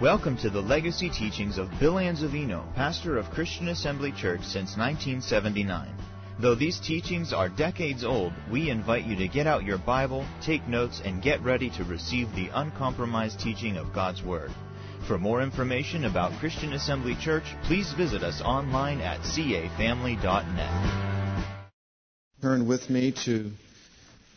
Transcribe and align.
Welcome 0.00 0.36
to 0.38 0.50
the 0.50 0.60
legacy 0.60 1.08
teachings 1.08 1.56
of 1.56 1.70
Bill 1.80 1.94
Anzavino, 1.94 2.70
pastor 2.74 3.16
of 3.16 3.30
Christian 3.30 3.68
Assembly 3.68 4.12
Church 4.12 4.42
since 4.42 4.76
1979. 4.76 5.88
Though 6.38 6.54
these 6.54 6.78
teachings 6.78 7.32
are 7.32 7.48
decades 7.48 8.04
old, 8.04 8.34
we 8.52 8.68
invite 8.68 9.06
you 9.06 9.16
to 9.16 9.26
get 9.26 9.46
out 9.46 9.64
your 9.64 9.78
Bible, 9.78 10.26
take 10.42 10.68
notes, 10.68 11.00
and 11.02 11.22
get 11.22 11.40
ready 11.40 11.70
to 11.70 11.84
receive 11.84 12.30
the 12.34 12.50
uncompromised 12.52 13.40
teaching 13.40 13.78
of 13.78 13.94
God's 13.94 14.22
Word. 14.22 14.50
For 15.08 15.16
more 15.16 15.40
information 15.40 16.04
about 16.04 16.38
Christian 16.40 16.74
Assembly 16.74 17.16
Church, 17.18 17.44
please 17.62 17.90
visit 17.94 18.22
us 18.22 18.42
online 18.42 19.00
at 19.00 19.20
cafamily.net. 19.20 20.92
Turn 22.42 22.68
with 22.68 22.90
me 22.90 23.12
to 23.24 23.50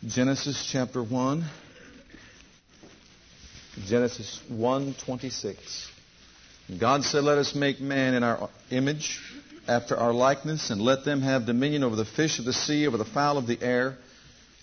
Genesis 0.06 0.66
chapter 0.72 1.02
1. 1.02 1.44
Genesis 3.86 4.40
1:26. 4.48 5.88
God 6.78 7.04
said, 7.04 7.24
"Let 7.24 7.38
us 7.38 7.54
make 7.54 7.80
man 7.80 8.14
in 8.14 8.22
our 8.22 8.48
image, 8.70 9.20
after 9.68 9.96
our 9.96 10.12
likeness, 10.12 10.70
and 10.70 10.80
let 10.80 11.04
them 11.04 11.22
have 11.22 11.46
dominion 11.46 11.84
over 11.84 11.94
the 11.94 12.04
fish 12.04 12.38
of 12.38 12.44
the 12.44 12.52
sea, 12.52 12.86
over 12.86 12.96
the 12.96 13.04
fowl 13.04 13.38
of 13.38 13.46
the 13.46 13.58
air, 13.62 13.96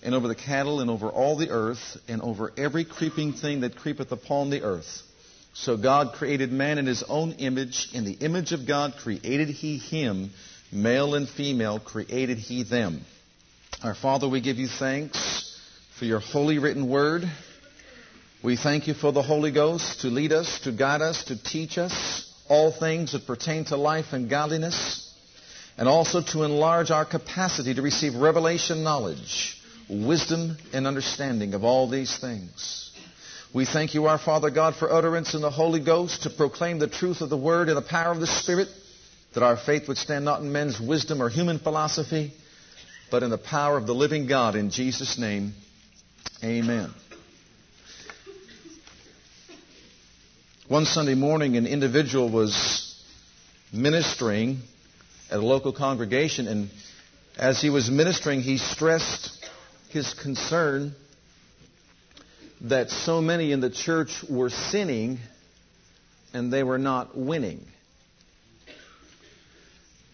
and 0.03 0.13
over 0.13 0.27
the 0.27 0.35
cattle, 0.35 0.81
and 0.81 0.89
over 0.89 1.07
all 1.07 1.37
the 1.37 1.49
earth, 1.49 1.97
and 2.07 2.21
over 2.21 2.51
every 2.57 2.83
creeping 2.83 3.33
thing 3.33 3.61
that 3.61 3.75
creepeth 3.75 4.11
upon 4.11 4.49
the 4.49 4.61
earth." 4.63 5.03
So 5.53 5.77
God 5.77 6.13
created 6.13 6.51
man 6.51 6.77
in 6.77 6.85
his 6.85 7.03
own 7.03 7.31
image. 7.33 7.89
In 7.93 8.03
the 8.03 8.17
image 8.19 8.51
of 8.51 8.65
God 8.65 8.95
created 8.97 9.49
he 9.49 9.77
him. 9.77 10.31
Male 10.71 11.15
and 11.15 11.29
female 11.29 11.79
created 11.79 12.37
he 12.37 12.63
them. 12.63 13.05
Our 13.81 13.95
Father, 13.95 14.27
we 14.27 14.41
give 14.41 14.59
you 14.59 14.67
thanks 14.67 15.55
for 15.95 16.05
your 16.05 16.19
holy 16.19 16.59
written 16.59 16.89
word. 16.89 17.29
We 18.43 18.55
thank 18.55 18.87
you 18.87 18.93
for 18.93 19.11
the 19.11 19.23
Holy 19.23 19.51
Ghost 19.51 20.01
to 20.01 20.07
lead 20.09 20.31
us, 20.31 20.59
to 20.59 20.71
guide 20.71 21.01
us, 21.01 21.23
to 21.25 21.41
teach 21.41 21.79
us 21.79 22.31
all 22.47 22.71
things 22.71 23.13
that 23.13 23.25
pertain 23.25 23.65
to 23.65 23.77
life 23.77 24.13
and 24.13 24.29
godliness, 24.29 25.11
and 25.75 25.89
also 25.89 26.21
to 26.21 26.43
enlarge 26.43 26.91
our 26.91 27.03
capacity 27.03 27.73
to 27.73 27.81
receive 27.81 28.13
revelation 28.13 28.83
knowledge, 28.83 29.59
wisdom, 29.89 30.55
and 30.71 30.85
understanding 30.85 31.55
of 31.55 31.63
all 31.63 31.89
these 31.89 32.15
things. 32.19 32.91
We 33.55 33.65
thank 33.65 33.95
you, 33.95 34.05
our 34.05 34.19
Father 34.19 34.51
God, 34.51 34.75
for 34.75 34.93
utterance 34.93 35.33
in 35.33 35.41
the 35.41 35.49
Holy 35.49 35.79
Ghost 35.79 36.23
to 36.23 36.29
proclaim 36.29 36.77
the 36.77 36.87
truth 36.87 37.21
of 37.21 37.31
the 37.31 37.37
Word 37.37 37.69
and 37.69 37.77
the 37.77 37.81
power 37.81 38.11
of 38.11 38.19
the 38.19 38.27
Spirit, 38.27 38.67
that 39.33 39.41
our 39.41 39.57
faith 39.57 39.87
would 39.87 39.97
stand 39.97 40.25
not 40.25 40.41
in 40.41 40.51
men's 40.51 40.79
wisdom 40.79 41.23
or 41.23 41.29
human 41.29 41.57
philosophy, 41.57 42.33
but 43.09 43.23
in 43.23 43.31
the 43.31 43.37
power 43.39 43.77
of 43.77 43.87
the 43.87 43.95
living 43.95 44.27
God. 44.27 44.55
In 44.55 44.69
Jesus' 44.69 45.17
name, 45.17 45.53
amen. 46.43 46.91
One 50.69 50.83
Sunday 50.83 51.15
morning, 51.15 51.55
an 51.55 51.65
individual 51.65 52.29
was 52.29 53.01
ministering 53.71 54.59
at 55.31 55.37
a 55.37 55.41
local 55.41 55.71
congregation, 55.71 56.49
and 56.49 56.69
as 57.37 57.61
he 57.61 57.69
was 57.69 57.89
ministering, 57.89 58.41
he 58.41 58.57
stressed 58.57 59.47
his 59.91 60.13
concern 60.13 60.93
that 62.59 62.89
so 62.89 63.21
many 63.21 63.53
in 63.53 63.61
the 63.61 63.69
church 63.69 64.25
were 64.29 64.49
sinning 64.49 65.19
and 66.33 66.51
they 66.51 66.63
were 66.63 66.77
not 66.77 67.17
winning. 67.17 67.65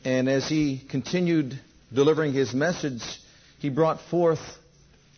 And 0.05 0.29
as 0.29 0.47
he 0.47 0.83
continued 0.87 1.59
delivering 1.91 2.31
his 2.31 2.53
message, 2.53 3.01
he 3.57 3.69
brought 3.69 4.01
forth 4.01 4.59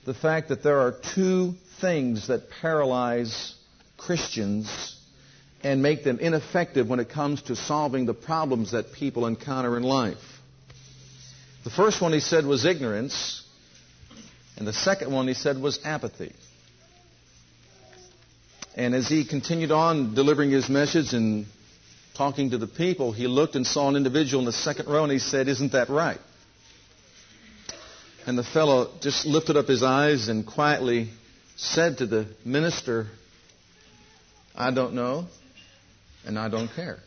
the 0.05 0.13
fact 0.13 0.47
that 0.47 0.63
there 0.63 0.79
are 0.79 0.95
two 1.13 1.55
things 1.81 2.27
that 2.27 2.49
paralyze 2.61 3.53
Christians 3.97 4.94
and 5.65 5.81
make 5.81 6.03
them 6.03 6.19
ineffective 6.19 6.87
when 6.87 6.99
it 6.99 7.09
comes 7.09 7.41
to 7.41 7.55
solving 7.55 8.05
the 8.05 8.13
problems 8.13 8.73
that 8.73 8.93
people 8.93 9.25
encounter 9.25 9.75
in 9.77 9.81
life. 9.81 10.19
The 11.63 11.71
first 11.71 12.03
one 12.03 12.13
he 12.13 12.19
said 12.19 12.45
was 12.45 12.65
ignorance, 12.65 13.43
and 14.57 14.67
the 14.67 14.73
second 14.73 15.11
one 15.11 15.27
he 15.27 15.33
said 15.33 15.59
was 15.59 15.79
apathy. 15.83 16.33
And 18.75 18.93
as 18.93 19.07
he 19.07 19.25
continued 19.25 19.71
on 19.71 20.13
delivering 20.13 20.51
his 20.51 20.69
message 20.69 21.13
and 21.13 21.47
talking 22.15 22.51
to 22.51 22.59
the 22.59 22.67
people, 22.67 23.11
he 23.11 23.25
looked 23.25 23.55
and 23.55 23.65
saw 23.65 23.89
an 23.89 23.95
individual 23.95 24.41
in 24.41 24.45
the 24.45 24.51
second 24.51 24.87
row 24.87 25.01
and 25.01 25.11
he 25.11 25.17
said, 25.17 25.47
Isn't 25.47 25.71
that 25.71 25.89
right? 25.89 26.19
And 28.27 28.37
the 28.37 28.43
fellow 28.43 28.91
just 29.01 29.25
lifted 29.25 29.57
up 29.57 29.65
his 29.65 29.81
eyes 29.81 30.27
and 30.27 30.45
quietly 30.45 31.09
said 31.55 31.97
to 31.99 32.05
the 32.05 32.27
minister, 32.45 33.07
I 34.55 34.69
don't 34.69 34.93
know 34.93 35.25
and 36.25 36.39
I 36.39 36.49
don't 36.49 36.69
care. 36.69 36.99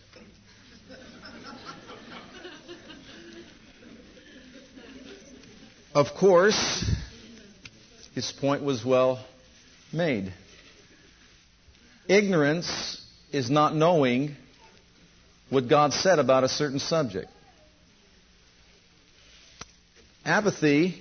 Of 5.94 6.14
course, 6.14 6.84
his 8.14 8.30
point 8.30 8.62
was 8.62 8.84
well 8.84 9.24
made. 9.92 10.32
Ignorance 12.08 13.04
is 13.32 13.50
not 13.50 13.74
knowing 13.74 14.36
what 15.50 15.68
God 15.68 15.92
said 15.92 16.18
about 16.18 16.44
a 16.44 16.48
certain 16.48 16.78
subject. 16.78 17.28
Apathy 20.24 21.00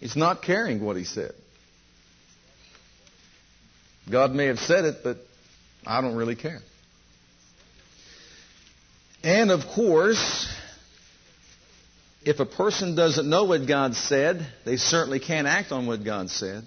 is 0.00 0.16
not 0.16 0.42
caring 0.42 0.82
what 0.82 0.96
he 0.96 1.04
said. 1.04 1.32
God 4.10 4.32
may 4.32 4.46
have 4.46 4.58
said 4.58 4.84
it, 4.86 4.96
but 5.04 5.18
I 5.86 6.00
don't 6.00 6.16
really 6.16 6.36
care. 6.36 6.60
And 9.22 9.50
of 9.50 9.66
course, 9.74 10.48
if 12.24 12.40
a 12.40 12.46
person 12.46 12.94
doesn't 12.94 13.28
know 13.28 13.44
what 13.44 13.66
God 13.66 13.94
said, 13.94 14.46
they 14.64 14.76
certainly 14.76 15.20
can't 15.20 15.46
act 15.46 15.72
on 15.72 15.86
what 15.86 16.04
God 16.04 16.30
said. 16.30 16.64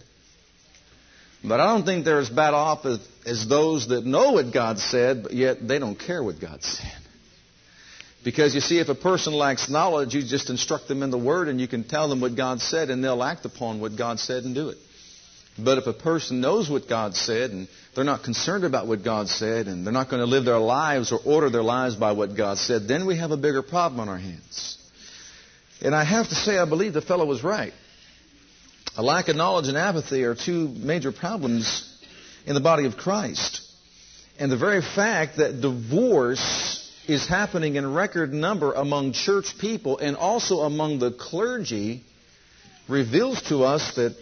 But 1.44 1.60
I 1.60 1.68
don't 1.68 1.84
think 1.84 2.06
they're 2.06 2.20
as 2.20 2.30
bad 2.30 2.54
off 2.54 2.86
as, 2.86 3.06
as 3.26 3.48
those 3.48 3.90
that 3.90 4.06
know 4.06 4.32
what 4.34 4.54
God 4.54 4.80
said, 4.80 5.24
but 5.24 5.34
yet 5.34 5.68
they 5.68 5.78
don't 5.78 6.00
care 6.00 6.24
what 6.24 6.40
God 6.40 6.64
said. 6.64 6.94
Because 8.24 8.56
you 8.56 8.62
see, 8.62 8.80
if 8.80 8.88
a 8.88 8.96
person 8.96 9.34
lacks 9.34 9.70
knowledge, 9.70 10.14
you 10.14 10.22
just 10.22 10.50
instruct 10.50 10.88
them 10.88 11.04
in 11.04 11.12
the 11.12 11.18
Word 11.18 11.50
and 11.50 11.60
you 11.60 11.68
can 11.68 11.84
tell 11.84 12.08
them 12.08 12.22
what 12.22 12.38
God 12.38 12.62
said 12.62 12.90
and 12.90 13.04
they'll 13.04 13.22
act 13.22 13.44
upon 13.44 13.82
what 13.82 13.98
God 13.98 14.20
said 14.20 14.46
and 14.46 14.56
do 14.56 14.70
it. 14.70 14.78
But 15.58 15.78
if 15.78 15.88
a 15.88 15.94
person 15.94 16.42
knows 16.42 16.70
what 16.70 16.90
God 16.90 17.16
said 17.16 17.52
and 17.52 17.68
they're 17.94 18.04
not 18.04 18.24
concerned 18.24 18.64
about 18.64 18.88
what 18.88 19.04
God 19.04 19.30
said 19.30 19.68
and 19.68 19.86
they're 19.86 19.94
not 19.94 20.10
going 20.10 20.22
to 20.22 20.26
live 20.26 20.46
their 20.46 20.58
lives 20.58 21.12
or 21.12 21.20
order 21.24 21.50
their 21.50 21.64
lives 21.64 21.96
by 21.96 22.14
what 22.14 22.36
God 22.36 22.58
said, 22.58 22.88
then 22.88 23.06
we 23.06 23.18
have 23.18 23.32
a 23.32 23.38
bigger 23.38 23.62
problem 23.62 24.00
on 24.00 24.10
our 24.10 24.18
hands. 24.18 24.78
And 25.82 25.94
I 25.94 26.04
have 26.04 26.30
to 26.30 26.36
say, 26.36 26.58
I 26.58 26.66
believe 26.66 26.94
the 26.94 27.02
fellow 27.02 27.26
was 27.26 27.44
right. 27.44 27.74
A 28.98 29.04
lack 29.04 29.28
of 29.28 29.36
knowledge 29.36 29.68
and 29.68 29.78
apathy 29.78 30.24
are 30.24 30.36
two 30.36 30.70
major 30.70 31.12
problems 31.12 31.90
in 32.46 32.56
the 32.56 32.62
body 32.62 32.86
of 32.86 32.98
Christ. 32.98 33.62
And 34.40 34.52
the 34.52 34.58
very 34.58 34.82
fact 34.82 35.38
that 35.38 35.62
divorce 35.62 36.92
is 37.08 37.28
happening 37.28 37.76
in 37.76 37.94
record 37.94 38.34
number 38.34 38.74
among 38.74 39.14
church 39.14 39.58
people 39.60 40.00
and 40.00 40.16
also 40.16 40.62
among 40.62 41.00
the 41.00 41.12
clergy 41.12 42.04
reveals 42.88 43.42
to 43.44 43.64
us 43.64 43.96
that 43.96 44.16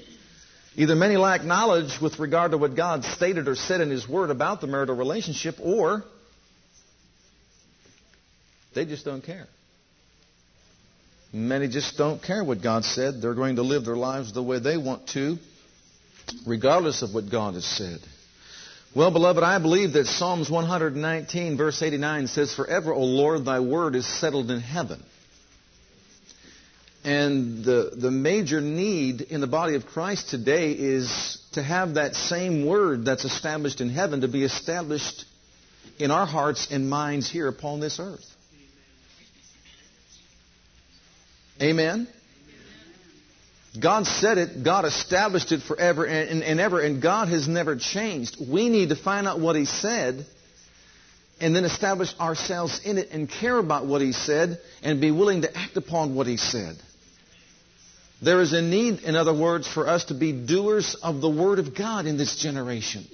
Either 0.76 0.96
many 0.96 1.18
lack 1.18 1.44
knowledge 1.44 2.00
with 2.02 2.18
regard 2.20 2.52
to 2.52 2.58
what 2.58 2.76
God 2.76 3.04
stated 3.04 3.48
or 3.48 3.56
said 3.56 3.82
in 3.82 3.90
His 3.90 4.08
Word 4.08 4.30
about 4.30 4.62
the 4.62 4.68
marital 4.68 4.96
relationship, 4.96 5.56
or 5.62 6.04
they 8.74 8.86
just 8.86 9.04
don't 9.04 9.24
care. 9.24 9.48
Many 11.34 11.68
just 11.68 11.98
don't 11.98 12.22
care 12.22 12.44
what 12.44 12.62
God 12.62 12.86
said. 12.86 13.22
They're 13.22 13.34
going 13.34 13.58
to 13.58 13.64
live 13.64 13.86
their 13.86 13.96
lives 13.96 14.34
the 14.34 14.44
way 14.44 14.60
they 14.60 14.78
want 14.78 15.08
to, 15.10 15.38
regardless 16.46 17.02
of 17.02 17.14
what 17.14 17.30
God 17.30 17.54
has 17.56 17.66
said. 17.66 18.00
Well, 18.94 19.12
beloved, 19.12 19.42
I 19.42 19.60
believe 19.60 19.94
that 19.94 20.06
Psalms 20.06 20.50
119, 20.50 21.58
verse 21.58 21.82
89 21.82 22.28
says, 22.28 22.54
Forever, 22.54 22.94
O 22.94 23.04
Lord, 23.04 23.46
thy 23.46 23.62
word 23.62 23.96
is 23.96 24.06
settled 24.06 24.52
in 24.52 24.60
heaven. 24.60 25.02
And 27.04 27.66
the, 27.66 27.92
the 27.96 28.12
major 28.12 28.62
need 28.62 29.22
in 29.22 29.42
the 29.42 29.48
body 29.48 29.76
of 29.76 29.88
Christ 29.88 30.30
today 30.30 30.72
is 30.72 31.40
to 31.54 31.64
have 31.64 31.96
that 31.96 32.16
same 32.16 32.66
word 32.66 33.06
that's 33.06 33.26
established 33.26 33.82
in 33.82 33.90
heaven 33.90 34.22
to 34.22 34.28
be 34.28 34.44
established 34.44 35.26
in 35.98 36.12
our 36.12 36.28
hearts 36.28 36.68
and 36.72 36.90
minds 36.90 37.30
here 37.30 37.48
upon 37.48 37.80
this 37.80 38.00
earth. 38.00 38.26
Amen? 41.60 42.08
God 43.80 44.06
said 44.06 44.38
it, 44.38 44.64
God 44.64 44.86
established 44.86 45.52
it 45.52 45.62
forever 45.62 46.06
and, 46.06 46.30
and, 46.30 46.44
and, 46.44 46.60
ever, 46.60 46.82
and 46.82 47.02
God 47.02 47.30
has 47.30 47.48
never 47.48 47.76
changed. 47.78 48.38
We 48.52 48.70
need 48.70 48.90
to 48.90 48.96
find 48.96 49.28
out 49.28 49.40
what 49.40 49.56
He 49.56 49.66
said 49.66 50.26
and 51.40 51.56
then 51.56 51.64
establish 51.66 52.14
ourselves 52.20 52.82
in 52.84 52.98
it 52.98 53.10
and 53.12 53.30
care 53.30 53.58
about 53.58 53.86
what 53.86 54.02
He 54.02 54.12
said 54.12 54.60
and 54.84 55.00
be 55.00 55.12
willing 55.12 55.44
to 55.44 55.58
act 55.58 55.78
upon 55.78 56.16
what 56.16 56.28
He 56.28 56.38
said. 56.38 56.78
There 58.22 58.40
is 58.42 58.54
a 58.54 58.62
need, 58.62 59.02
in 59.02 59.16
other 59.16 59.34
words, 59.34 59.68
for 59.68 59.88
us 59.88 60.06
to 60.06 60.14
be 60.14 60.32
doers 60.32 60.96
of 61.02 61.22
the 61.22 61.30
Word 61.30 61.58
of 61.58 61.76
God 61.76 62.06
in 62.06 62.18
this 62.18 62.36
generation. 62.38 63.08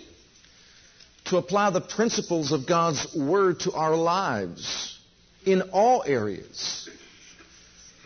to 1.26 1.36
apply 1.36 1.70
the 1.72 1.82
principles 1.82 2.54
of 2.54 2.66
God's 2.66 3.14
Word 3.14 3.60
to 3.62 3.74
our 3.74 3.96
lives 3.96 4.98
in 5.46 5.62
all 5.74 6.02
areas. 6.08 6.90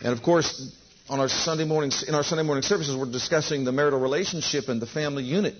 And 0.02 0.12
of 0.12 0.24
course, 0.24 0.74
on 1.08 1.20
our 1.20 1.28
Sunday 1.28 1.64
morning, 1.64 1.92
in 2.08 2.16
our 2.16 2.24
Sunday 2.24 2.42
morning 2.42 2.62
services, 2.62 2.96
we're 2.96 3.06
discussing 3.12 3.64
the 3.64 3.70
marital 3.70 4.00
relationship 4.00 4.68
and 4.68 4.82
the 4.82 4.88
family 4.88 5.22
unit. 5.22 5.54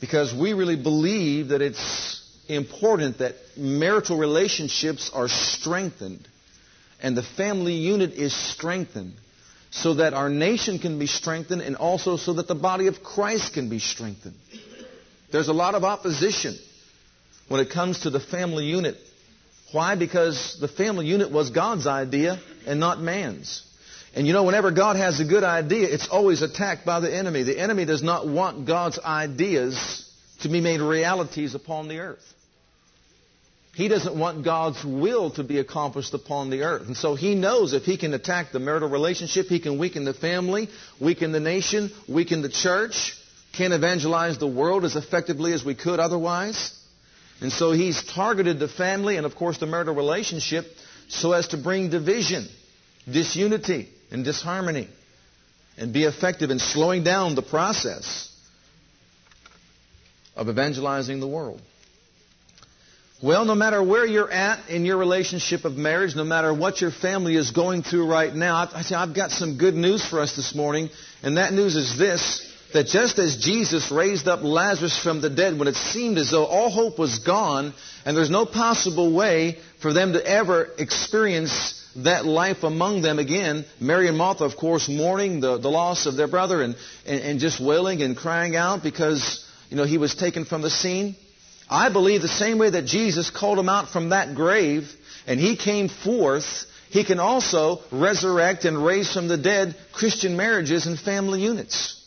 Because 0.00 0.32
we 0.32 0.52
really 0.52 0.76
believe 0.76 1.48
that 1.48 1.62
it's 1.62 2.22
important 2.48 3.18
that 3.18 3.34
marital 3.56 4.16
relationships 4.16 5.10
are 5.12 5.26
strengthened 5.28 6.28
and 7.00 7.16
the 7.16 7.24
family 7.24 7.74
unit 7.74 8.12
is 8.12 8.32
strengthened 8.32 9.14
so 9.74 9.94
that 9.94 10.14
our 10.14 10.28
nation 10.28 10.78
can 10.78 11.00
be 11.00 11.06
strengthened 11.08 11.60
and 11.60 11.74
also 11.74 12.16
so 12.16 12.34
that 12.34 12.46
the 12.46 12.54
body 12.54 12.86
of 12.86 13.02
Christ 13.02 13.54
can 13.54 13.68
be 13.68 13.80
strengthened. 13.80 14.36
There's 15.32 15.48
a 15.48 15.52
lot 15.52 15.74
of 15.74 15.82
opposition 15.82 16.56
when 17.48 17.60
it 17.60 17.70
comes 17.70 18.00
to 18.00 18.10
the 18.10 18.20
family 18.20 18.66
unit. 18.66 18.96
Why? 19.72 19.96
Because 19.96 20.58
the 20.60 20.68
family 20.68 21.06
unit 21.06 21.32
was 21.32 21.50
God's 21.50 21.88
idea 21.88 22.40
and 22.68 22.78
not 22.78 23.00
man's. 23.00 23.64
And 24.14 24.28
you 24.28 24.32
know, 24.32 24.44
whenever 24.44 24.70
God 24.70 24.94
has 24.94 25.18
a 25.18 25.24
good 25.24 25.42
idea, 25.42 25.88
it's 25.92 26.06
always 26.08 26.40
attacked 26.40 26.86
by 26.86 27.00
the 27.00 27.12
enemy. 27.12 27.42
The 27.42 27.58
enemy 27.58 27.84
does 27.84 28.02
not 28.02 28.28
want 28.28 28.68
God's 28.68 29.00
ideas 29.00 30.08
to 30.42 30.48
be 30.48 30.60
made 30.60 30.82
realities 30.82 31.56
upon 31.56 31.88
the 31.88 31.98
earth. 31.98 32.22
He 33.74 33.88
doesn't 33.88 34.16
want 34.16 34.44
God's 34.44 34.84
will 34.84 35.30
to 35.32 35.42
be 35.42 35.58
accomplished 35.58 36.14
upon 36.14 36.50
the 36.50 36.62
earth. 36.62 36.86
And 36.86 36.96
so 36.96 37.16
he 37.16 37.34
knows 37.34 37.72
if 37.72 37.82
he 37.82 37.96
can 37.96 38.14
attack 38.14 38.52
the 38.52 38.60
marital 38.60 38.88
relationship, 38.88 39.46
he 39.46 39.58
can 39.58 39.78
weaken 39.78 40.04
the 40.04 40.14
family, 40.14 40.68
weaken 41.00 41.32
the 41.32 41.40
nation, 41.40 41.90
weaken 42.08 42.42
the 42.42 42.48
church, 42.48 43.16
can't 43.52 43.72
evangelize 43.72 44.38
the 44.38 44.46
world 44.46 44.84
as 44.84 44.94
effectively 44.94 45.52
as 45.52 45.64
we 45.64 45.74
could 45.74 45.98
otherwise. 45.98 46.72
And 47.40 47.50
so 47.52 47.72
he's 47.72 48.02
targeted 48.04 48.60
the 48.60 48.68
family 48.68 49.16
and, 49.16 49.26
of 49.26 49.34
course, 49.34 49.58
the 49.58 49.66
marital 49.66 49.94
relationship 49.94 50.66
so 51.08 51.32
as 51.32 51.48
to 51.48 51.56
bring 51.56 51.90
division, 51.90 52.46
disunity, 53.10 53.88
and 54.10 54.24
disharmony 54.24 54.88
and 55.76 55.92
be 55.92 56.04
effective 56.04 56.50
in 56.50 56.60
slowing 56.60 57.02
down 57.02 57.34
the 57.34 57.42
process 57.42 58.30
of 60.36 60.48
evangelizing 60.48 61.18
the 61.18 61.26
world. 61.26 61.60
Well, 63.24 63.46
no 63.46 63.54
matter 63.54 63.82
where 63.82 64.04
you're 64.04 64.30
at 64.30 64.68
in 64.68 64.84
your 64.84 64.98
relationship 64.98 65.64
of 65.64 65.78
marriage, 65.78 66.14
no 66.14 66.24
matter 66.24 66.52
what 66.52 66.82
your 66.82 66.90
family 66.90 67.36
is 67.36 67.52
going 67.52 67.82
through 67.82 68.06
right 68.06 68.34
now, 68.34 68.68
I, 68.70 68.82
say 68.82 68.94
I've 68.94 69.14
got 69.14 69.30
some 69.30 69.56
good 69.56 69.72
news 69.72 70.04
for 70.04 70.20
us 70.20 70.36
this 70.36 70.54
morning, 70.54 70.90
and 71.22 71.38
that 71.38 71.54
news 71.54 71.74
is 71.74 71.96
this 71.96 72.46
that 72.74 72.86
just 72.86 73.18
as 73.18 73.38
Jesus 73.38 73.90
raised 73.90 74.28
up 74.28 74.42
Lazarus 74.42 74.98
from 75.02 75.22
the 75.22 75.30
dead 75.30 75.58
when 75.58 75.68
it 75.68 75.76
seemed 75.76 76.18
as 76.18 76.32
though 76.32 76.44
all 76.44 76.68
hope 76.68 76.98
was 76.98 77.20
gone 77.20 77.72
and 78.04 78.14
there's 78.14 78.28
no 78.28 78.44
possible 78.44 79.14
way 79.14 79.56
for 79.80 79.94
them 79.94 80.12
to 80.12 80.26
ever 80.26 80.68
experience 80.76 81.82
that 81.96 82.26
life 82.26 82.62
among 82.62 83.00
them 83.00 83.18
again, 83.18 83.64
Mary 83.80 84.06
and 84.06 84.18
Martha, 84.18 84.44
of 84.44 84.58
course, 84.58 84.86
mourning 84.86 85.40
the, 85.40 85.56
the 85.56 85.70
loss 85.70 86.04
of 86.04 86.16
their 86.16 86.28
brother 86.28 86.60
and, 86.60 86.76
and, 87.06 87.20
and 87.22 87.40
just 87.40 87.58
wailing 87.58 88.02
and 88.02 88.18
crying 88.18 88.54
out 88.54 88.82
because, 88.82 89.48
you 89.70 89.78
know, 89.78 89.84
he 89.84 89.96
was 89.96 90.14
taken 90.14 90.44
from 90.44 90.60
the 90.60 90.68
scene. 90.68 91.16
I 91.68 91.88
believe 91.88 92.22
the 92.22 92.28
same 92.28 92.58
way 92.58 92.70
that 92.70 92.84
Jesus 92.84 93.30
called 93.30 93.58
him 93.58 93.68
out 93.68 93.88
from 93.88 94.10
that 94.10 94.34
grave 94.34 94.90
and 95.26 95.40
he 95.40 95.56
came 95.56 95.88
forth, 95.88 96.66
he 96.90 97.04
can 97.04 97.18
also 97.18 97.80
resurrect 97.90 98.64
and 98.64 98.84
raise 98.84 99.12
from 99.12 99.28
the 99.28 99.38
dead 99.38 99.74
Christian 99.92 100.36
marriages 100.36 100.86
and 100.86 100.98
family 100.98 101.40
units. 101.40 102.00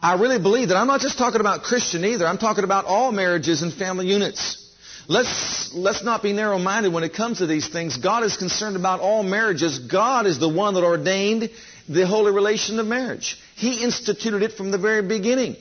I 0.00 0.14
really 0.14 0.38
believe 0.38 0.68
that 0.68 0.76
I'm 0.76 0.86
not 0.86 1.00
just 1.00 1.18
talking 1.18 1.40
about 1.40 1.62
Christian 1.62 2.04
either. 2.04 2.26
I'm 2.26 2.38
talking 2.38 2.64
about 2.64 2.86
all 2.86 3.12
marriages 3.12 3.62
and 3.62 3.72
family 3.72 4.06
units. 4.06 4.58
Let's, 5.08 5.72
let's 5.74 6.04
not 6.04 6.22
be 6.22 6.32
narrow 6.32 6.58
minded 6.58 6.92
when 6.92 7.04
it 7.04 7.14
comes 7.14 7.38
to 7.38 7.46
these 7.46 7.68
things. 7.68 7.96
God 7.96 8.24
is 8.24 8.36
concerned 8.36 8.76
about 8.76 9.00
all 9.00 9.22
marriages. 9.22 9.78
God 9.78 10.26
is 10.26 10.38
the 10.38 10.48
one 10.48 10.74
that 10.74 10.84
ordained 10.84 11.50
the 11.88 12.06
holy 12.06 12.32
relation 12.32 12.78
of 12.78 12.86
marriage. 12.86 13.38
He 13.56 13.82
instituted 13.82 14.42
it 14.42 14.52
from 14.52 14.70
the 14.70 14.78
very 14.78 15.02
beginning. 15.02 15.56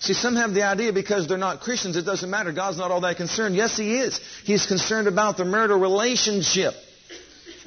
See, 0.00 0.14
some 0.14 0.36
have 0.36 0.54
the 0.54 0.62
idea 0.62 0.92
because 0.92 1.26
they're 1.26 1.38
not 1.38 1.60
Christians, 1.60 1.96
it 1.96 2.02
doesn't 2.02 2.30
matter. 2.30 2.52
God's 2.52 2.78
not 2.78 2.90
all 2.90 3.00
that 3.00 3.16
concerned. 3.16 3.56
Yes, 3.56 3.76
He 3.76 3.98
is. 3.98 4.20
He's 4.44 4.66
concerned 4.66 5.08
about 5.08 5.36
the 5.36 5.44
marital 5.44 5.78
relationship. 5.78 6.74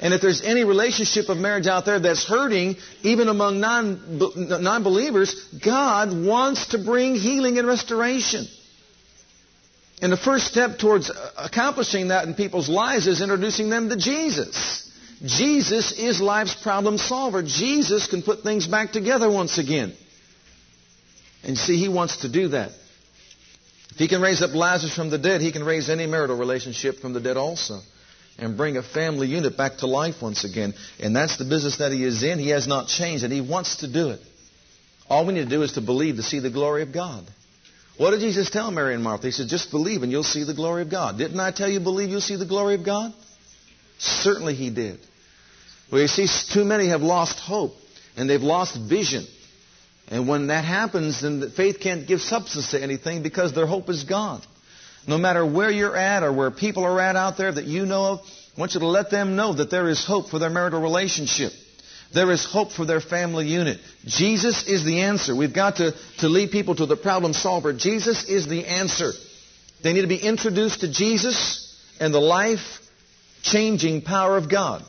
And 0.00 0.12
if 0.12 0.20
there's 0.20 0.42
any 0.42 0.64
relationship 0.64 1.28
of 1.28 1.36
marriage 1.36 1.68
out 1.68 1.84
there 1.84 2.00
that's 2.00 2.26
hurting, 2.26 2.76
even 3.02 3.28
among 3.28 3.60
non, 3.60 4.18
non-believers, 4.62 5.48
God 5.64 6.12
wants 6.26 6.68
to 6.68 6.78
bring 6.78 7.14
healing 7.14 7.58
and 7.58 7.68
restoration. 7.68 8.46
And 10.00 10.10
the 10.10 10.16
first 10.16 10.46
step 10.46 10.78
towards 10.78 11.12
accomplishing 11.38 12.08
that 12.08 12.26
in 12.26 12.34
people's 12.34 12.68
lives 12.68 13.06
is 13.06 13.20
introducing 13.20 13.70
them 13.70 13.90
to 13.90 13.96
Jesus. 13.96 14.90
Jesus 15.24 15.92
is 15.92 16.20
life's 16.20 16.60
problem 16.60 16.98
solver. 16.98 17.44
Jesus 17.44 18.08
can 18.08 18.22
put 18.22 18.42
things 18.42 18.66
back 18.66 18.90
together 18.90 19.30
once 19.30 19.58
again. 19.58 19.92
And 21.44 21.58
see, 21.58 21.76
he 21.76 21.88
wants 21.88 22.18
to 22.18 22.28
do 22.28 22.48
that. 22.48 22.70
If 23.90 23.96
he 23.96 24.08
can 24.08 24.22
raise 24.22 24.42
up 24.42 24.54
Lazarus 24.54 24.94
from 24.94 25.10
the 25.10 25.18
dead, 25.18 25.40
he 25.40 25.52
can 25.52 25.64
raise 25.64 25.90
any 25.90 26.06
marital 26.06 26.36
relationship 26.36 27.00
from 27.00 27.12
the 27.12 27.20
dead 27.20 27.36
also. 27.36 27.80
And 28.38 28.56
bring 28.56 28.78
a 28.78 28.82
family 28.82 29.26
unit 29.26 29.56
back 29.58 29.78
to 29.78 29.86
life 29.86 30.22
once 30.22 30.44
again. 30.44 30.72
And 30.98 31.14
that's 31.14 31.36
the 31.36 31.44
business 31.44 31.78
that 31.78 31.92
he 31.92 32.02
is 32.04 32.22
in. 32.22 32.38
He 32.38 32.48
has 32.48 32.66
not 32.66 32.88
changed, 32.88 33.24
and 33.24 33.32
he 33.32 33.42
wants 33.42 33.76
to 33.78 33.92
do 33.92 34.08
it. 34.08 34.20
All 35.08 35.26
we 35.26 35.34
need 35.34 35.44
to 35.44 35.50
do 35.50 35.62
is 35.62 35.72
to 35.72 35.82
believe 35.82 36.16
to 36.16 36.22
see 36.22 36.38
the 36.38 36.50
glory 36.50 36.82
of 36.82 36.92
God. 36.92 37.26
What 37.98 38.12
did 38.12 38.20
Jesus 38.20 38.48
tell 38.48 38.70
Mary 38.70 38.94
and 38.94 39.04
Martha? 39.04 39.26
He 39.26 39.32
said, 39.32 39.48
just 39.48 39.70
believe 39.70 40.02
and 40.02 40.10
you'll 40.10 40.22
see 40.22 40.44
the 40.44 40.54
glory 40.54 40.82
of 40.82 40.90
God. 40.90 41.18
Didn't 41.18 41.38
I 41.38 41.50
tell 41.50 41.68
you 41.68 41.80
believe 41.80 42.08
you'll 42.08 42.22
see 42.22 42.36
the 42.36 42.46
glory 42.46 42.74
of 42.74 42.84
God? 42.84 43.12
Certainly 43.98 44.54
he 44.54 44.70
did. 44.70 44.98
Well, 45.90 46.00
you 46.00 46.08
see, 46.08 46.26
too 46.52 46.64
many 46.64 46.88
have 46.88 47.02
lost 47.02 47.38
hope 47.38 47.72
and 48.16 48.28
they've 48.30 48.40
lost 48.40 48.76
vision. 48.76 49.26
And 50.08 50.28
when 50.28 50.48
that 50.48 50.64
happens, 50.64 51.22
then 51.22 51.50
faith 51.50 51.80
can't 51.80 52.06
give 52.06 52.20
substance 52.20 52.72
to 52.72 52.82
anything 52.82 53.22
because 53.22 53.54
their 53.54 53.66
hope 53.66 53.88
is 53.88 54.04
gone. 54.04 54.42
No 55.06 55.18
matter 55.18 55.44
where 55.44 55.70
you're 55.70 55.96
at 55.96 56.22
or 56.22 56.32
where 56.32 56.50
people 56.50 56.84
are 56.84 57.00
at 57.00 57.16
out 57.16 57.36
there 57.36 57.50
that 57.50 57.64
you 57.64 57.86
know 57.86 58.12
of, 58.12 58.20
I 58.56 58.60
want 58.60 58.74
you 58.74 58.80
to 58.80 58.86
let 58.86 59.10
them 59.10 59.36
know 59.36 59.54
that 59.54 59.70
there 59.70 59.88
is 59.88 60.04
hope 60.04 60.28
for 60.28 60.38
their 60.38 60.50
marital 60.50 60.80
relationship. 60.80 61.52
There 62.12 62.30
is 62.30 62.44
hope 62.44 62.72
for 62.72 62.84
their 62.84 63.00
family 63.00 63.48
unit. 63.48 63.80
Jesus 64.04 64.68
is 64.68 64.84
the 64.84 65.00
answer. 65.00 65.34
We've 65.34 65.54
got 65.54 65.76
to, 65.76 65.94
to 66.18 66.28
lead 66.28 66.50
people 66.50 66.74
to 66.76 66.86
the 66.86 66.96
problem 66.96 67.32
solver. 67.32 67.72
Jesus 67.72 68.28
is 68.28 68.46
the 68.46 68.66
answer. 68.66 69.12
They 69.82 69.94
need 69.94 70.02
to 70.02 70.08
be 70.08 70.18
introduced 70.18 70.80
to 70.80 70.92
Jesus 70.92 71.74
and 71.98 72.12
the 72.12 72.20
life 72.20 72.80
changing 73.42 74.02
power 74.02 74.36
of 74.36 74.50
God. 74.50 74.84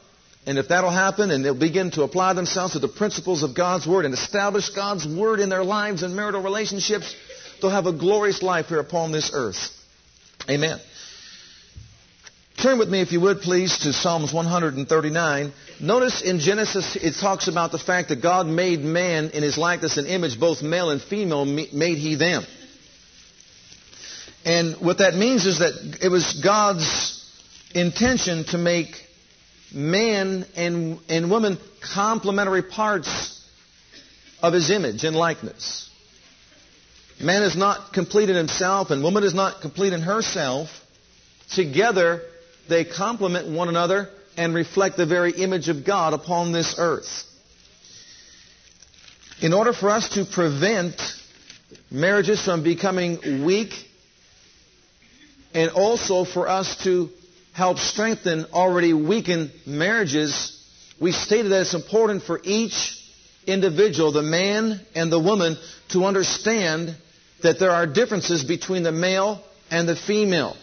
And 0.45 0.57
if 0.57 0.67
that'll 0.67 0.91
happen 0.91 1.31
and 1.31 1.43
they'll 1.43 1.55
begin 1.57 1.91
to 1.91 2.03
apply 2.03 2.33
themselves 2.33 2.73
to 2.73 2.79
the 2.79 2.89
principles 2.89 3.43
of 3.43 3.55
God's 3.55 3.87
Word 3.87 4.05
and 4.05 4.13
establish 4.13 4.69
God's 4.69 5.07
Word 5.07 5.39
in 5.39 5.49
their 5.49 5.63
lives 5.63 6.03
and 6.03 6.15
marital 6.15 6.41
relationships, 6.41 7.15
they'll 7.61 7.71
have 7.71 7.85
a 7.85 7.93
glorious 7.93 8.41
life 8.41 8.67
here 8.67 8.79
upon 8.79 9.11
this 9.11 9.31
earth. 9.33 9.69
Amen. 10.49 10.79
Turn 12.61 12.77
with 12.77 12.89
me, 12.89 13.01
if 13.01 13.11
you 13.11 13.19
would, 13.21 13.41
please, 13.41 13.77
to 13.79 13.93
Psalms 13.93 14.31
139. 14.33 15.53
Notice 15.81 16.21
in 16.21 16.39
Genesis 16.39 16.95
it 16.95 17.15
talks 17.19 17.47
about 17.47 17.71
the 17.71 17.79
fact 17.79 18.09
that 18.09 18.21
God 18.21 18.45
made 18.45 18.81
man 18.81 19.31
in 19.31 19.43
his 19.43 19.57
likeness 19.57 19.97
and 19.97 20.07
image, 20.07 20.39
both 20.39 20.61
male 20.61 20.89
and 20.89 21.01
female, 21.01 21.45
made 21.45 21.97
he 21.97 22.15
them. 22.15 22.45
And 24.45 24.75
what 24.75 24.99
that 24.99 25.15
means 25.15 25.45
is 25.45 25.59
that 25.59 25.97
it 26.01 26.09
was 26.09 26.41
God's 26.43 27.19
intention 27.73 28.43
to 28.45 28.57
make 28.57 28.95
man 29.73 30.45
and, 30.55 30.99
and 31.09 31.29
woman 31.29 31.57
complementary 31.81 32.61
parts 32.61 33.41
of 34.41 34.53
his 34.53 34.69
image 34.69 35.03
and 35.03 35.15
likeness. 35.15 35.89
Man 37.19 37.43
is 37.43 37.55
not 37.55 37.93
complete 37.93 38.29
in 38.29 38.35
himself, 38.35 38.91
and 38.91 39.03
woman 39.03 39.23
is 39.23 39.33
not 39.33 39.61
complete 39.61 39.93
in 39.93 40.01
herself. 40.01 40.69
Together, 41.51 42.21
they 42.67 42.83
complement 42.83 43.47
one 43.49 43.69
another 43.69 44.09
and 44.35 44.53
reflect 44.53 44.97
the 44.97 45.05
very 45.05 45.31
image 45.31 45.69
of 45.69 45.85
God 45.85 46.13
upon 46.13 46.51
this 46.51 46.75
earth. 46.77 47.23
In 49.41 49.53
order 49.53 49.73
for 49.73 49.89
us 49.89 50.09
to 50.09 50.25
prevent 50.25 50.95
marriages 51.91 52.43
from 52.43 52.63
becoming 52.63 53.45
weak, 53.45 53.73
and 55.53 55.71
also 55.71 56.25
for 56.25 56.47
us 56.47 56.83
to 56.83 57.09
help 57.53 57.77
strengthen 57.77 58.45
already 58.51 58.93
weakened 58.93 59.51
marriages, 59.65 60.59
we 60.99 61.11
stated 61.11 61.51
that 61.51 61.61
it's 61.61 61.73
important 61.73 62.23
for 62.23 62.41
each 62.43 62.99
individual, 63.45 64.11
the 64.11 64.23
man 64.23 64.79
and 64.95 65.11
the 65.11 65.19
woman, 65.19 65.57
to 65.89 66.05
understand 66.05 66.95
that 67.43 67.59
there 67.59 67.71
are 67.71 67.85
differences 67.85 68.43
between 68.43 68.83
the 68.83 68.91
male 68.91 69.41
and 69.69 69.87
the 69.87 69.95
female. 69.95 70.55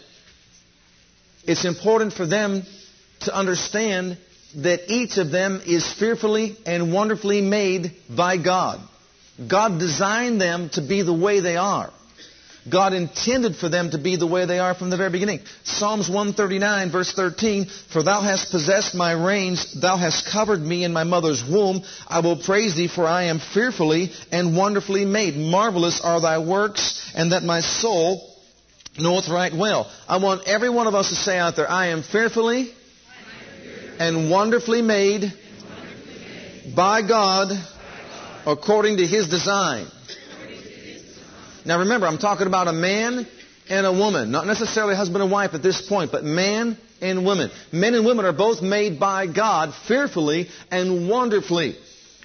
It's 1.44 1.64
important 1.64 2.12
for 2.12 2.26
them 2.26 2.62
to 3.20 3.34
understand 3.34 4.18
that 4.56 4.90
each 4.90 5.16
of 5.18 5.30
them 5.30 5.62
is 5.64 5.90
fearfully 5.92 6.56
and 6.66 6.92
wonderfully 6.92 7.40
made 7.40 7.92
by 8.08 8.36
God. 8.36 8.80
God 9.46 9.78
designed 9.78 10.40
them 10.40 10.70
to 10.70 10.82
be 10.82 11.02
the 11.02 11.14
way 11.14 11.40
they 11.40 11.56
are. 11.56 11.92
God 12.68 12.92
intended 12.92 13.56
for 13.56 13.68
them 13.68 13.90
to 13.92 13.98
be 13.98 14.16
the 14.16 14.26
way 14.26 14.44
they 14.44 14.58
are 14.58 14.74
from 14.74 14.90
the 14.90 14.96
very 14.96 15.10
beginning. 15.10 15.40
Psalms 15.64 16.08
139 16.08 16.92
verse 16.92 17.12
13, 17.12 17.66
For 17.92 18.02
thou 18.02 18.20
hast 18.20 18.50
possessed 18.50 18.94
my 18.94 19.12
reins, 19.12 19.80
thou 19.80 19.96
hast 19.96 20.30
covered 20.30 20.60
me 20.60 20.84
in 20.84 20.92
my 20.92 21.04
mother's 21.04 21.42
womb. 21.42 21.82
I 22.06 22.20
will 22.20 22.36
praise 22.36 22.76
thee, 22.76 22.88
for 22.88 23.06
I 23.06 23.24
am 23.24 23.38
fearfully 23.38 24.10
and 24.30 24.56
wonderfully 24.56 25.06
made. 25.06 25.36
Marvelous 25.36 26.00
are 26.02 26.20
thy 26.20 26.38
works, 26.38 27.10
and 27.14 27.32
that 27.32 27.42
my 27.42 27.60
soul 27.60 28.36
knoweth 28.98 29.28
right 29.28 29.54
well. 29.54 29.90
I 30.06 30.18
want 30.18 30.46
every 30.46 30.68
one 30.68 30.86
of 30.86 30.94
us 30.94 31.08
to 31.08 31.14
say 31.14 31.38
out 31.38 31.56
there, 31.56 31.70
I 31.70 31.88
am 31.88 32.02
fearfully 32.02 32.74
and 33.98 34.30
wonderfully 34.30 34.82
made 34.82 35.32
by 36.74 37.06
God 37.06 37.52
according 38.46 38.98
to 38.98 39.06
His 39.06 39.28
design. 39.28 39.86
Now 41.64 41.80
remember, 41.80 42.06
I'm 42.06 42.18
talking 42.18 42.46
about 42.46 42.68
a 42.68 42.72
man 42.72 43.26
and 43.68 43.86
a 43.86 43.92
woman, 43.92 44.30
not 44.30 44.46
necessarily 44.46 44.94
husband 44.94 45.22
and 45.22 45.30
wife 45.30 45.54
at 45.54 45.62
this 45.62 45.86
point, 45.88 46.12
but 46.12 46.24
man 46.24 46.76
and 47.00 47.24
woman. 47.24 47.50
Men 47.72 47.94
and 47.94 48.04
women 48.04 48.24
are 48.24 48.32
both 48.32 48.62
made 48.62 48.98
by 48.98 49.26
God 49.26 49.74
fearfully 49.86 50.48
and 50.70 51.08
wonderfully. 51.08 51.76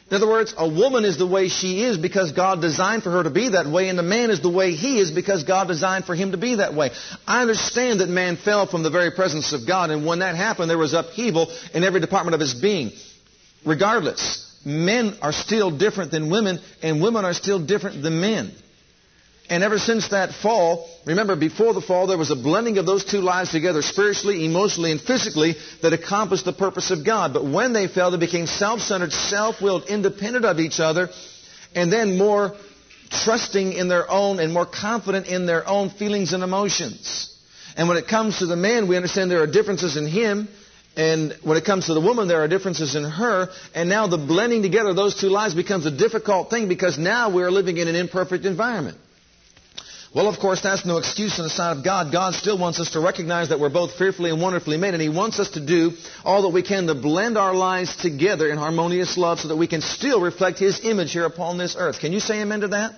In 0.09 0.17
other 0.17 0.27
words, 0.27 0.53
a 0.55 0.67
woman 0.67 1.03
is 1.03 1.17
the 1.17 1.25
way 1.25 1.47
she 1.47 1.83
is 1.83 1.97
because 1.97 2.31
God 2.31 2.61
designed 2.61 3.01
for 3.01 3.09
her 3.09 3.23
to 3.23 3.31
be 3.31 3.49
that 3.49 3.65
way, 3.65 3.89
and 3.89 3.99
a 3.99 4.03
man 4.03 4.29
is 4.29 4.39
the 4.39 4.51
way 4.51 4.73
he 4.73 4.99
is 4.99 5.09
because 5.09 5.43
God 5.43 5.67
designed 5.67 6.05
for 6.05 6.13
him 6.13 6.31
to 6.31 6.37
be 6.37 6.55
that 6.55 6.75
way. 6.75 6.91
I 7.25 7.41
understand 7.41 8.01
that 8.01 8.09
man 8.09 8.37
fell 8.37 8.67
from 8.67 8.83
the 8.83 8.91
very 8.91 9.09
presence 9.11 9.51
of 9.51 9.65
God, 9.65 9.89
and 9.89 10.05
when 10.05 10.19
that 10.19 10.35
happened, 10.35 10.69
there 10.69 10.77
was 10.77 10.93
upheaval 10.93 11.51
in 11.73 11.83
every 11.83 12.01
department 12.01 12.35
of 12.35 12.39
his 12.39 12.53
being. 12.53 12.91
Regardless, 13.65 14.59
men 14.63 15.17
are 15.23 15.31
still 15.31 15.75
different 15.75 16.11
than 16.11 16.29
women, 16.29 16.59
and 16.83 17.01
women 17.01 17.25
are 17.25 17.33
still 17.33 17.65
different 17.65 18.03
than 18.03 18.21
men. 18.21 18.51
And 19.47 19.63
ever 19.63 19.77
since 19.77 20.09
that 20.09 20.33
fall, 20.33 20.89
remember 21.05 21.35
before 21.35 21.73
the 21.73 21.81
fall, 21.81 22.07
there 22.07 22.17
was 22.17 22.31
a 22.31 22.35
blending 22.35 22.79
of 22.79 22.87
those 22.87 23.05
two 23.05 23.19
lives 23.19 23.51
together 23.51 23.83
spiritually, 23.83 24.43
emotionally, 24.43 24.91
and 24.91 24.99
physically 24.99 25.55
that 25.83 25.93
accomplished 25.93 26.45
the 26.45 26.53
purpose 26.53 26.89
of 26.89 27.05
God. 27.05 27.33
But 27.33 27.45
when 27.45 27.71
they 27.71 27.87
fell, 27.87 28.09
they 28.09 28.17
became 28.17 28.47
self-centered, 28.47 29.11
self-willed, 29.11 29.85
independent 29.85 30.45
of 30.45 30.59
each 30.59 30.79
other, 30.79 31.09
and 31.75 31.93
then 31.93 32.17
more 32.17 32.55
trusting 33.11 33.73
in 33.73 33.87
their 33.87 34.09
own 34.09 34.39
and 34.39 34.51
more 34.51 34.65
confident 34.65 35.27
in 35.27 35.45
their 35.45 35.67
own 35.67 35.91
feelings 35.91 36.33
and 36.33 36.41
emotions. 36.41 37.31
And 37.77 37.87
when 37.87 37.97
it 37.97 38.07
comes 38.07 38.39
to 38.39 38.47
the 38.47 38.55
man, 38.55 38.87
we 38.87 38.95
understand 38.95 39.29
there 39.29 39.43
are 39.43 39.47
differences 39.47 39.95
in 39.95 40.07
him. 40.07 40.47
And 40.97 41.37
when 41.43 41.57
it 41.57 41.65
comes 41.65 41.87
to 41.87 41.93
the 41.93 42.01
woman, 42.01 42.27
there 42.27 42.41
are 42.41 42.47
differences 42.47 42.95
in 42.95 43.03
her. 43.03 43.49
And 43.75 43.89
now 43.89 44.07
the 44.07 44.17
blending 44.17 44.63
together 44.63 44.89
of 44.89 44.95
those 44.95 45.19
two 45.19 45.27
lives 45.27 45.53
becomes 45.53 45.85
a 45.85 45.91
difficult 45.91 46.49
thing 46.49 46.67
because 46.67 46.97
now 46.97 47.29
we're 47.29 47.51
living 47.51 47.77
in 47.77 47.87
an 47.87 47.95
imperfect 47.95 48.45
environment. 48.45 48.97
Well, 50.15 50.29
of 50.29 50.39
course, 50.39 50.61
that's 50.61 50.85
no 50.85 50.95
excuse 50.95 51.37
in 51.39 51.43
the 51.43 51.49
sight 51.49 51.75
of 51.75 51.83
God. 51.83 52.09
God 52.09 52.35
still 52.35 52.57
wants 52.57 52.79
us 52.79 52.91
to 52.91 53.01
recognize 53.01 53.49
that 53.49 53.59
we're 53.59 53.67
both 53.67 53.97
fearfully 53.97 54.29
and 54.29 54.41
wonderfully 54.41 54.77
made, 54.77 54.93
and 54.93 55.03
He 55.03 55.09
wants 55.09 55.41
us 55.41 55.49
to 55.51 55.59
do 55.59 55.91
all 56.23 56.43
that 56.43 56.53
we 56.53 56.63
can 56.63 56.87
to 56.87 56.95
blend 56.95 57.37
our 57.37 57.53
lives 57.53 57.97
together 57.97 58.49
in 58.49 58.57
harmonious 58.57 59.17
love 59.17 59.41
so 59.41 59.49
that 59.49 59.57
we 59.57 59.67
can 59.67 59.81
still 59.81 60.21
reflect 60.21 60.57
His 60.57 60.85
image 60.85 61.11
here 61.11 61.25
upon 61.25 61.57
this 61.57 61.75
earth. 61.77 61.99
Can 61.99 62.13
you 62.13 62.21
say 62.21 62.41
amen 62.41 62.61
to 62.61 62.69
that? 62.69 62.93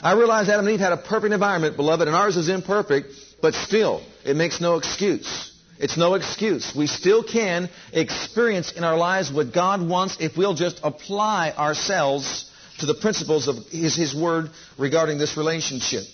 I 0.00 0.12
realize 0.12 0.48
Adam 0.48 0.64
and 0.64 0.74
Eve 0.74 0.78
had 0.78 0.92
a 0.92 0.96
perfect 0.96 1.34
environment, 1.34 1.74
beloved, 1.74 2.06
and 2.06 2.14
ours 2.14 2.36
is 2.36 2.48
imperfect, 2.48 3.08
but 3.42 3.54
still, 3.54 4.00
it 4.24 4.36
makes 4.36 4.60
no 4.60 4.76
excuse. 4.76 5.52
It's 5.80 5.96
no 5.96 6.14
excuse. 6.14 6.72
We 6.72 6.86
still 6.86 7.24
can 7.24 7.68
experience 7.92 8.70
in 8.70 8.84
our 8.84 8.96
lives 8.96 9.32
what 9.32 9.52
God 9.52 9.86
wants 9.86 10.18
if 10.20 10.36
we'll 10.36 10.54
just 10.54 10.78
apply 10.84 11.50
ourselves 11.50 12.48
to 12.78 12.86
the 12.86 12.94
principles 12.94 13.48
of 13.48 13.56
His, 13.72 13.96
His 13.96 14.14
Word 14.14 14.50
regarding 14.78 15.18
this 15.18 15.36
relationship. 15.36 16.04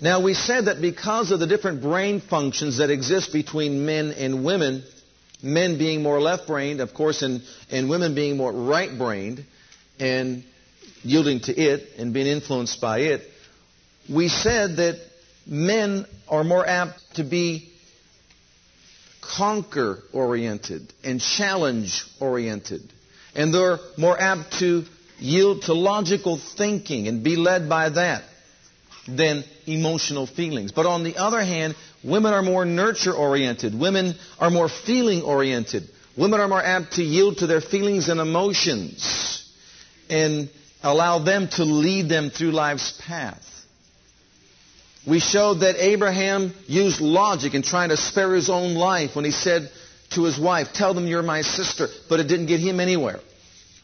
Now, 0.00 0.20
we 0.20 0.34
said 0.34 0.66
that 0.66 0.80
because 0.80 1.30
of 1.30 1.40
the 1.40 1.46
different 1.46 1.80
brain 1.80 2.20
functions 2.20 2.78
that 2.78 2.90
exist 2.90 3.32
between 3.32 3.86
men 3.86 4.10
and 4.12 4.44
women, 4.44 4.82
men 5.42 5.78
being 5.78 6.02
more 6.02 6.20
left 6.20 6.46
brained, 6.46 6.80
of 6.80 6.94
course, 6.94 7.22
and, 7.22 7.42
and 7.70 7.88
women 7.88 8.14
being 8.14 8.36
more 8.36 8.52
right 8.52 8.96
brained, 8.96 9.44
and 10.00 10.42
yielding 11.02 11.40
to 11.40 11.52
it 11.52 11.90
and 11.98 12.12
being 12.12 12.26
influenced 12.26 12.80
by 12.80 13.00
it, 13.00 13.22
we 14.12 14.28
said 14.28 14.76
that 14.76 15.00
men 15.46 16.06
are 16.28 16.42
more 16.42 16.66
apt 16.66 17.00
to 17.16 17.24
be 17.24 17.68
conquer 19.20 20.02
oriented 20.12 20.92
and 21.04 21.20
challenge 21.20 22.04
oriented. 22.20 22.82
And 23.34 23.54
they're 23.54 23.78
more 23.96 24.20
apt 24.20 24.58
to 24.58 24.84
yield 25.18 25.62
to 25.62 25.74
logical 25.74 26.40
thinking 26.56 27.06
and 27.08 27.22
be 27.22 27.36
led 27.36 27.68
by 27.68 27.90
that 27.90 28.24
than 29.06 29.44
emotional 29.66 30.26
feelings. 30.26 30.72
But 30.72 30.86
on 30.86 31.04
the 31.04 31.16
other 31.16 31.42
hand, 31.42 31.74
women 32.02 32.32
are 32.32 32.42
more 32.42 32.64
nurture 32.64 33.12
oriented. 33.12 33.78
Women 33.78 34.14
are 34.38 34.50
more 34.50 34.68
feeling 34.68 35.22
oriented. 35.22 35.88
Women 36.16 36.40
are 36.40 36.48
more 36.48 36.62
apt 36.62 36.94
to 36.94 37.02
yield 37.02 37.38
to 37.38 37.46
their 37.46 37.60
feelings 37.60 38.08
and 38.08 38.20
emotions 38.20 39.44
and 40.08 40.48
allow 40.82 41.18
them 41.18 41.48
to 41.48 41.64
lead 41.64 42.08
them 42.08 42.30
through 42.30 42.52
life's 42.52 43.00
path. 43.06 43.42
We 45.06 45.20
showed 45.20 45.60
that 45.60 45.76
Abraham 45.76 46.54
used 46.66 47.00
logic 47.00 47.54
in 47.54 47.62
trying 47.62 47.90
to 47.90 47.96
spare 47.96 48.34
his 48.34 48.48
own 48.48 48.74
life 48.74 49.14
when 49.16 49.24
he 49.24 49.32
said 49.32 49.70
to 50.10 50.24
his 50.24 50.38
wife, 50.38 50.68
Tell 50.72 50.94
them 50.94 51.06
you're 51.06 51.22
my 51.22 51.42
sister, 51.42 51.88
but 52.08 52.20
it 52.20 52.28
didn't 52.28 52.46
get 52.46 52.60
him 52.60 52.80
anywhere. 52.80 53.20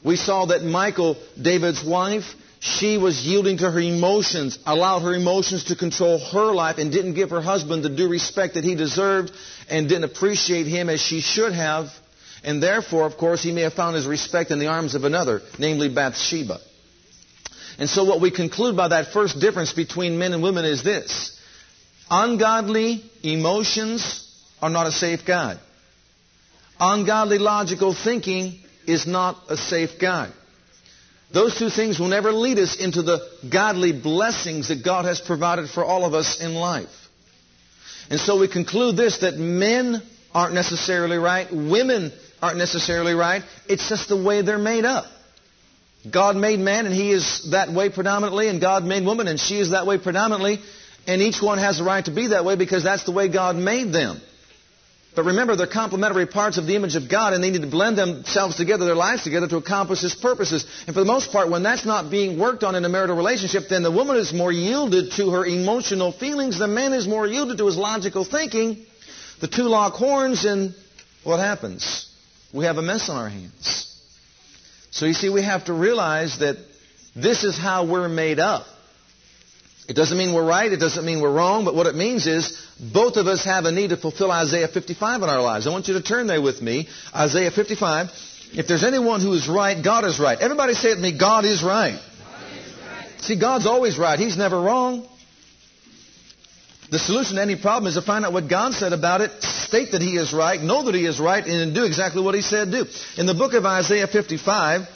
We 0.02 0.16
saw 0.16 0.46
that 0.46 0.62
Michal, 0.62 1.16
David's 1.40 1.84
wife, 1.84 2.24
she 2.60 2.98
was 2.98 3.26
yielding 3.26 3.56
to 3.58 3.70
her 3.70 3.80
emotions, 3.80 4.58
allowed 4.66 5.00
her 5.00 5.14
emotions 5.14 5.64
to 5.64 5.76
control 5.76 6.18
her 6.18 6.52
life, 6.52 6.76
and 6.76 6.92
didn't 6.92 7.14
give 7.14 7.30
her 7.30 7.40
husband 7.40 7.82
the 7.82 7.88
due 7.88 8.08
respect 8.08 8.54
that 8.54 8.64
he 8.64 8.74
deserved, 8.74 9.32
and 9.70 9.88
didn't 9.88 10.04
appreciate 10.04 10.66
him 10.66 10.90
as 10.90 11.00
she 11.00 11.20
should 11.20 11.54
have. 11.54 11.88
And 12.44 12.62
therefore, 12.62 13.06
of 13.06 13.16
course, 13.16 13.42
he 13.42 13.50
may 13.50 13.62
have 13.62 13.72
found 13.72 13.96
his 13.96 14.06
respect 14.06 14.50
in 14.50 14.58
the 14.58 14.66
arms 14.66 14.94
of 14.94 15.04
another, 15.04 15.40
namely 15.58 15.88
Bathsheba. 15.88 16.58
And 17.78 17.88
so 17.88 18.04
what 18.04 18.20
we 18.20 18.30
conclude 18.30 18.76
by 18.76 18.88
that 18.88 19.06
first 19.12 19.40
difference 19.40 19.72
between 19.72 20.18
men 20.18 20.34
and 20.34 20.42
women 20.42 20.66
is 20.66 20.82
this. 20.82 21.40
Ungodly 22.10 23.02
emotions 23.22 24.26
are 24.60 24.68
not 24.68 24.86
a 24.86 24.92
safe 24.92 25.24
guide. 25.24 25.58
Ungodly 26.78 27.38
logical 27.38 27.94
thinking 27.94 28.58
is 28.86 29.06
not 29.06 29.38
a 29.48 29.56
safe 29.56 29.98
guide. 29.98 30.32
Those 31.32 31.56
two 31.56 31.70
things 31.70 31.98
will 31.98 32.08
never 32.08 32.32
lead 32.32 32.58
us 32.58 32.76
into 32.76 33.02
the 33.02 33.20
godly 33.50 33.92
blessings 33.92 34.68
that 34.68 34.84
God 34.84 35.04
has 35.04 35.20
provided 35.20 35.70
for 35.70 35.84
all 35.84 36.04
of 36.04 36.12
us 36.12 36.40
in 36.40 36.54
life. 36.54 36.88
And 38.10 38.18
so 38.18 38.40
we 38.40 38.48
conclude 38.48 38.96
this 38.96 39.18
that 39.18 39.36
men 39.36 40.02
aren't 40.34 40.54
necessarily 40.54 41.18
right, 41.18 41.48
women 41.52 42.12
aren't 42.42 42.58
necessarily 42.58 43.14
right. 43.14 43.42
It's 43.68 43.88
just 43.88 44.08
the 44.08 44.20
way 44.20 44.42
they're 44.42 44.58
made 44.58 44.84
up. 44.84 45.06
God 46.10 46.34
made 46.34 46.58
man 46.58 46.86
and 46.86 46.94
he 46.94 47.12
is 47.12 47.50
that 47.50 47.70
way 47.70 47.90
predominantly, 47.90 48.48
and 48.48 48.60
God 48.60 48.84
made 48.84 49.04
woman 49.04 49.28
and 49.28 49.38
she 49.38 49.60
is 49.60 49.70
that 49.70 49.86
way 49.86 49.98
predominantly, 49.98 50.58
and 51.06 51.22
each 51.22 51.40
one 51.40 51.58
has 51.58 51.80
a 51.80 51.84
right 51.84 52.04
to 52.04 52.10
be 52.10 52.28
that 52.28 52.44
way 52.44 52.56
because 52.56 52.82
that's 52.82 53.04
the 53.04 53.12
way 53.12 53.28
God 53.28 53.54
made 53.54 53.92
them. 53.92 54.20
But 55.16 55.24
remember, 55.24 55.56
they're 55.56 55.66
complementary 55.66 56.26
parts 56.26 56.56
of 56.56 56.66
the 56.66 56.76
image 56.76 56.94
of 56.94 57.08
God, 57.08 57.32
and 57.32 57.42
they 57.42 57.50
need 57.50 57.62
to 57.62 57.66
blend 57.66 57.98
themselves 57.98 58.54
together, 58.54 58.84
their 58.84 58.94
lives 58.94 59.24
together, 59.24 59.48
to 59.48 59.56
accomplish 59.56 60.00
His 60.00 60.14
purposes. 60.14 60.64
And 60.86 60.94
for 60.94 61.00
the 61.00 61.06
most 61.06 61.32
part, 61.32 61.50
when 61.50 61.64
that's 61.64 61.84
not 61.84 62.10
being 62.10 62.38
worked 62.38 62.62
on 62.62 62.76
in 62.76 62.84
a 62.84 62.88
marital 62.88 63.16
relationship, 63.16 63.68
then 63.68 63.82
the 63.82 63.90
woman 63.90 64.16
is 64.16 64.32
more 64.32 64.52
yielded 64.52 65.12
to 65.12 65.30
her 65.30 65.44
emotional 65.44 66.12
feelings, 66.12 66.58
the 66.58 66.68
man 66.68 66.92
is 66.92 67.08
more 67.08 67.26
yielded 67.26 67.58
to 67.58 67.66
his 67.66 67.76
logical 67.76 68.24
thinking. 68.24 68.84
The 69.40 69.48
two 69.48 69.64
lock 69.64 69.94
horns, 69.94 70.44
and 70.44 70.74
what 71.24 71.38
happens? 71.38 72.06
We 72.52 72.66
have 72.66 72.78
a 72.78 72.82
mess 72.82 73.08
on 73.08 73.16
our 73.16 73.28
hands. 73.28 73.86
So 74.90 75.06
you 75.06 75.14
see, 75.14 75.28
we 75.28 75.42
have 75.42 75.64
to 75.64 75.72
realize 75.72 76.38
that 76.38 76.56
this 77.16 77.42
is 77.42 77.58
how 77.58 77.84
we're 77.86 78.08
made 78.08 78.38
up. 78.38 78.66
It 79.88 79.94
doesn't 79.94 80.16
mean 80.16 80.32
we're 80.32 80.46
right, 80.46 80.70
it 80.70 80.78
doesn't 80.78 81.04
mean 81.04 81.20
we're 81.20 81.32
wrong, 81.32 81.64
but 81.64 81.74
what 81.74 81.86
it 81.86 81.96
means 81.96 82.28
is 82.28 82.64
both 82.80 83.16
of 83.16 83.26
us 83.26 83.44
have 83.44 83.66
a 83.66 83.72
need 83.72 83.90
to 83.90 83.96
fulfill 83.96 84.32
Isaiah 84.32 84.68
55 84.68 85.22
in 85.22 85.28
our 85.28 85.42
lives. 85.42 85.66
I 85.66 85.70
want 85.70 85.88
you 85.88 85.94
to 85.94 86.02
turn 86.02 86.26
there 86.26 86.40
with 86.40 86.62
me. 86.62 86.88
Isaiah 87.14 87.50
55. 87.50 88.08
If 88.52 88.66
there's 88.66 88.84
anyone 88.84 89.20
who 89.20 89.32
is 89.34 89.48
right, 89.48 89.82
God 89.82 90.04
is 90.04 90.18
right. 90.18 90.38
Everybody 90.40 90.74
say 90.74 90.90
it 90.90 90.94
with 90.94 91.02
me, 91.02 91.18
God 91.18 91.44
is 91.44 91.62
right. 91.62 91.92
God 91.92 92.52
is 92.52 92.74
right. 92.76 93.20
See, 93.20 93.38
God's 93.38 93.66
always 93.66 93.98
right. 93.98 94.18
He's 94.18 94.36
never 94.36 94.60
wrong. 94.60 95.06
The 96.90 96.98
solution 96.98 97.36
to 97.36 97.42
any 97.42 97.54
problem 97.54 97.88
is 97.88 97.94
to 97.94 98.02
find 98.02 98.24
out 98.24 98.32
what 98.32 98.48
God 98.48 98.72
said 98.72 98.92
about 98.92 99.20
it, 99.20 99.30
state 99.42 99.92
that 99.92 100.02
He 100.02 100.16
is 100.16 100.32
right, 100.32 100.60
know 100.60 100.82
that 100.84 100.94
He 100.94 101.06
is 101.06 101.20
right, 101.20 101.44
and 101.46 101.72
do 101.74 101.84
exactly 101.84 102.22
what 102.22 102.34
He 102.34 102.42
said 102.42 102.72
do. 102.72 102.86
In 103.16 103.26
the 103.26 103.34
book 103.34 103.52
of 103.52 103.64
Isaiah 103.64 104.08
55, 104.08 104.88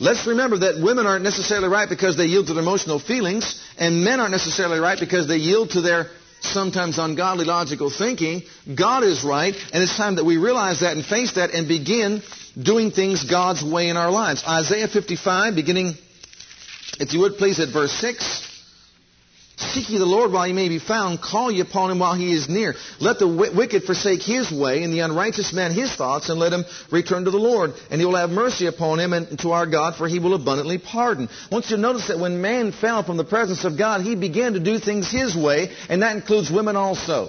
Let's 0.00 0.26
remember 0.26 0.60
that 0.60 0.80
women 0.82 1.06
aren't 1.06 1.24
necessarily 1.24 1.68
right 1.68 1.86
because 1.86 2.16
they 2.16 2.24
yield 2.24 2.46
to 2.46 2.54
their 2.54 2.62
emotional 2.62 2.98
feelings, 2.98 3.62
and 3.76 4.02
men 4.02 4.18
aren't 4.18 4.32
necessarily 4.32 4.80
right 4.80 4.98
because 4.98 5.28
they 5.28 5.36
yield 5.36 5.72
to 5.72 5.82
their 5.82 6.06
sometimes 6.40 6.98
ungodly 6.98 7.44
logical 7.44 7.90
thinking. 7.90 8.42
God 8.74 9.04
is 9.04 9.22
right, 9.24 9.54
and 9.72 9.82
it's 9.82 9.96
time 9.96 10.16
that 10.16 10.24
we 10.24 10.36
realize 10.36 10.80
that 10.80 10.96
and 10.96 11.04
face 11.04 11.32
that 11.34 11.50
and 11.50 11.68
begin 11.68 12.22
doing 12.60 12.90
things 12.90 13.24
God's 13.24 13.62
way 13.62 13.88
in 13.88 13.96
our 13.96 14.10
lives. 14.10 14.42
Isaiah 14.46 14.88
55, 14.88 15.54
beginning, 15.54 15.94
if 16.98 17.12
you 17.12 17.20
would 17.20 17.36
please, 17.36 17.60
at 17.60 17.68
verse 17.72 17.92
6. 17.92 18.49
Seek 19.60 19.90
ye 19.90 19.98
the 19.98 20.06
Lord 20.06 20.32
while 20.32 20.46
he 20.46 20.54
may 20.54 20.68
be 20.68 20.78
found. 20.78 21.20
Call 21.20 21.50
ye 21.50 21.60
upon 21.60 21.90
him 21.90 21.98
while 21.98 22.14
he 22.14 22.32
is 22.32 22.48
near. 22.48 22.74
Let 22.98 23.18
the 23.18 23.28
wicked 23.28 23.84
forsake 23.84 24.22
his 24.22 24.50
way, 24.50 24.82
and 24.82 24.92
the 24.92 25.00
unrighteous 25.00 25.52
man 25.52 25.72
his 25.72 25.94
thoughts, 25.94 26.30
and 26.30 26.40
let 26.40 26.52
him 26.52 26.64
return 26.90 27.26
to 27.26 27.30
the 27.30 27.36
Lord. 27.36 27.74
And 27.90 28.00
he 28.00 28.06
will 28.06 28.16
have 28.16 28.30
mercy 28.30 28.66
upon 28.66 28.98
him 28.98 29.12
and 29.12 29.38
to 29.40 29.50
our 29.50 29.66
God, 29.66 29.96
for 29.96 30.08
he 30.08 30.18
will 30.18 30.34
abundantly 30.34 30.78
pardon. 30.78 31.28
I 31.28 31.54
want 31.54 31.68
you 31.68 31.76
to 31.76 31.82
notice 31.82 32.08
that 32.08 32.18
when 32.18 32.40
man 32.40 32.72
fell 32.72 33.02
from 33.02 33.18
the 33.18 33.24
presence 33.24 33.64
of 33.64 33.76
God, 33.76 34.00
he 34.00 34.16
began 34.16 34.54
to 34.54 34.60
do 34.60 34.78
things 34.78 35.10
his 35.10 35.36
way, 35.36 35.70
and 35.90 36.02
that 36.02 36.16
includes 36.16 36.50
women 36.50 36.76
also. 36.76 37.28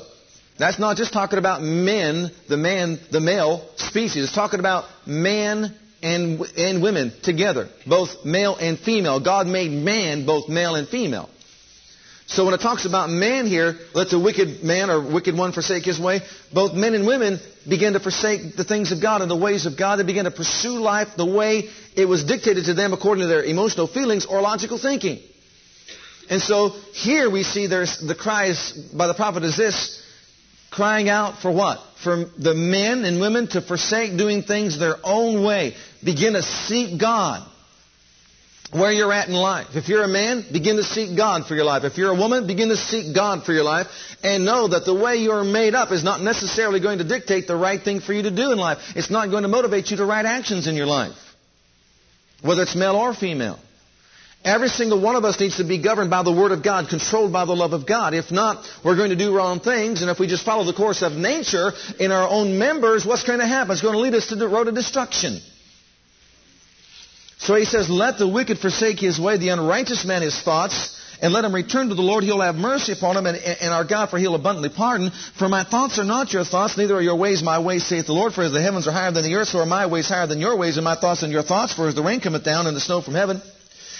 That's 0.57 0.79
not 0.79 0.95
just 0.95 1.11
talking 1.11 1.39
about 1.39 1.61
men, 1.61 2.31
the 2.47 2.57
man, 2.57 2.99
the 3.11 3.19
male 3.19 3.67
species. 3.75 4.23
It's 4.23 4.35
talking 4.35 4.59
about 4.59 4.85
man 5.05 5.75
and, 6.01 6.39
and 6.55 6.81
women 6.81 7.11
together, 7.23 7.67
both 7.85 8.23
male 8.23 8.55
and 8.55 8.79
female. 8.79 9.19
God 9.19 9.47
made 9.47 9.71
man 9.71 10.25
both 10.25 10.49
male 10.49 10.75
and 10.75 10.87
female. 10.87 11.29
So 12.31 12.45
when 12.45 12.53
it 12.53 12.61
talks 12.61 12.85
about 12.85 13.09
man 13.09 13.45
here, 13.45 13.77
let 13.93 14.09
the 14.09 14.17
wicked 14.17 14.63
man 14.63 14.89
or 14.89 15.01
wicked 15.01 15.37
one 15.37 15.51
forsake 15.51 15.83
his 15.83 15.99
way, 15.99 16.21
both 16.53 16.73
men 16.73 16.93
and 16.93 17.05
women 17.05 17.41
begin 17.67 17.91
to 17.91 17.99
forsake 17.99 18.55
the 18.55 18.63
things 18.63 18.93
of 18.93 19.01
God 19.01 19.21
and 19.21 19.29
the 19.29 19.35
ways 19.35 19.65
of 19.65 19.77
God. 19.77 19.97
They 19.97 20.03
begin 20.03 20.23
to 20.23 20.31
pursue 20.31 20.79
life 20.79 21.09
the 21.17 21.25
way 21.25 21.67
it 21.93 22.05
was 22.05 22.23
dictated 22.23 22.65
to 22.65 22.73
them 22.73 22.93
according 22.93 23.23
to 23.23 23.27
their 23.27 23.43
emotional 23.43 23.85
feelings 23.85 24.25
or 24.25 24.39
logical 24.39 24.77
thinking. 24.77 25.19
And 26.29 26.41
so 26.41 26.69
here 26.93 27.29
we 27.29 27.43
see 27.43 27.67
there's 27.67 27.99
the 27.99 28.15
cries 28.15 28.71
by 28.71 29.07
the 29.07 29.13
prophet 29.13 29.43
is 29.43 29.57
this, 29.57 30.01
crying 30.71 31.09
out 31.09 31.41
for 31.41 31.51
what? 31.51 31.83
For 32.01 32.23
the 32.37 32.53
men 32.55 33.03
and 33.03 33.19
women 33.19 33.47
to 33.49 33.61
forsake 33.61 34.17
doing 34.17 34.43
things 34.43 34.79
their 34.79 34.95
own 35.03 35.43
way. 35.43 35.75
Begin 36.01 36.31
to 36.33 36.43
seek 36.43 36.97
God 36.97 37.45
where 38.71 38.91
you're 38.91 39.11
at 39.11 39.27
in 39.27 39.33
life. 39.33 39.75
If 39.75 39.89
you're 39.89 40.03
a 40.03 40.07
man, 40.07 40.45
begin 40.51 40.77
to 40.77 40.83
seek 40.83 41.17
God 41.17 41.45
for 41.45 41.55
your 41.55 41.65
life. 41.65 41.83
If 41.83 41.97
you're 41.97 42.11
a 42.11 42.17
woman, 42.17 42.47
begin 42.47 42.69
to 42.69 42.77
seek 42.77 43.13
God 43.13 43.43
for 43.43 43.51
your 43.51 43.63
life. 43.63 43.87
And 44.23 44.45
know 44.45 44.67
that 44.69 44.85
the 44.85 44.93
way 44.93 45.17
you're 45.17 45.43
made 45.43 45.75
up 45.75 45.91
is 45.91 46.03
not 46.03 46.21
necessarily 46.21 46.79
going 46.79 46.99
to 46.99 47.03
dictate 47.03 47.47
the 47.47 47.55
right 47.55 47.81
thing 47.81 47.99
for 47.99 48.13
you 48.13 48.23
to 48.23 48.31
do 48.31 48.51
in 48.51 48.57
life. 48.57 48.77
It's 48.95 49.09
not 49.09 49.29
going 49.29 49.43
to 49.43 49.49
motivate 49.49 49.91
you 49.91 49.97
to 49.97 50.05
right 50.05 50.25
actions 50.25 50.67
in 50.67 50.75
your 50.75 50.85
life. 50.85 51.15
Whether 52.41 52.63
it's 52.63 52.75
male 52.75 52.95
or 52.95 53.13
female. 53.13 53.59
Every 54.43 54.69
single 54.69 54.99
one 54.99 55.15
of 55.15 55.23
us 55.23 55.39
needs 55.39 55.57
to 55.57 55.63
be 55.63 55.77
governed 55.77 56.09
by 56.09 56.23
the 56.23 56.31
Word 56.31 56.51
of 56.51 56.63
God, 56.63 56.89
controlled 56.89 57.31
by 57.31 57.45
the 57.45 57.53
love 57.53 57.73
of 57.73 57.85
God. 57.85 58.15
If 58.15 58.31
not, 58.31 58.65
we're 58.83 58.95
going 58.95 59.11
to 59.11 59.15
do 59.15 59.35
wrong 59.35 59.59
things. 59.59 60.01
And 60.01 60.09
if 60.09 60.17
we 60.17 60.25
just 60.25 60.43
follow 60.43 60.63
the 60.63 60.73
course 60.73 61.03
of 61.03 61.11
nature 61.11 61.71
in 61.99 62.11
our 62.11 62.27
own 62.27 62.57
members, 62.57 63.05
what's 63.05 63.23
going 63.23 63.39
to 63.39 63.45
happen? 63.45 63.73
It's 63.73 63.83
going 63.83 63.93
to 63.93 63.99
lead 63.99 64.15
us 64.15 64.27
to 64.27 64.35
the 64.35 64.47
road 64.47 64.67
of 64.67 64.73
destruction. 64.73 65.39
So 67.41 67.55
he 67.55 67.65
says, 67.65 67.89
Let 67.89 68.19
the 68.19 68.27
wicked 68.27 68.59
forsake 68.59 68.99
his 68.99 69.19
way, 69.19 69.37
the 69.37 69.49
unrighteous 69.49 70.05
man 70.05 70.21
his 70.21 70.39
thoughts, 70.39 70.95
and 71.23 71.33
let 71.33 71.43
him 71.43 71.55
return 71.55 71.89
to 71.89 71.95
the 71.95 72.01
Lord. 72.01 72.23
He'll 72.23 72.41
have 72.41 72.55
mercy 72.55 72.91
upon 72.91 73.17
him, 73.17 73.25
and, 73.25 73.35
and, 73.35 73.73
our 73.73 73.83
God, 73.83 74.11
for 74.11 74.19
he'll 74.19 74.35
abundantly 74.35 74.69
pardon. 74.69 75.09
For 75.39 75.49
my 75.49 75.63
thoughts 75.63 75.97
are 75.97 76.03
not 76.03 76.33
your 76.33 76.43
thoughts, 76.43 76.77
neither 76.77 76.95
are 76.95 77.01
your 77.01 77.15
ways 77.15 77.41
my 77.41 77.57
ways, 77.57 77.83
saith 77.83 78.05
the 78.05 78.13
Lord. 78.13 78.33
For 78.33 78.43
as 78.43 78.51
the 78.51 78.61
heavens 78.61 78.87
are 78.87 78.91
higher 78.91 79.11
than 79.11 79.23
the 79.23 79.33
earth, 79.35 79.47
so 79.47 79.59
are 79.59 79.65
my 79.65 79.87
ways 79.87 80.07
higher 80.07 80.27
than 80.27 80.39
your 80.39 80.55
ways, 80.55 80.77
and 80.77 80.83
my 80.83 80.95
thoughts 80.95 81.21
than 81.21 81.31
your 81.31 81.41
thoughts. 81.41 81.73
For 81.73 81.87
as 81.87 81.95
the 81.95 82.03
rain 82.03 82.19
cometh 82.19 82.43
down 82.43 82.67
and 82.67 82.75
the 82.75 82.81
snow 82.81 83.01
from 83.01 83.15
heaven, 83.15 83.41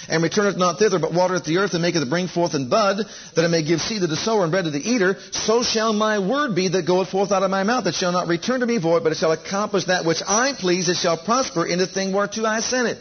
and 0.08 0.22
returneth 0.22 0.56
not 0.56 0.78
thither, 0.78 1.00
but 1.00 1.12
watereth 1.12 1.44
the 1.44 1.58
earth, 1.58 1.74
and 1.74 1.82
maketh 1.82 2.02
it 2.02 2.10
bring 2.10 2.28
forth 2.28 2.54
and 2.54 2.70
bud, 2.70 2.98
that 3.34 3.44
it 3.44 3.48
may 3.48 3.64
give 3.64 3.80
seed 3.80 4.02
to 4.02 4.06
the 4.06 4.16
sower 4.16 4.44
and 4.44 4.52
bread 4.52 4.66
to 4.66 4.70
the 4.70 4.88
eater, 4.88 5.16
so 5.32 5.64
shall 5.64 5.92
my 5.92 6.20
word 6.20 6.54
be 6.54 6.68
that 6.68 6.86
goeth 6.86 7.08
forth 7.08 7.32
out 7.32 7.42
of 7.42 7.50
my 7.50 7.64
mouth. 7.64 7.88
It 7.88 7.96
shall 7.96 8.12
not 8.12 8.28
return 8.28 8.60
to 8.60 8.66
me 8.66 8.78
void, 8.78 9.02
but 9.02 9.10
it 9.10 9.18
shall 9.18 9.32
accomplish 9.32 9.86
that 9.86 10.04
which 10.04 10.22
I 10.24 10.52
please. 10.56 10.88
It 10.88 10.96
shall 10.96 11.16
prosper 11.16 11.66
in 11.66 11.80
the 11.80 11.88
thing 11.88 12.12
whereto 12.12 12.44
I 12.44 12.60
sent 12.60 12.86
it. 12.86 12.98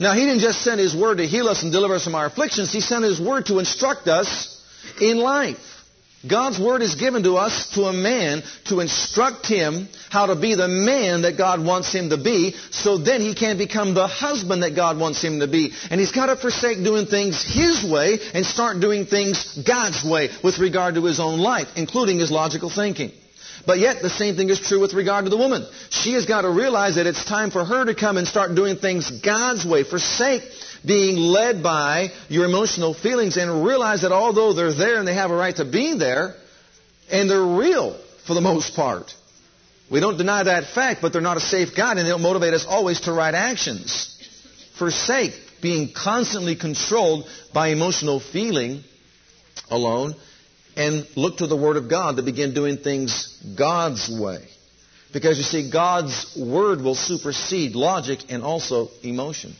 Now, 0.00 0.14
He 0.14 0.24
didn't 0.24 0.40
just 0.40 0.62
send 0.62 0.80
His 0.80 0.96
Word 0.96 1.18
to 1.18 1.26
heal 1.26 1.46
us 1.46 1.62
and 1.62 1.70
deliver 1.70 1.94
us 1.94 2.04
from 2.04 2.14
our 2.14 2.26
afflictions. 2.26 2.72
He 2.72 2.80
sent 2.80 3.04
His 3.04 3.20
Word 3.20 3.46
to 3.46 3.58
instruct 3.58 4.08
us 4.08 4.64
in 5.00 5.18
life. 5.18 5.58
God's 6.28 6.58
Word 6.58 6.82
is 6.82 6.96
given 6.96 7.22
to 7.22 7.36
us, 7.36 7.70
to 7.74 7.84
a 7.84 7.92
man, 7.92 8.42
to 8.66 8.80
instruct 8.80 9.46
him 9.46 9.88
how 10.10 10.26
to 10.26 10.36
be 10.36 10.54
the 10.54 10.68
man 10.68 11.22
that 11.22 11.38
God 11.38 11.64
wants 11.64 11.92
him 11.94 12.10
to 12.10 12.18
be, 12.18 12.54
so 12.70 12.98
then 12.98 13.22
he 13.22 13.34
can 13.34 13.56
become 13.56 13.94
the 13.94 14.06
husband 14.06 14.62
that 14.62 14.76
God 14.76 14.98
wants 14.98 15.22
him 15.22 15.40
to 15.40 15.46
be. 15.46 15.72
And 15.90 15.98
he's 15.98 16.12
got 16.12 16.26
to 16.26 16.36
forsake 16.36 16.84
doing 16.84 17.06
things 17.06 17.42
his 17.42 17.82
way 17.82 18.18
and 18.34 18.44
start 18.44 18.80
doing 18.80 19.06
things 19.06 19.58
God's 19.66 20.04
way 20.04 20.28
with 20.44 20.58
regard 20.58 20.96
to 20.96 21.04
his 21.04 21.20
own 21.20 21.40
life, 21.40 21.68
including 21.76 22.18
his 22.18 22.30
logical 22.30 22.68
thinking. 22.68 23.12
But 23.66 23.78
yet, 23.78 24.02
the 24.02 24.10
same 24.10 24.36
thing 24.36 24.48
is 24.48 24.60
true 24.60 24.80
with 24.80 24.94
regard 24.94 25.24
to 25.24 25.30
the 25.30 25.36
woman. 25.36 25.66
She 25.90 26.12
has 26.14 26.26
got 26.26 26.42
to 26.42 26.50
realize 26.50 26.96
that 26.96 27.06
it's 27.06 27.24
time 27.24 27.50
for 27.50 27.64
her 27.64 27.84
to 27.84 27.94
come 27.94 28.16
and 28.16 28.26
start 28.26 28.54
doing 28.54 28.76
things 28.76 29.10
God's 29.10 29.64
way. 29.66 29.84
Forsake 29.84 30.42
being 30.84 31.16
led 31.16 31.62
by 31.62 32.08
your 32.28 32.46
emotional 32.46 32.94
feelings 32.94 33.36
and 33.36 33.64
realize 33.64 34.02
that 34.02 34.12
although 34.12 34.52
they're 34.52 34.72
there 34.72 34.98
and 34.98 35.06
they 35.06 35.14
have 35.14 35.30
a 35.30 35.36
right 35.36 35.54
to 35.56 35.64
be 35.64 35.94
there, 35.94 36.34
and 37.10 37.28
they're 37.28 37.44
real 37.44 37.98
for 38.26 38.34
the 38.34 38.40
most 38.40 38.74
part. 38.74 39.14
We 39.90 40.00
don't 40.00 40.16
deny 40.16 40.44
that 40.44 40.64
fact, 40.72 41.02
but 41.02 41.12
they're 41.12 41.20
not 41.20 41.36
a 41.36 41.40
safe 41.40 41.74
guide 41.76 41.98
and 41.98 42.06
they 42.06 42.10
don't 42.10 42.22
motivate 42.22 42.54
us 42.54 42.64
always 42.66 43.00
to 43.02 43.12
right 43.12 43.34
actions. 43.34 44.16
Forsake 44.78 45.34
being 45.60 45.92
constantly 45.92 46.54
controlled 46.54 47.26
by 47.52 47.68
emotional 47.68 48.20
feeling 48.20 48.84
alone 49.68 50.14
and 50.80 51.06
look 51.14 51.36
to 51.36 51.46
the 51.46 51.56
Word 51.56 51.76
of 51.76 51.90
God 51.90 52.16
to 52.16 52.22
begin 52.22 52.54
doing 52.54 52.78
things 52.78 53.38
God's 53.58 54.08
way. 54.08 54.42
Because 55.12 55.36
you 55.36 55.44
see, 55.44 55.70
God's 55.70 56.34
Word 56.40 56.80
will 56.80 56.94
supersede 56.94 57.74
logic 57.74 58.20
and 58.30 58.42
also 58.42 58.88
emotion. 59.02 59.54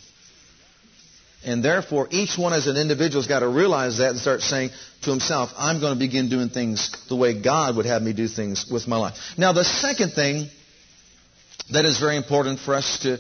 And 1.44 1.62
therefore, 1.62 2.09
each 2.11 2.38
one 2.38 2.54
as 2.54 2.66
an 2.66 2.78
individual 2.78 3.20
has 3.20 3.26
got 3.28 3.40
to 3.40 3.48
realize 3.48 3.98
that 3.98 4.11
and 4.11 4.18
start 4.18 4.40
saying 4.40 4.70
to 5.02 5.11
himself, 5.11 5.50
I'm 5.59 5.80
going 5.80 5.92
to 5.92 5.98
begin 5.98 6.30
doing 6.30 6.48
things 6.48 6.90
the 7.11 7.16
way 7.16 7.38
God 7.38 7.76
would 7.76 7.87
have 7.87 8.00
me 8.00 8.14
do 8.14 8.26
things 8.26 8.70
with 8.70 8.88
my 8.88 8.96
life. 8.96 9.16
Now, 9.37 9.52
the 9.52 9.64
second 9.64 10.12
thing 10.12 10.48
that 11.70 11.85
is 11.85 12.00
very 12.00 12.16
important 12.16 12.61
for 12.61 12.74
us 12.74 13.00
to 13.00 13.18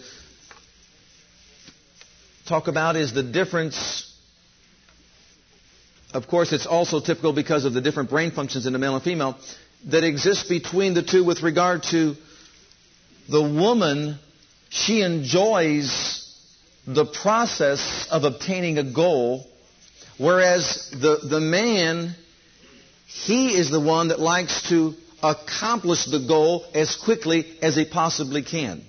talk 2.46 2.66
about 2.66 2.96
is 2.96 3.12
the 3.12 3.22
difference 3.22 4.09
of 6.12 6.26
course, 6.26 6.52
it's 6.52 6.66
also 6.66 7.00
typical 7.00 7.32
because 7.32 7.64
of 7.64 7.72
the 7.72 7.80
different 7.80 8.10
brain 8.10 8.30
functions 8.32 8.66
in 8.66 8.72
the 8.72 8.78
male 8.78 8.94
and 8.94 9.04
female 9.04 9.38
that 9.86 10.04
exist 10.04 10.48
between 10.48 10.94
the 10.94 11.02
two 11.02 11.24
with 11.24 11.42
regard 11.42 11.82
to 11.84 12.14
the 13.28 13.42
woman. 13.42 14.18
She 14.70 15.02
enjoys 15.02 16.26
the 16.86 17.06
process 17.06 18.08
of 18.10 18.24
obtaining 18.24 18.78
a 18.78 18.92
goal, 18.92 19.46
whereas 20.18 20.90
the, 20.90 21.18
the 21.28 21.40
man, 21.40 22.14
he 23.06 23.54
is 23.54 23.70
the 23.70 23.80
one 23.80 24.08
that 24.08 24.20
likes 24.20 24.68
to 24.70 24.94
accomplish 25.22 26.06
the 26.06 26.24
goal 26.26 26.64
as 26.74 26.96
quickly 26.96 27.46
as 27.62 27.76
he 27.76 27.84
possibly 27.84 28.42
can. 28.42 28.82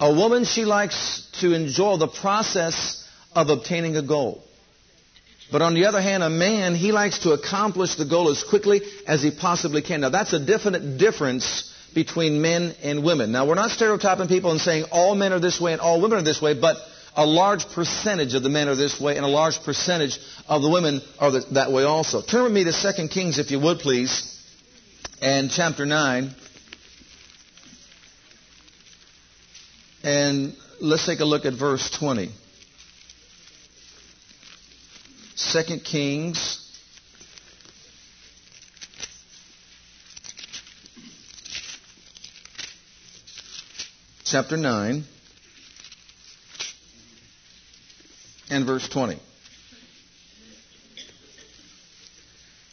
A 0.00 0.12
woman, 0.14 0.44
she 0.44 0.64
likes 0.64 1.28
to 1.40 1.52
enjoy 1.54 1.96
the 1.96 2.06
process 2.06 3.04
of 3.34 3.48
obtaining 3.48 3.96
a 3.96 4.02
goal. 4.02 4.44
But 5.50 5.62
on 5.62 5.74
the 5.74 5.86
other 5.86 6.00
hand, 6.00 6.22
a 6.22 6.28
man, 6.28 6.74
he 6.74 6.92
likes 6.92 7.20
to 7.20 7.32
accomplish 7.32 7.94
the 7.94 8.04
goal 8.04 8.28
as 8.28 8.44
quickly 8.44 8.82
as 9.06 9.22
he 9.22 9.30
possibly 9.30 9.80
can. 9.80 10.02
Now, 10.02 10.10
that's 10.10 10.32
a 10.34 10.38
definite 10.38 10.98
difference 10.98 11.72
between 11.94 12.42
men 12.42 12.74
and 12.82 13.02
women. 13.02 13.32
Now, 13.32 13.46
we're 13.46 13.54
not 13.54 13.70
stereotyping 13.70 14.28
people 14.28 14.50
and 14.50 14.60
saying 14.60 14.84
all 14.90 15.14
men 15.14 15.32
are 15.32 15.40
this 15.40 15.58
way 15.60 15.72
and 15.72 15.80
all 15.80 16.02
women 16.02 16.18
are 16.18 16.22
this 16.22 16.42
way, 16.42 16.52
but 16.52 16.76
a 17.16 17.24
large 17.24 17.66
percentage 17.70 18.34
of 18.34 18.42
the 18.42 18.50
men 18.50 18.68
are 18.68 18.76
this 18.76 19.00
way 19.00 19.16
and 19.16 19.24
a 19.24 19.28
large 19.28 19.62
percentage 19.64 20.18
of 20.48 20.62
the 20.62 20.68
women 20.68 21.00
are 21.18 21.32
that 21.32 21.72
way 21.72 21.84
also. 21.84 22.20
Turn 22.20 22.44
with 22.44 22.52
me 22.52 22.64
to 22.64 22.72
2 22.72 23.08
Kings, 23.08 23.38
if 23.38 23.50
you 23.50 23.58
would, 23.58 23.78
please, 23.78 24.38
and 25.22 25.50
chapter 25.50 25.86
9. 25.86 26.34
And 30.04 30.54
let's 30.80 31.06
take 31.06 31.20
a 31.20 31.24
look 31.24 31.44
at 31.46 31.54
verse 31.54 31.90
20. 31.98 32.30
2 35.50 35.78
Kings 35.78 36.62
chapter 44.26 44.58
9 44.58 45.04
and 48.50 48.66
verse 48.66 48.86
20. 48.90 49.18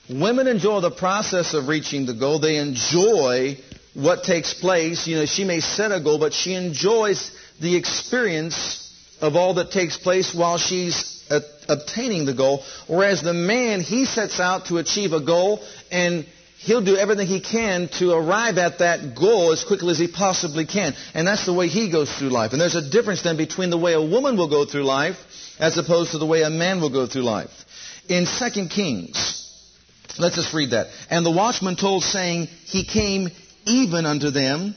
Women 0.10 0.48
enjoy 0.48 0.82
the 0.82 0.92
process 0.92 1.54
of 1.54 1.70
reaching 1.70 2.06
the 2.06 2.14
goal. 2.14 2.40
They 2.40 2.58
enjoy 2.58 3.58
what 3.94 4.26
takes 4.26 4.54
place. 4.54 5.08
You 5.08 5.16
know, 5.16 5.26
she 5.26 5.46
may 5.46 5.62
set 5.62 5.94
a 5.94 6.02
goal, 6.02 6.20
but 6.20 6.34
she 6.34 6.54
enjoys 6.56 7.32
the 7.62 7.78
experience 7.78 8.94
of 9.22 9.38
all 9.38 9.54
that 9.54 9.72
takes 9.72 9.98
place 9.98 10.36
while 10.36 10.58
she's 10.58 11.15
obtaining 11.68 12.26
the 12.26 12.34
goal. 12.34 12.64
Whereas 12.88 13.22
the 13.22 13.34
man, 13.34 13.82
he 13.82 14.06
sets 14.06 14.40
out 14.40 14.68
to 14.68 14.78
achieve 14.78 15.14
a 15.14 15.20
goal 15.20 15.62
and 15.92 16.26
he'll 16.60 16.84
do 16.84 16.96
everything 16.98 17.28
he 17.28 17.42
can 17.42 17.88
to 18.00 18.12
arrive 18.12 18.58
at 18.58 18.80
that 18.80 19.16
goal 19.16 19.52
as 19.52 19.64
quickly 19.64 19.92
as 19.92 20.00
he 20.00 20.08
possibly 20.08 20.66
can. 20.66 20.94
And 21.14 21.28
that's 21.28 21.46
the 21.46 21.54
way 21.54 21.68
he 21.68 21.92
goes 21.92 22.12
through 22.12 22.30
life. 22.30 22.52
And 22.52 22.62
there's 22.62 22.76
a 22.76 22.90
difference 22.90 23.22
then 23.22 23.38
between 23.38 23.70
the 23.70 23.78
way 23.78 23.94
a 23.94 24.02
woman 24.02 24.38
will 24.38 24.50
go 24.50 24.66
through 24.66 24.84
life 24.84 25.18
as 25.60 25.78
opposed 25.78 26.12
to 26.12 26.18
the 26.18 26.26
way 26.26 26.42
a 26.42 26.50
man 26.50 26.82
will 26.82 26.90
go 26.90 27.08
through 27.08 27.24
life. 27.24 27.52
In 28.10 28.26
2 28.26 28.68
Kings, 28.68 29.42
let's 30.20 30.36
just 30.36 30.54
read 30.54 30.72
that. 30.72 30.88
And 31.10 31.26
the 31.26 31.32
watchman 31.32 31.76
told, 31.76 32.04
saying, 32.04 32.48
He 32.66 32.86
came 32.86 33.30
even 33.66 34.06
unto 34.06 34.30
them, 34.30 34.76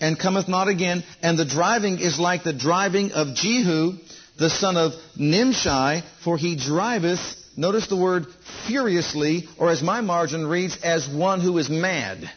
and 0.00 0.18
cometh 0.18 0.48
not 0.48 0.68
again. 0.68 1.04
And 1.22 1.38
the 1.38 1.44
driving 1.44 1.98
is 1.98 2.18
like 2.18 2.44
the 2.44 2.52
driving 2.52 3.12
of 3.12 3.34
Jehu, 3.34 3.94
the 4.38 4.50
son 4.50 4.76
of 4.76 4.92
Nimshi, 5.16 6.02
for 6.22 6.36
he 6.36 6.56
driveth, 6.56 7.20
notice 7.56 7.86
the 7.86 7.96
word 7.96 8.26
furiously, 8.66 9.48
or 9.58 9.70
as 9.70 9.82
my 9.82 10.00
margin 10.02 10.46
reads, 10.46 10.76
as 10.82 11.08
one 11.08 11.40
who 11.40 11.56
is 11.58 11.70
mad. 11.70 12.30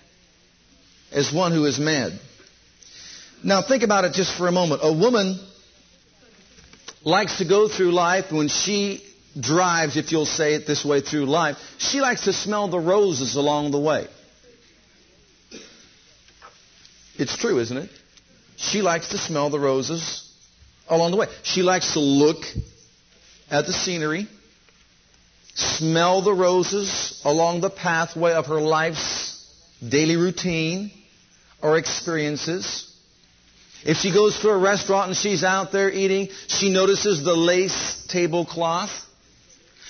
As 1.11 1.33
one 1.33 1.51
who 1.51 1.65
is 1.65 1.79
mad. 1.79 2.13
Now 3.43 3.61
think 3.61 3.83
about 3.83 4.05
it 4.05 4.13
just 4.13 4.37
for 4.37 4.47
a 4.47 4.51
moment. 4.51 4.81
A 4.83 4.93
woman 4.93 5.39
likes 7.03 7.37
to 7.39 7.45
go 7.45 7.67
through 7.67 7.91
life 7.91 8.31
when 8.31 8.47
she 8.47 9.03
drives, 9.39 9.97
if 9.97 10.11
you'll 10.11 10.25
say 10.25 10.55
it 10.55 10.67
this 10.67 10.85
way, 10.85 11.01
through 11.01 11.25
life. 11.25 11.57
She 11.79 11.99
likes 11.99 12.25
to 12.25 12.33
smell 12.33 12.69
the 12.69 12.79
roses 12.79 13.35
along 13.35 13.71
the 13.71 13.79
way. 13.79 14.07
It's 17.15 17.35
true, 17.37 17.59
isn't 17.59 17.75
it? 17.75 17.89
She 18.55 18.81
likes 18.81 19.09
to 19.09 19.17
smell 19.17 19.49
the 19.49 19.59
roses 19.59 20.28
along 20.89 21.11
the 21.11 21.17
way. 21.17 21.27
She 21.43 21.61
likes 21.61 21.93
to 21.93 21.99
look 21.99 22.43
at 23.49 23.65
the 23.65 23.73
scenery, 23.73 24.27
smell 25.55 26.21
the 26.21 26.33
roses 26.33 27.21
along 27.23 27.61
the 27.61 27.69
pathway 27.69 28.33
of 28.33 28.47
her 28.47 28.61
life's 28.61 29.35
daily 29.87 30.15
routine 30.15 30.91
or 31.61 31.77
experiences. 31.77 32.85
If 33.83 33.97
she 33.97 34.11
goes 34.11 34.39
to 34.39 34.49
a 34.49 34.57
restaurant 34.57 35.09
and 35.09 35.17
she's 35.17 35.43
out 35.43 35.71
there 35.71 35.89
eating, 35.89 36.29
she 36.47 36.69
notices 36.69 37.23
the 37.23 37.35
lace 37.35 38.05
tablecloth 38.09 38.91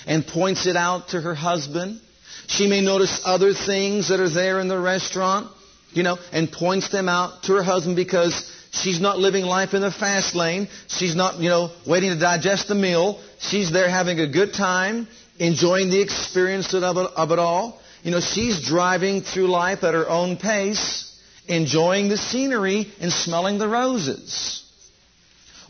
and 0.06 0.26
points 0.26 0.66
it 0.66 0.76
out 0.76 1.08
to 1.08 1.20
her 1.20 1.34
husband. 1.34 2.00
She 2.46 2.66
may 2.66 2.80
notice 2.80 3.20
other 3.24 3.52
things 3.52 4.08
that 4.08 4.20
are 4.20 4.28
there 4.28 4.60
in 4.60 4.68
the 4.68 4.78
restaurant, 4.78 5.50
you 5.92 6.02
know, 6.02 6.18
and 6.32 6.50
points 6.50 6.90
them 6.90 7.08
out 7.08 7.44
to 7.44 7.54
her 7.54 7.62
husband 7.62 7.96
because 7.96 8.50
she's 8.70 9.00
not 9.00 9.18
living 9.18 9.44
life 9.44 9.74
in 9.74 9.82
the 9.82 9.90
fast 9.90 10.34
lane. 10.34 10.68
She's 10.88 11.14
not, 11.14 11.40
you 11.40 11.48
know, 11.48 11.70
waiting 11.86 12.10
to 12.10 12.18
digest 12.18 12.68
the 12.68 12.74
meal. 12.74 13.20
She's 13.38 13.72
there 13.72 13.88
having 13.88 14.20
a 14.20 14.26
good 14.26 14.52
time, 14.54 15.08
enjoying 15.38 15.90
the 15.90 16.00
experience 16.00 16.72
of 16.74 16.96
it, 16.96 17.10
of 17.16 17.32
it 17.32 17.38
all. 17.38 17.80
You 18.02 18.10
know, 18.12 18.20
she's 18.20 18.66
driving 18.66 19.22
through 19.22 19.48
life 19.48 19.84
at 19.84 19.94
her 19.94 20.08
own 20.08 20.36
pace 20.36 21.10
enjoying 21.50 22.08
the 22.08 22.16
scenery 22.16 22.86
and 23.00 23.12
smelling 23.12 23.58
the 23.58 23.68
roses. 23.68 24.62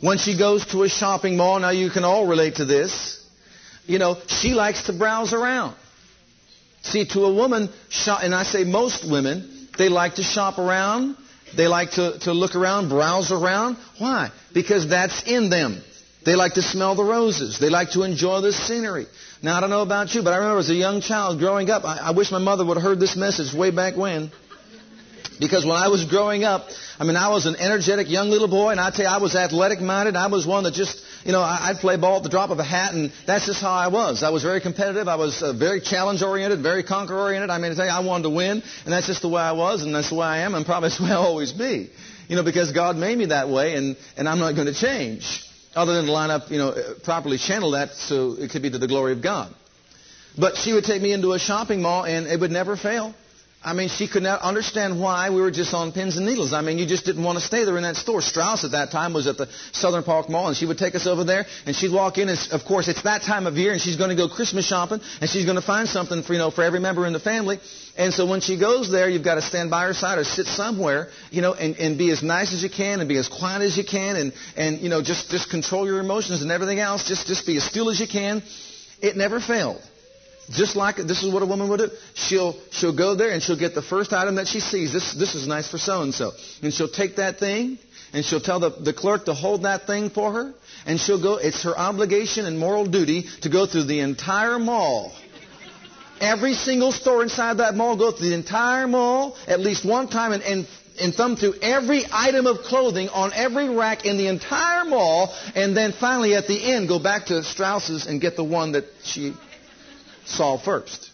When 0.00 0.18
she 0.18 0.36
goes 0.38 0.64
to 0.66 0.82
a 0.82 0.88
shopping 0.88 1.36
mall, 1.36 1.58
now 1.58 1.70
you 1.70 1.90
can 1.90 2.04
all 2.04 2.26
relate 2.26 2.56
to 2.56 2.64
this, 2.64 3.26
you 3.86 3.98
know, 3.98 4.18
she 4.28 4.50
likes 4.50 4.84
to 4.84 4.92
browse 4.92 5.32
around. 5.32 5.74
See, 6.82 7.04
to 7.06 7.24
a 7.24 7.34
woman, 7.34 7.68
and 8.06 8.34
I 8.34 8.42
say 8.44 8.64
most 8.64 9.10
women, 9.10 9.68
they 9.76 9.88
like 9.88 10.14
to 10.14 10.22
shop 10.22 10.58
around. 10.58 11.16
They 11.56 11.66
like 11.66 11.92
to, 11.92 12.18
to 12.20 12.32
look 12.32 12.54
around, 12.54 12.88
browse 12.88 13.32
around. 13.32 13.76
Why? 13.98 14.30
Because 14.52 14.88
that's 14.88 15.22
in 15.24 15.50
them. 15.50 15.82
They 16.24 16.34
like 16.34 16.54
to 16.54 16.62
smell 16.62 16.94
the 16.94 17.04
roses. 17.04 17.58
They 17.58 17.70
like 17.70 17.92
to 17.92 18.02
enjoy 18.02 18.42
the 18.42 18.52
scenery. 18.52 19.06
Now, 19.42 19.56
I 19.56 19.60
don't 19.60 19.70
know 19.70 19.82
about 19.82 20.14
you, 20.14 20.22
but 20.22 20.34
I 20.34 20.36
remember 20.36 20.58
as 20.58 20.68
a 20.68 20.74
young 20.74 21.00
child 21.00 21.38
growing 21.38 21.70
up, 21.70 21.84
I, 21.84 21.98
I 21.98 22.10
wish 22.10 22.30
my 22.30 22.38
mother 22.38 22.64
would 22.64 22.76
have 22.76 22.84
heard 22.84 23.00
this 23.00 23.16
message 23.16 23.54
way 23.54 23.70
back 23.70 23.96
when. 23.96 24.30
Because 25.40 25.64
when 25.64 25.76
I 25.76 25.88
was 25.88 26.04
growing 26.04 26.44
up, 26.44 26.68
I 26.98 27.04
mean, 27.04 27.16
I 27.16 27.30
was 27.30 27.46
an 27.46 27.56
energetic 27.56 28.10
young 28.10 28.28
little 28.28 28.48
boy, 28.48 28.70
and 28.70 28.80
I 28.80 28.90
tell 28.90 29.06
you, 29.06 29.10
I 29.10 29.16
was 29.16 29.34
athletic 29.34 29.80
minded. 29.80 30.14
I 30.14 30.26
was 30.26 30.46
one 30.46 30.64
that 30.64 30.74
just, 30.74 31.02
you 31.24 31.32
know, 31.32 31.42
I'd 31.42 31.76
play 31.76 31.96
ball 31.96 32.18
at 32.18 32.22
the 32.22 32.28
drop 32.28 32.50
of 32.50 32.58
a 32.58 32.64
hat, 32.64 32.94
and 32.94 33.12
that's 33.26 33.46
just 33.46 33.60
how 33.60 33.72
I 33.72 33.88
was. 33.88 34.22
I 34.22 34.30
was 34.30 34.42
very 34.42 34.60
competitive. 34.60 35.06
I 35.06 35.16
was 35.16 35.42
uh, 35.42 35.52
very 35.52 35.80
challenge 35.80 36.22
oriented, 36.22 36.62
very 36.62 36.82
conquer 36.82 37.18
oriented. 37.18 37.50
I 37.50 37.58
mean, 37.58 37.78
I 37.78 38.00
wanted 38.00 38.24
to 38.24 38.30
win, 38.30 38.62
and 38.84 38.92
that's 38.92 39.06
just 39.06 39.22
the 39.22 39.28
way 39.28 39.42
I 39.42 39.52
was, 39.52 39.82
and 39.82 39.94
that's 39.94 40.08
the 40.08 40.16
way 40.16 40.26
I 40.26 40.38
am, 40.38 40.54
and 40.54 40.64
probably 40.64 40.88
that's 40.88 40.98
the 40.98 41.04
way 41.04 41.10
I'll 41.10 41.22
always 41.22 41.52
be. 41.52 41.90
You 42.28 42.36
know, 42.36 42.42
because 42.42 42.72
God 42.72 42.96
made 42.96 43.18
me 43.18 43.26
that 43.26 43.48
way, 43.48 43.74
and, 43.74 43.96
and 44.16 44.28
I'm 44.28 44.38
not 44.38 44.54
going 44.54 44.66
to 44.66 44.74
change. 44.74 45.44
Other 45.74 45.94
than 45.94 46.06
to 46.06 46.12
line 46.12 46.30
up, 46.30 46.50
you 46.50 46.58
know, 46.58 46.70
uh, 46.70 46.94
properly 47.04 47.38
channel 47.38 47.72
that 47.72 47.90
so 47.92 48.32
it 48.38 48.50
could 48.50 48.62
be 48.62 48.70
to 48.70 48.78
the 48.78 48.88
glory 48.88 49.12
of 49.12 49.22
God. 49.22 49.54
But 50.38 50.56
she 50.56 50.72
would 50.72 50.84
take 50.84 51.02
me 51.02 51.12
into 51.12 51.32
a 51.32 51.38
shopping 51.38 51.82
mall, 51.82 52.04
and 52.04 52.26
it 52.26 52.40
would 52.40 52.50
never 52.50 52.76
fail. 52.76 53.14
I 53.62 53.74
mean, 53.74 53.90
she 53.90 54.08
could 54.08 54.22
not 54.22 54.40
understand 54.40 54.98
why 54.98 55.28
we 55.28 55.42
were 55.42 55.50
just 55.50 55.74
on 55.74 55.92
pins 55.92 56.16
and 56.16 56.24
needles. 56.24 56.54
I 56.54 56.62
mean, 56.62 56.78
you 56.78 56.86
just 56.86 57.04
didn't 57.04 57.22
want 57.22 57.38
to 57.38 57.44
stay 57.44 57.64
there 57.64 57.76
in 57.76 57.82
that 57.82 57.96
store. 57.96 58.22
Strouss 58.22 58.64
at 58.64 58.70
that 58.70 58.90
time 58.90 59.12
was 59.12 59.26
at 59.26 59.36
the 59.36 59.48
Southern 59.72 60.02
Park 60.02 60.30
Mall, 60.30 60.48
and 60.48 60.56
she 60.56 60.64
would 60.64 60.78
take 60.78 60.94
us 60.94 61.06
over 61.06 61.24
there, 61.24 61.44
and 61.66 61.76
she'd 61.76 61.92
walk 61.92 62.16
in, 62.16 62.30
and 62.30 62.38
of 62.52 62.64
course, 62.64 62.88
it's 62.88 63.02
that 63.02 63.20
time 63.20 63.46
of 63.46 63.58
year, 63.58 63.72
and 63.72 63.80
she's 63.80 63.96
going 63.96 64.08
to 64.08 64.16
go 64.16 64.30
Christmas 64.30 64.66
shopping, 64.66 65.00
and 65.20 65.28
she's 65.28 65.44
going 65.44 65.56
to 65.56 65.62
find 65.62 65.90
something 65.90 66.22
for, 66.22 66.32
you 66.32 66.38
know, 66.38 66.50
for 66.50 66.64
every 66.64 66.80
member 66.80 67.06
in 67.06 67.12
the 67.12 67.20
family. 67.20 67.60
And 67.98 68.14
so 68.14 68.24
when 68.24 68.40
she 68.40 68.58
goes 68.58 68.90
there, 68.90 69.10
you've 69.10 69.24
got 69.24 69.34
to 69.34 69.42
stand 69.42 69.68
by 69.68 69.84
her 69.84 69.92
side 69.92 70.16
or 70.18 70.24
sit 70.24 70.46
somewhere, 70.46 71.08
you 71.30 71.42
know, 71.42 71.52
and, 71.52 71.76
and 71.76 71.98
be 71.98 72.10
as 72.12 72.22
nice 72.22 72.54
as 72.54 72.62
you 72.62 72.70
can, 72.70 73.00
and 73.00 73.10
be 73.10 73.18
as 73.18 73.28
quiet 73.28 73.60
as 73.60 73.76
you 73.76 73.84
can, 73.84 74.16
and, 74.16 74.32
and, 74.56 74.80
you 74.80 74.88
know, 74.88 75.02
just, 75.02 75.28
just 75.28 75.50
control 75.50 75.84
your 75.84 76.00
emotions 76.00 76.40
and 76.40 76.50
everything 76.50 76.78
else. 76.78 77.06
Just, 77.06 77.26
just 77.26 77.44
be 77.44 77.58
as 77.58 77.64
still 77.64 77.90
as 77.90 78.00
you 78.00 78.08
can. 78.08 78.42
It 79.02 79.18
never 79.18 79.38
failed. 79.38 79.82
Just 80.50 80.74
like 80.74 80.96
this 80.96 81.22
is 81.22 81.32
what 81.32 81.42
a 81.42 81.46
woman 81.46 81.68
would 81.68 81.78
do. 81.78 81.90
She'll 82.14 82.56
she'll 82.72 82.96
go 82.96 83.14
there 83.14 83.30
and 83.30 83.42
she'll 83.42 83.58
get 83.58 83.74
the 83.74 83.82
first 83.82 84.12
item 84.12 84.34
that 84.36 84.48
she 84.48 84.58
sees. 84.60 84.92
This 84.92 85.14
this 85.14 85.34
is 85.34 85.46
nice 85.46 85.68
for 85.70 85.78
so 85.78 86.02
and 86.02 86.12
so, 86.12 86.32
and 86.62 86.74
she'll 86.74 86.88
take 86.88 87.16
that 87.16 87.38
thing 87.38 87.78
and 88.12 88.24
she'll 88.24 88.40
tell 88.40 88.58
the, 88.58 88.70
the 88.70 88.92
clerk 88.92 89.26
to 89.26 89.34
hold 89.34 89.62
that 89.62 89.86
thing 89.86 90.10
for 90.10 90.32
her, 90.32 90.52
and 90.86 90.98
she'll 90.98 91.22
go. 91.22 91.36
It's 91.36 91.62
her 91.62 91.78
obligation 91.78 92.46
and 92.46 92.58
moral 92.58 92.84
duty 92.84 93.26
to 93.42 93.48
go 93.48 93.66
through 93.66 93.84
the 93.84 94.00
entire 94.00 94.58
mall. 94.58 95.12
Every 96.20 96.54
single 96.54 96.92
store 96.92 97.22
inside 97.22 97.58
that 97.58 97.76
mall, 97.76 97.96
go 97.96 98.10
through 98.10 98.30
the 98.30 98.34
entire 98.34 98.86
mall 98.88 99.36
at 99.46 99.60
least 99.60 99.84
one 99.84 100.08
time 100.08 100.32
and, 100.32 100.42
and 100.42 100.66
and 101.00 101.14
thumb 101.14 101.36
through 101.36 101.54
every 101.62 102.04
item 102.12 102.46
of 102.46 102.58
clothing 102.58 103.08
on 103.08 103.32
every 103.32 103.70
rack 103.70 104.04
in 104.04 104.18
the 104.18 104.26
entire 104.26 104.84
mall, 104.84 105.32
and 105.54 105.76
then 105.76 105.92
finally 105.92 106.34
at 106.34 106.48
the 106.48 106.60
end 106.60 106.88
go 106.88 106.98
back 106.98 107.26
to 107.26 107.44
Strouss's 107.44 108.06
and 108.06 108.20
get 108.20 108.34
the 108.34 108.44
one 108.44 108.72
that 108.72 108.84
she 109.04 109.32
Saul 110.30 110.58
first. 110.58 111.10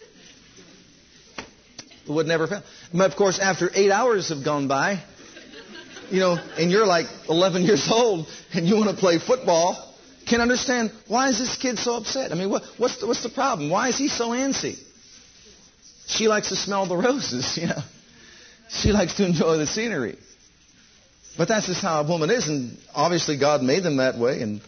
Would 2.08 2.26
never 2.26 2.46
fail. 2.46 2.62
But 2.92 3.10
of 3.10 3.16
course, 3.16 3.38
after 3.38 3.70
eight 3.74 3.90
hours 3.90 4.28
have 4.28 4.44
gone 4.44 4.68
by, 4.68 5.02
you 6.10 6.20
know, 6.20 6.38
and 6.56 6.70
you're 6.70 6.86
like 6.86 7.06
11 7.28 7.62
years 7.62 7.90
old 7.90 8.28
and 8.54 8.66
you 8.66 8.76
want 8.76 8.90
to 8.90 8.96
play 8.96 9.18
football, 9.18 9.94
can 10.26 10.40
understand 10.40 10.92
why 11.08 11.28
is 11.28 11.38
this 11.38 11.56
kid 11.56 11.78
so 11.78 11.96
upset? 11.96 12.32
I 12.32 12.34
mean, 12.34 12.50
what, 12.50 12.62
what's, 12.76 13.00
the, 13.00 13.06
what's 13.06 13.22
the 13.22 13.28
problem? 13.28 13.70
Why 13.70 13.88
is 13.88 13.98
he 13.98 14.08
so 14.08 14.30
antsy? 14.30 14.78
She 16.06 16.28
likes 16.28 16.50
to 16.50 16.56
smell 16.56 16.86
the 16.86 16.96
roses, 16.96 17.56
you 17.60 17.68
know. 17.68 17.82
She 18.68 18.90
likes 18.90 19.14
to 19.14 19.26
enjoy 19.26 19.56
the 19.56 19.66
scenery. 19.66 20.16
But 21.36 21.48
that's 21.48 21.66
just 21.66 21.82
how 21.82 22.00
a 22.00 22.08
woman 22.08 22.30
is, 22.30 22.48
and 22.48 22.78
obviously 22.94 23.36
God 23.36 23.62
made 23.62 23.82
them 23.82 23.98
that 23.98 24.16
way, 24.16 24.40
and 24.40 24.60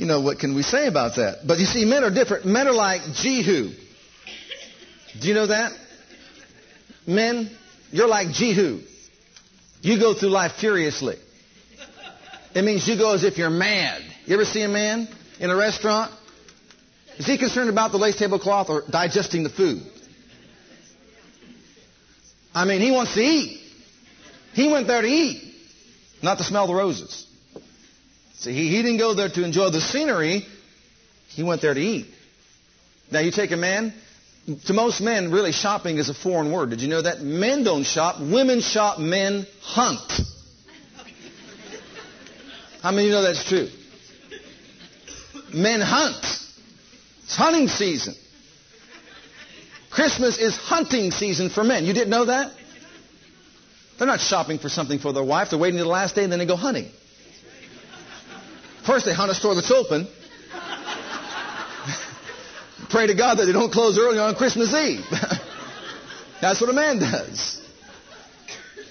you 0.00 0.06
know, 0.06 0.22
what 0.22 0.38
can 0.38 0.54
we 0.54 0.62
say 0.62 0.86
about 0.86 1.16
that? 1.16 1.46
But 1.46 1.58
you 1.58 1.66
see, 1.66 1.84
men 1.84 2.04
are 2.04 2.10
different. 2.10 2.46
Men 2.46 2.66
are 2.66 2.72
like 2.72 3.02
Jehu. 3.12 3.68
Do 5.20 5.28
you 5.28 5.34
know 5.34 5.48
that? 5.48 5.72
Men, 7.06 7.50
you're 7.90 8.08
like 8.08 8.30
Jehu. 8.30 8.80
You 9.82 10.00
go 10.00 10.14
through 10.14 10.30
life 10.30 10.52
furiously. 10.52 11.18
It 12.54 12.62
means 12.64 12.88
you 12.88 12.96
go 12.96 13.12
as 13.12 13.24
if 13.24 13.36
you're 13.36 13.50
mad. 13.50 14.00
You 14.24 14.36
ever 14.36 14.46
see 14.46 14.62
a 14.62 14.68
man 14.68 15.06
in 15.38 15.50
a 15.50 15.56
restaurant? 15.56 16.10
Is 17.18 17.26
he 17.26 17.36
concerned 17.36 17.68
about 17.68 17.92
the 17.92 17.98
lace 17.98 18.16
tablecloth 18.16 18.70
or 18.70 18.84
digesting 18.90 19.42
the 19.42 19.50
food? 19.50 19.82
I 22.54 22.64
mean, 22.64 22.80
he 22.80 22.90
wants 22.90 23.12
to 23.14 23.20
eat. 23.20 23.60
He 24.54 24.72
went 24.72 24.86
there 24.86 25.02
to 25.02 25.08
eat, 25.08 25.42
not 26.22 26.38
to 26.38 26.44
smell 26.44 26.66
the 26.66 26.74
roses. 26.74 27.26
See, 28.40 28.52
he, 28.54 28.68
he 28.68 28.82
didn't 28.82 28.98
go 28.98 29.14
there 29.14 29.28
to 29.28 29.44
enjoy 29.44 29.70
the 29.70 29.80
scenery. 29.80 30.46
He 31.28 31.42
went 31.42 31.60
there 31.60 31.74
to 31.74 31.80
eat. 31.80 32.06
Now, 33.12 33.20
you 33.20 33.30
take 33.30 33.50
a 33.50 33.56
man, 33.56 33.92
to 34.66 34.72
most 34.72 35.00
men, 35.00 35.30
really 35.30 35.52
shopping 35.52 35.98
is 35.98 36.08
a 36.08 36.14
foreign 36.14 36.50
word. 36.50 36.70
Did 36.70 36.80
you 36.80 36.88
know 36.88 37.02
that? 37.02 37.20
Men 37.20 37.64
don't 37.64 37.84
shop. 37.84 38.20
Women 38.20 38.60
shop. 38.60 38.98
Men 38.98 39.46
hunt. 39.62 40.22
How 42.82 42.92
many 42.92 43.02
of 43.02 43.06
you 43.08 43.12
know 43.12 43.22
that's 43.22 43.46
true? 43.46 43.68
Men 45.52 45.82
hunt. 45.82 46.24
It's 47.24 47.36
hunting 47.36 47.68
season. 47.68 48.14
Christmas 49.90 50.38
is 50.38 50.56
hunting 50.56 51.10
season 51.10 51.50
for 51.50 51.62
men. 51.62 51.84
You 51.84 51.92
didn't 51.92 52.10
know 52.10 52.24
that? 52.24 52.52
They're 53.98 54.06
not 54.06 54.20
shopping 54.20 54.58
for 54.58 54.70
something 54.70 54.98
for 54.98 55.12
their 55.12 55.24
wife. 55.24 55.50
They're 55.50 55.58
waiting 55.58 55.76
to 55.76 55.84
the 55.84 55.90
last 55.90 56.14
day 56.14 56.22
and 56.22 56.32
then 56.32 56.38
they 56.38 56.46
go 56.46 56.56
hunting. 56.56 56.90
First, 58.86 59.06
they 59.06 59.14
hunt 59.14 59.30
a 59.30 59.34
store 59.34 59.54
that's 59.54 59.70
open. 59.70 60.08
Pray 62.88 63.06
to 63.06 63.14
God 63.14 63.38
that 63.38 63.44
they 63.46 63.52
don't 63.52 63.72
close 63.72 63.98
early 63.98 64.18
on 64.18 64.34
Christmas 64.34 64.74
Eve. 64.74 65.04
that's 66.40 66.60
what 66.60 66.70
a 66.70 66.72
man 66.72 66.98
does. 66.98 67.62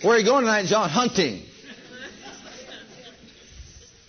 Where 0.02 0.16
are 0.16 0.20
you 0.20 0.26
going 0.26 0.46
tonight, 0.46 0.68
John? 0.68 0.90
Hunting. 0.90 1.44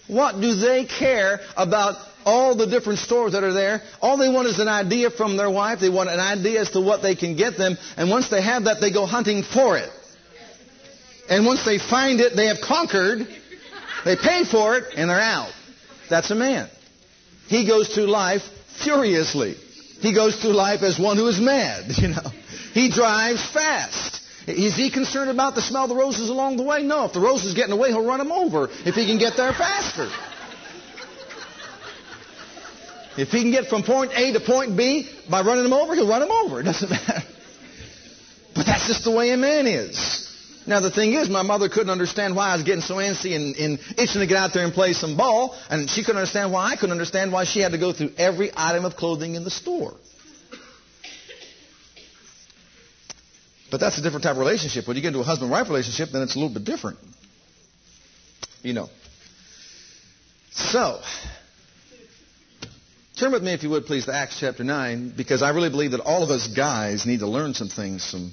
What 0.06 0.40
do 0.40 0.54
they 0.54 0.84
care 0.86 1.40
about 1.56 1.96
all 2.24 2.54
the 2.56 2.66
different 2.66 2.98
stores 2.98 3.32
that 3.32 3.44
are 3.44 3.52
there. 3.52 3.82
All 4.00 4.16
they 4.16 4.28
want 4.28 4.48
is 4.48 4.58
an 4.58 4.68
idea 4.68 5.10
from 5.10 5.36
their 5.36 5.50
wife. 5.50 5.80
They 5.80 5.88
want 5.88 6.10
an 6.10 6.20
idea 6.20 6.60
as 6.60 6.70
to 6.70 6.80
what 6.80 7.02
they 7.02 7.14
can 7.14 7.36
get 7.36 7.56
them. 7.56 7.76
And 7.96 8.10
once 8.10 8.28
they 8.28 8.42
have 8.42 8.64
that, 8.64 8.80
they 8.80 8.92
go 8.92 9.06
hunting 9.06 9.42
for 9.42 9.78
it. 9.78 9.90
And 11.28 11.46
once 11.46 11.64
they 11.64 11.78
find 11.78 12.20
it, 12.20 12.34
they 12.36 12.46
have 12.46 12.60
conquered. 12.60 13.26
They 14.04 14.16
pay 14.16 14.44
for 14.44 14.76
it, 14.76 14.84
and 14.96 15.08
they're 15.08 15.20
out. 15.20 15.52
That's 16.11 16.31
a 16.31 16.35
man. 16.35 16.68
He 17.46 17.66
goes 17.66 17.88
through 17.94 18.07
life 18.07 18.42
furiously. 18.83 19.55
He 20.01 20.14
goes 20.14 20.40
through 20.40 20.53
life 20.53 20.83
as 20.83 20.99
one 20.99 21.16
who 21.16 21.27
is 21.29 21.40
mad, 21.40 21.85
you 21.96 22.09
know. 22.09 22.31
He 22.75 22.90
drives 22.90 23.44
fast. 23.51 24.20
Is 24.46 24.75
he 24.75 24.90
concerned 24.90 25.31
about 25.31 25.55
the 25.55 25.62
smell 25.62 25.85
of 25.85 25.88
the 25.88 25.94
roses 25.94 26.29
along 26.29 26.57
the 26.57 26.62
way? 26.62 26.83
No. 26.83 27.05
If 27.05 27.12
the 27.12 27.20
roses 27.20 27.55
get 27.55 27.64
in 27.64 27.70
the 27.70 27.77
way, 27.77 27.90
he'll 27.90 28.05
run 28.05 28.18
them 28.18 28.33
over 28.33 28.68
if 28.85 28.94
he 28.94 29.07
can 29.07 29.18
get 29.18 29.37
there 29.37 29.53
faster. 29.53 30.11
If 33.16 33.29
he 33.29 33.42
can 33.42 33.51
get 33.51 33.66
from 33.66 33.83
point 33.83 34.12
A 34.14 34.33
to 34.33 34.40
point 34.40 34.77
B 34.77 35.09
by 35.29 35.42
running 35.42 35.64
them 35.64 35.73
over, 35.73 35.94
he'll 35.94 36.09
run 36.09 36.20
them 36.20 36.31
over. 36.31 36.61
It 36.61 36.64
doesn't 36.64 36.90
matter. 36.90 37.23
But 38.55 38.66
that's 38.66 38.87
just 38.88 39.05
the 39.05 39.11
way 39.11 39.31
a 39.31 39.37
man 39.37 39.66
is. 39.66 40.19
Now 40.70 40.78
the 40.78 40.92
thing 40.92 41.14
is, 41.14 41.28
my 41.28 41.42
mother 41.42 41.68
couldn't 41.68 41.90
understand 41.90 42.37
why 42.37 42.50
I 42.50 42.54
was 42.54 42.62
getting 42.62 42.80
so 42.80 42.94
antsy 42.94 43.35
and, 43.35 43.56
and 43.56 43.80
itching 43.98 44.20
to 44.20 44.26
get 44.28 44.37
out 44.37 44.54
there 44.54 44.62
and 44.62 44.72
play 44.72 44.92
some 44.92 45.16
ball, 45.16 45.59
and 45.68 45.90
she 45.90 46.04
couldn't 46.04 46.18
understand 46.18 46.52
why 46.52 46.70
I 46.70 46.76
couldn't 46.76 46.92
understand 46.92 47.33
why 47.33 47.42
she 47.42 47.59
had 47.59 47.72
to 47.72 47.78
go 47.78 47.92
through 47.92 48.12
every 48.16 48.52
item 48.54 48.85
of 48.85 48.94
clothing 48.94 49.35
in 49.35 49.42
the 49.42 49.50
store. 49.50 49.94
But 53.72 53.80
that's 53.80 53.98
a 53.98 54.02
different 54.02 54.22
type 54.22 54.35
of 54.35 54.38
relationship. 54.38 54.87
When 54.87 54.96
you 54.96 55.02
get 55.02 55.09
into 55.09 55.18
a 55.18 55.24
husband-wife 55.24 55.66
relationship, 55.66 56.11
then 56.12 56.22
it's 56.22 56.37
a 56.37 56.38
little 56.38 56.54
bit 56.54 56.62
different. 56.62 56.98
You 58.62 58.74
know. 58.74 58.90
So, 60.52 61.00
turn 63.16 63.33
with 63.33 63.42
me, 63.42 63.54
if 63.54 63.64
you 63.64 63.70
would, 63.70 63.87
please, 63.87 64.04
to 64.04 64.14
Acts 64.14 64.38
chapter 64.38 64.62
9, 64.62 65.14
because 65.16 65.42
I 65.42 65.50
really 65.50 65.70
believe 65.70 65.90
that 65.90 66.00
all 66.00 66.22
of 66.22 66.30
us 66.30 66.46
guys 66.46 67.06
need 67.06 67.20
to 67.20 67.26
learn 67.26 67.54
some 67.54 67.68
things 67.68 68.09
from, 68.09 68.33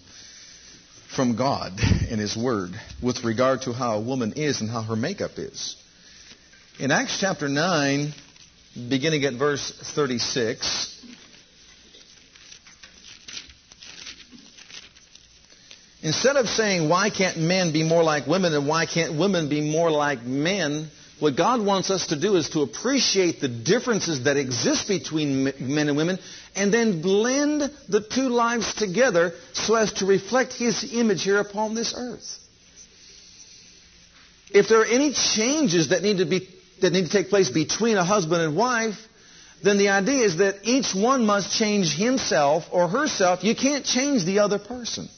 from 1.16 1.36
God 1.36 1.74
and 1.80 2.20
His 2.20 2.36
Word 2.36 2.72
with 3.02 3.24
regard 3.24 3.64
to 3.64 3.74
how 3.74 3.98
a 3.98 4.02
woman 4.02 4.34
is 4.34 4.62
and 4.62 4.70
how 4.70 4.82
her 4.82 4.96
makeup 4.96 5.38
is. 5.38 5.76
In 6.80 6.92
Acts 6.92 7.18
chapter 7.20 7.48
9, 7.48 8.14
beginning 8.90 9.26
at 9.26 9.34
verse 9.34 9.72
36, 9.96 10.98
Instead 16.04 16.36
of 16.36 16.48
saying, 16.48 16.88
why 16.88 17.10
can't 17.10 17.38
men 17.38 17.74
be 17.74 17.84
more 17.84 18.04
like 18.04 18.28
women 18.28 18.54
and 18.54 18.68
why 18.68 18.86
can't 18.86 19.16
women 19.16 19.50
be 19.50 19.60
more 19.60 19.90
like 19.90 20.24
men, 20.24 20.90
what 21.20 21.36
God 21.36 21.66
wants 21.66 21.90
us 21.90 22.08
to 22.08 22.20
do 22.20 22.36
is 22.36 22.50
to 22.50 22.62
appreciate 22.62 23.42
the 23.42 23.48
differences 23.48 24.26
that 24.26 24.38
exist 24.38 24.88
between 24.88 25.46
men 25.60 25.88
and 25.88 25.98
women 25.98 26.20
and 26.56 26.72
then 26.72 27.02
blend 27.02 27.62
the 27.90 28.02
two 28.02 28.30
lives 28.30 28.74
together 28.76 29.34
so 29.54 29.76
as 29.76 29.94
to 29.94 30.06
reflect 30.06 30.54
His 30.54 30.94
image 30.94 31.24
here 31.24 31.40
upon 31.40 31.74
this 31.74 31.94
earth. 31.98 32.40
If 34.52 34.70
there 34.70 34.82
are 34.82 34.86
any 34.86 35.14
changes 35.14 35.90
that 35.90 36.04
need 36.04 36.20
to 36.20 36.26
be 36.26 36.48
that 36.82 36.94
need 36.94 37.06
to 37.06 37.12
take 37.12 37.30
place 37.30 37.50
between 37.50 37.98
a 37.98 38.04
husband 38.04 38.42
and 38.42 38.56
wife, 38.56 38.96
then 39.64 39.80
the 39.80 39.90
idea 39.90 40.24
is 40.24 40.38
that 40.38 40.60
each 40.64 40.94
one 40.94 41.26
must 41.26 41.58
change 41.58 41.96
himself 41.96 42.66
or 42.72 42.88
herself. 42.88 43.44
You 43.44 43.56
can't 43.56 43.84
change 43.84 44.24
the 44.24 44.40
other 44.40 44.60
person. 44.60 45.10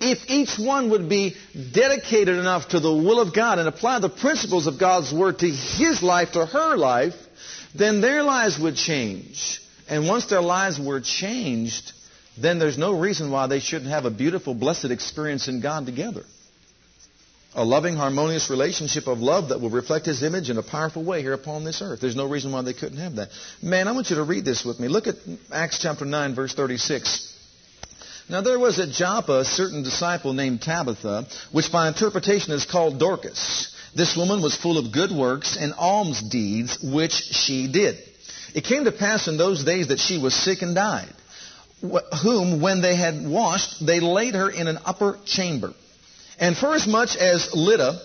If 0.00 0.30
each 0.30 0.58
one 0.58 0.90
would 0.90 1.08
be 1.08 1.34
dedicated 1.72 2.36
enough 2.36 2.68
to 2.68 2.80
the 2.80 2.92
will 2.92 3.20
of 3.20 3.34
God 3.34 3.58
and 3.58 3.66
apply 3.66 3.98
the 3.98 4.08
principles 4.08 4.66
of 4.66 4.78
God's 4.78 5.12
Word 5.12 5.40
to 5.40 5.50
his 5.50 6.02
life, 6.02 6.32
to 6.32 6.46
her 6.46 6.76
life, 6.76 7.14
then 7.74 8.00
their 8.00 8.22
lives 8.22 8.58
would 8.58 8.76
change. 8.76 9.60
And 9.88 10.06
once 10.06 10.26
their 10.26 10.40
lives 10.40 10.78
were 10.78 11.00
changed, 11.00 11.92
then 12.40 12.58
there's 12.58 12.78
no 12.78 12.98
reason 12.98 13.30
why 13.30 13.48
they 13.48 13.58
shouldn't 13.58 13.90
have 13.90 14.04
a 14.04 14.10
beautiful, 14.10 14.54
blessed 14.54 14.86
experience 14.86 15.48
in 15.48 15.60
God 15.60 15.86
together. 15.86 16.22
A 17.54 17.64
loving, 17.64 17.96
harmonious 17.96 18.50
relationship 18.50 19.08
of 19.08 19.18
love 19.18 19.48
that 19.48 19.60
will 19.60 19.70
reflect 19.70 20.06
His 20.06 20.22
image 20.22 20.48
in 20.48 20.58
a 20.58 20.62
powerful 20.62 21.04
way 21.04 21.22
here 21.22 21.32
upon 21.32 21.64
this 21.64 21.82
earth. 21.82 22.00
There's 22.00 22.14
no 22.14 22.28
reason 22.28 22.52
why 22.52 22.62
they 22.62 22.74
couldn't 22.74 22.98
have 22.98 23.16
that. 23.16 23.30
Man, 23.62 23.88
I 23.88 23.92
want 23.92 24.10
you 24.10 24.16
to 24.16 24.22
read 24.22 24.44
this 24.44 24.64
with 24.64 24.78
me. 24.78 24.86
Look 24.86 25.08
at 25.08 25.16
Acts 25.50 25.80
chapter 25.80 26.04
9, 26.04 26.34
verse 26.36 26.54
36. 26.54 27.37
Now 28.30 28.42
there 28.42 28.58
was 28.58 28.78
at 28.78 28.90
Joppa 28.90 29.40
a 29.40 29.44
certain 29.44 29.82
disciple 29.82 30.34
named 30.34 30.60
Tabitha, 30.60 31.26
which 31.50 31.72
by 31.72 31.88
interpretation 31.88 32.52
is 32.52 32.66
called 32.66 32.98
Dorcas. 32.98 33.74
This 33.94 34.16
woman 34.16 34.42
was 34.42 34.54
full 34.54 34.76
of 34.76 34.92
good 34.92 35.10
works 35.10 35.56
and 35.58 35.72
alms 35.78 36.20
deeds, 36.20 36.78
which 36.82 37.12
she 37.12 37.68
did. 37.68 37.96
It 38.54 38.64
came 38.64 38.84
to 38.84 38.92
pass 38.92 39.28
in 39.28 39.38
those 39.38 39.64
days 39.64 39.88
that 39.88 39.98
she 39.98 40.18
was 40.18 40.34
sick 40.34 40.60
and 40.60 40.74
died, 40.74 41.12
whom, 42.22 42.60
when 42.60 42.82
they 42.82 42.96
had 42.96 43.26
washed, 43.26 43.84
they 43.84 44.00
laid 44.00 44.34
her 44.34 44.50
in 44.50 44.68
an 44.68 44.78
upper 44.84 45.18
chamber. 45.24 45.72
And 46.38 46.56
forasmuch 46.56 47.16
as 47.16 47.54
Lydda 47.54 47.98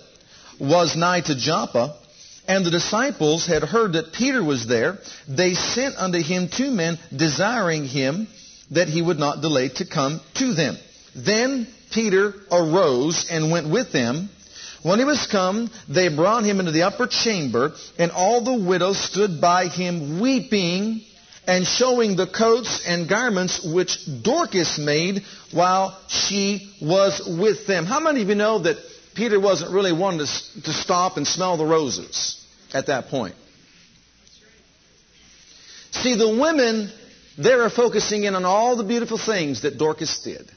was 0.58 0.96
nigh 0.96 1.22
to 1.22 1.36
Joppa, 1.36 1.96
and 2.48 2.66
the 2.66 2.72
disciples 2.72 3.46
had 3.46 3.64
heard 3.64 3.94
that 3.94 4.14
Peter 4.14 4.44
was 4.44 4.68
there, 4.68 5.00
they 5.28 5.54
sent 5.54 5.98
unto 5.98 6.22
him 6.22 6.48
two 6.48 6.72
men, 6.72 6.98
desiring 7.14 7.86
him 7.86 8.28
that 8.72 8.88
he 8.88 9.02
would 9.02 9.20
not 9.20 9.42
delay 9.42 9.70
to 9.70 9.86
come 9.86 10.22
to 10.36 10.54
them. 10.54 10.78
Then 11.16 11.68
Peter 11.92 12.34
arose 12.52 13.28
and 13.30 13.52
went 13.52 13.70
with 13.70 13.92
them. 13.92 14.30
When 14.82 15.00
he 15.00 15.06
was 15.06 15.28
come, 15.28 15.72
they 15.88 16.14
brought 16.14 16.44
him 16.44 16.60
into 16.60 16.72
the 16.72 16.84
upper 16.84 17.08
chamber, 17.08 17.74
and 17.98 18.12
all 18.12 18.44
the 18.44 18.54
widows 18.68 19.00
stood 19.00 19.40
by 19.40 19.68
him 19.68 20.20
weeping 20.20 21.02
and 21.48 21.66
showing 21.66 22.16
the 22.16 22.28
coats 22.28 22.84
and 22.86 23.08
garments 23.08 23.64
which 23.64 24.00
Dorcas 24.24 24.78
made 24.78 25.24
while 25.52 25.98
she 26.08 26.74
was 26.82 27.22
with 27.40 27.68
them. 27.68 27.86
How 27.86 28.00
many 28.00 28.22
of 28.22 28.30
you 28.30 28.36
know 28.36 28.60
that 28.60 28.78
Peter 29.14 29.40
wasn't 29.40 29.72
really 29.72 29.94
one 29.94 30.18
to, 30.18 30.26
to 30.64 30.74
stop 30.74 31.18
and 31.18 31.28
smell 31.28 31.58
the 31.58 31.66
roses 31.66 32.46
at 32.74 32.88
that 32.88 33.08
point? 33.08 33.36
See, 35.92 36.16
the 36.16 36.30
women 36.30 36.92
they 37.38 37.54
are 37.54 37.70
focusing 37.70 38.24
in 38.24 38.36
on 38.36 38.46
all 38.46 38.76
the 38.76 38.84
beautiful 38.84 39.18
things 39.18 39.64
that 39.64 39.78
Dorcas 39.78 40.22
did. 40.24 40.50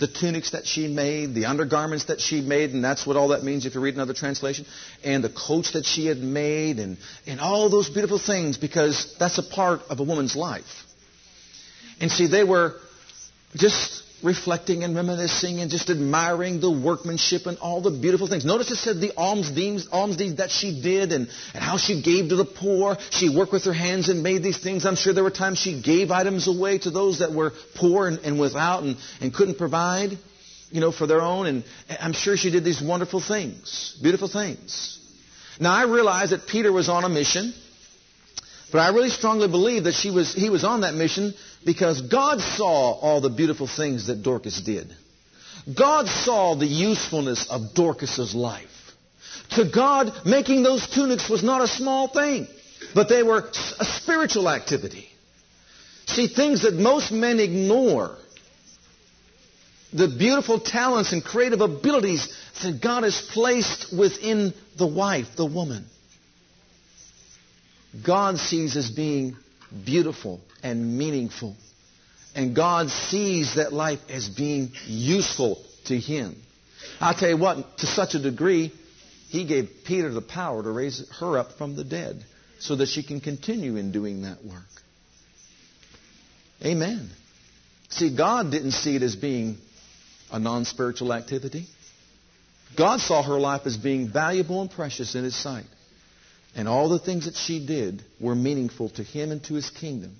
The 0.00 0.08
tunics 0.08 0.50
that 0.50 0.66
she 0.66 0.88
made, 0.88 1.34
the 1.34 1.44
undergarments 1.44 2.06
that 2.06 2.20
she 2.20 2.40
made, 2.40 2.70
and 2.70 2.82
that's 2.82 3.06
what 3.06 3.16
all 3.16 3.28
that 3.28 3.44
means 3.44 3.66
if 3.66 3.74
you 3.74 3.80
read 3.80 3.94
another 3.94 4.14
translation, 4.14 4.66
and 5.04 5.22
the 5.22 5.28
coats 5.28 5.72
that 5.72 5.84
she 5.84 6.06
had 6.06 6.18
made, 6.18 6.78
and, 6.78 6.96
and 7.26 7.40
all 7.40 7.68
those 7.68 7.88
beautiful 7.88 8.18
things, 8.18 8.56
because 8.56 9.14
that's 9.18 9.38
a 9.38 9.42
part 9.42 9.82
of 9.90 10.00
a 10.00 10.02
woman's 10.02 10.34
life. 10.34 10.64
And 12.00 12.10
see, 12.10 12.26
they 12.26 12.42
were 12.42 12.74
just 13.54 14.01
reflecting 14.22 14.84
and 14.84 14.94
reminiscing 14.94 15.60
and 15.60 15.70
just 15.70 15.90
admiring 15.90 16.60
the 16.60 16.70
workmanship 16.70 17.46
and 17.46 17.58
all 17.58 17.80
the 17.80 17.90
beautiful 17.90 18.28
things. 18.28 18.44
Notice 18.44 18.70
it 18.70 18.76
said 18.76 19.00
the 19.00 19.12
alms 19.16 19.50
deeds, 19.50 19.88
alms 19.90 20.16
deeds 20.16 20.36
that 20.36 20.50
she 20.50 20.80
did 20.80 21.12
and, 21.12 21.28
and 21.54 21.62
how 21.62 21.76
she 21.76 22.02
gave 22.02 22.28
to 22.28 22.36
the 22.36 22.44
poor. 22.44 22.96
She 23.10 23.34
worked 23.34 23.52
with 23.52 23.64
her 23.64 23.72
hands 23.72 24.08
and 24.08 24.22
made 24.22 24.42
these 24.42 24.58
things. 24.58 24.86
I'm 24.86 24.96
sure 24.96 25.12
there 25.12 25.24
were 25.24 25.30
times 25.30 25.58
she 25.58 25.80
gave 25.80 26.10
items 26.10 26.46
away 26.46 26.78
to 26.78 26.90
those 26.90 27.18
that 27.18 27.32
were 27.32 27.52
poor 27.74 28.06
and, 28.08 28.18
and 28.20 28.38
without 28.38 28.82
and, 28.84 28.96
and 29.20 29.34
couldn't 29.34 29.58
provide, 29.58 30.16
you 30.70 30.80
know, 30.80 30.92
for 30.92 31.06
their 31.06 31.20
own. 31.20 31.46
And 31.46 31.64
I'm 32.00 32.12
sure 32.12 32.36
she 32.36 32.50
did 32.50 32.64
these 32.64 32.80
wonderful 32.80 33.20
things, 33.20 33.98
beautiful 34.00 34.28
things. 34.28 34.98
Now 35.60 35.72
I 35.72 35.84
realize 35.84 36.30
that 36.30 36.46
Peter 36.46 36.72
was 36.72 36.88
on 36.88 37.04
a 37.04 37.08
mission. 37.08 37.54
But 38.72 38.78
I 38.78 38.88
really 38.88 39.10
strongly 39.10 39.48
believe 39.48 39.84
that 39.84 39.92
she 39.92 40.10
was, 40.10 40.34
he 40.34 40.48
was 40.48 40.64
on 40.64 40.80
that 40.80 40.94
mission 40.94 41.34
because 41.64 42.00
God 42.00 42.40
saw 42.40 42.92
all 42.92 43.20
the 43.20 43.28
beautiful 43.28 43.66
things 43.66 44.06
that 44.06 44.22
Dorcas 44.22 44.62
did. 44.62 44.90
God 45.76 46.08
saw 46.08 46.54
the 46.54 46.66
usefulness 46.66 47.48
of 47.50 47.74
Dorcas's 47.74 48.34
life. 48.34 48.70
To 49.50 49.70
God, 49.70 50.10
making 50.24 50.62
those 50.62 50.88
tunics 50.88 51.28
was 51.28 51.42
not 51.42 51.60
a 51.60 51.68
small 51.68 52.08
thing, 52.08 52.48
but 52.94 53.10
they 53.10 53.22
were 53.22 53.50
a 53.78 53.84
spiritual 53.84 54.48
activity. 54.48 55.06
See, 56.06 56.26
things 56.26 56.62
that 56.62 56.72
most 56.72 57.12
men 57.12 57.38
ignore, 57.40 58.16
the 59.92 60.08
beautiful 60.08 60.58
talents 60.58 61.12
and 61.12 61.22
creative 61.22 61.60
abilities 61.60 62.34
that 62.62 62.80
God 62.82 63.02
has 63.02 63.20
placed 63.20 63.96
within 63.96 64.54
the 64.78 64.86
wife, 64.86 65.26
the 65.36 65.46
woman. 65.46 65.84
God 68.04 68.38
sees 68.38 68.76
as 68.76 68.90
being 68.90 69.36
beautiful 69.84 70.40
and 70.62 70.96
meaningful. 70.98 71.56
And 72.34 72.56
God 72.56 72.90
sees 72.90 73.56
that 73.56 73.72
life 73.72 74.00
as 74.08 74.28
being 74.28 74.72
useful 74.86 75.62
to 75.86 75.98
him. 75.98 76.36
I'll 77.00 77.14
tell 77.14 77.28
you 77.28 77.36
what, 77.36 77.78
to 77.78 77.86
such 77.86 78.14
a 78.14 78.18
degree, 78.18 78.72
he 79.28 79.44
gave 79.44 79.70
Peter 79.84 80.10
the 80.10 80.22
power 80.22 80.62
to 80.62 80.70
raise 80.70 81.08
her 81.20 81.36
up 81.38 81.52
from 81.58 81.76
the 81.76 81.84
dead 81.84 82.24
so 82.58 82.76
that 82.76 82.86
she 82.88 83.02
can 83.02 83.20
continue 83.20 83.76
in 83.76 83.92
doing 83.92 84.22
that 84.22 84.44
work. 84.44 84.62
Amen. 86.64 87.10
See, 87.90 88.14
God 88.16 88.50
didn't 88.50 88.72
see 88.72 88.96
it 88.96 89.02
as 89.02 89.16
being 89.16 89.58
a 90.30 90.38
non 90.38 90.64
spiritual 90.64 91.12
activity. 91.12 91.66
God 92.76 93.00
saw 93.00 93.22
her 93.22 93.38
life 93.38 93.62
as 93.66 93.76
being 93.76 94.08
valuable 94.10 94.62
and 94.62 94.70
precious 94.70 95.14
in 95.14 95.24
His 95.24 95.36
sight. 95.36 95.66
And 96.54 96.68
all 96.68 96.88
the 96.88 96.98
things 96.98 97.24
that 97.24 97.34
she 97.34 97.64
did 97.64 98.02
were 98.20 98.34
meaningful 98.34 98.90
to 98.90 99.02
him 99.02 99.30
and 99.30 99.42
to 99.44 99.54
his 99.54 99.70
kingdom. 99.70 100.14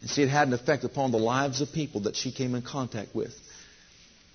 And 0.00 0.10
see, 0.10 0.22
it 0.22 0.28
had 0.28 0.48
an 0.48 0.54
effect 0.54 0.84
upon 0.84 1.12
the 1.12 1.18
lives 1.18 1.60
of 1.60 1.72
people 1.72 2.02
that 2.02 2.16
she 2.16 2.32
came 2.32 2.54
in 2.54 2.62
contact 2.62 3.14
with. 3.14 3.34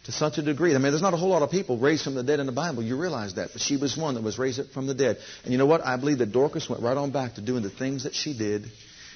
To 0.05 0.11
such 0.11 0.37
a 0.37 0.43
degree. 0.43 0.75
I 0.75 0.77
mean, 0.77 0.91
there's 0.91 1.01
not 1.01 1.15
a 1.15 1.17
whole 1.17 1.29
lot 1.29 1.41
of 1.41 1.49
people 1.49 1.79
raised 1.79 2.03
from 2.03 2.13
the 2.13 2.21
dead 2.21 2.39
in 2.39 2.45
the 2.45 2.51
Bible. 2.51 2.83
You 2.83 2.95
realize 2.95 3.35
that. 3.35 3.49
But 3.53 3.61
she 3.61 3.77
was 3.77 3.97
one 3.97 4.13
that 4.15 4.23
was 4.23 4.37
raised 4.37 4.59
up 4.59 4.67
from 4.67 4.85
the 4.85 4.93
dead. 4.93 5.17
And 5.43 5.51
you 5.51 5.57
know 5.57 5.65
what? 5.65 5.83
I 5.83 5.97
believe 5.97 6.19
that 6.19 6.31
Dorcas 6.31 6.69
went 6.69 6.83
right 6.83 6.95
on 6.95 7.11
back 7.11 7.35
to 7.35 7.41
doing 7.41 7.63
the 7.63 7.71
things 7.71 8.03
that 8.03 8.13
she 8.13 8.37
did. 8.37 8.65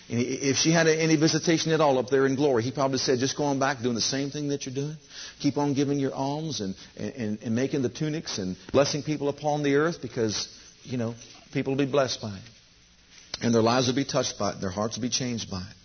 And 0.10 0.20
if 0.20 0.58
she 0.58 0.72
had 0.72 0.88
any 0.88 1.16
visitation 1.18 1.72
at 1.72 1.82
all 1.82 2.00
up 2.00 2.10
there 2.10 2.26
in 2.26 2.36
glory, 2.36 2.64
he 2.64 2.72
probably 2.72 2.98
said, 2.98 3.20
just 3.20 3.38
go 3.38 3.44
on 3.44 3.60
back 3.60 3.84
doing 3.84 3.94
the 3.94 4.02
same 4.02 4.32
thing 4.32 4.48
that 4.48 4.66
you're 4.66 4.74
doing. 4.74 4.98
Keep 5.40 5.58
on 5.58 5.76
giving 5.76 6.00
your 6.00 6.16
alms 6.16 6.62
and, 6.62 6.74
and, 6.98 7.38
and 7.44 7.54
making 7.54 7.84
the 7.84 7.90
tunics 7.90 8.40
and 8.40 8.58
blessing 8.72 9.04
people 9.04 9.30
upon 9.30 9.62
the 9.62 9.76
earth 9.76 10.02
because, 10.02 10.48
you 10.82 10.98
know, 10.98 11.14
people 11.52 11.74
will 11.74 11.86
be 11.86 11.92
blessed 11.92 12.22
by 12.22 12.36
it. 12.36 13.42
And 13.42 13.54
their 13.54 13.62
lives 13.62 13.88
will 13.88 13.96
be 13.96 14.06
touched 14.06 14.38
by 14.38 14.52
it. 14.52 14.62
Their 14.62 14.70
hearts 14.70 14.98
will 14.98 15.04
be 15.04 15.10
changed 15.10 15.50
by 15.50 15.62
it. 15.62 15.76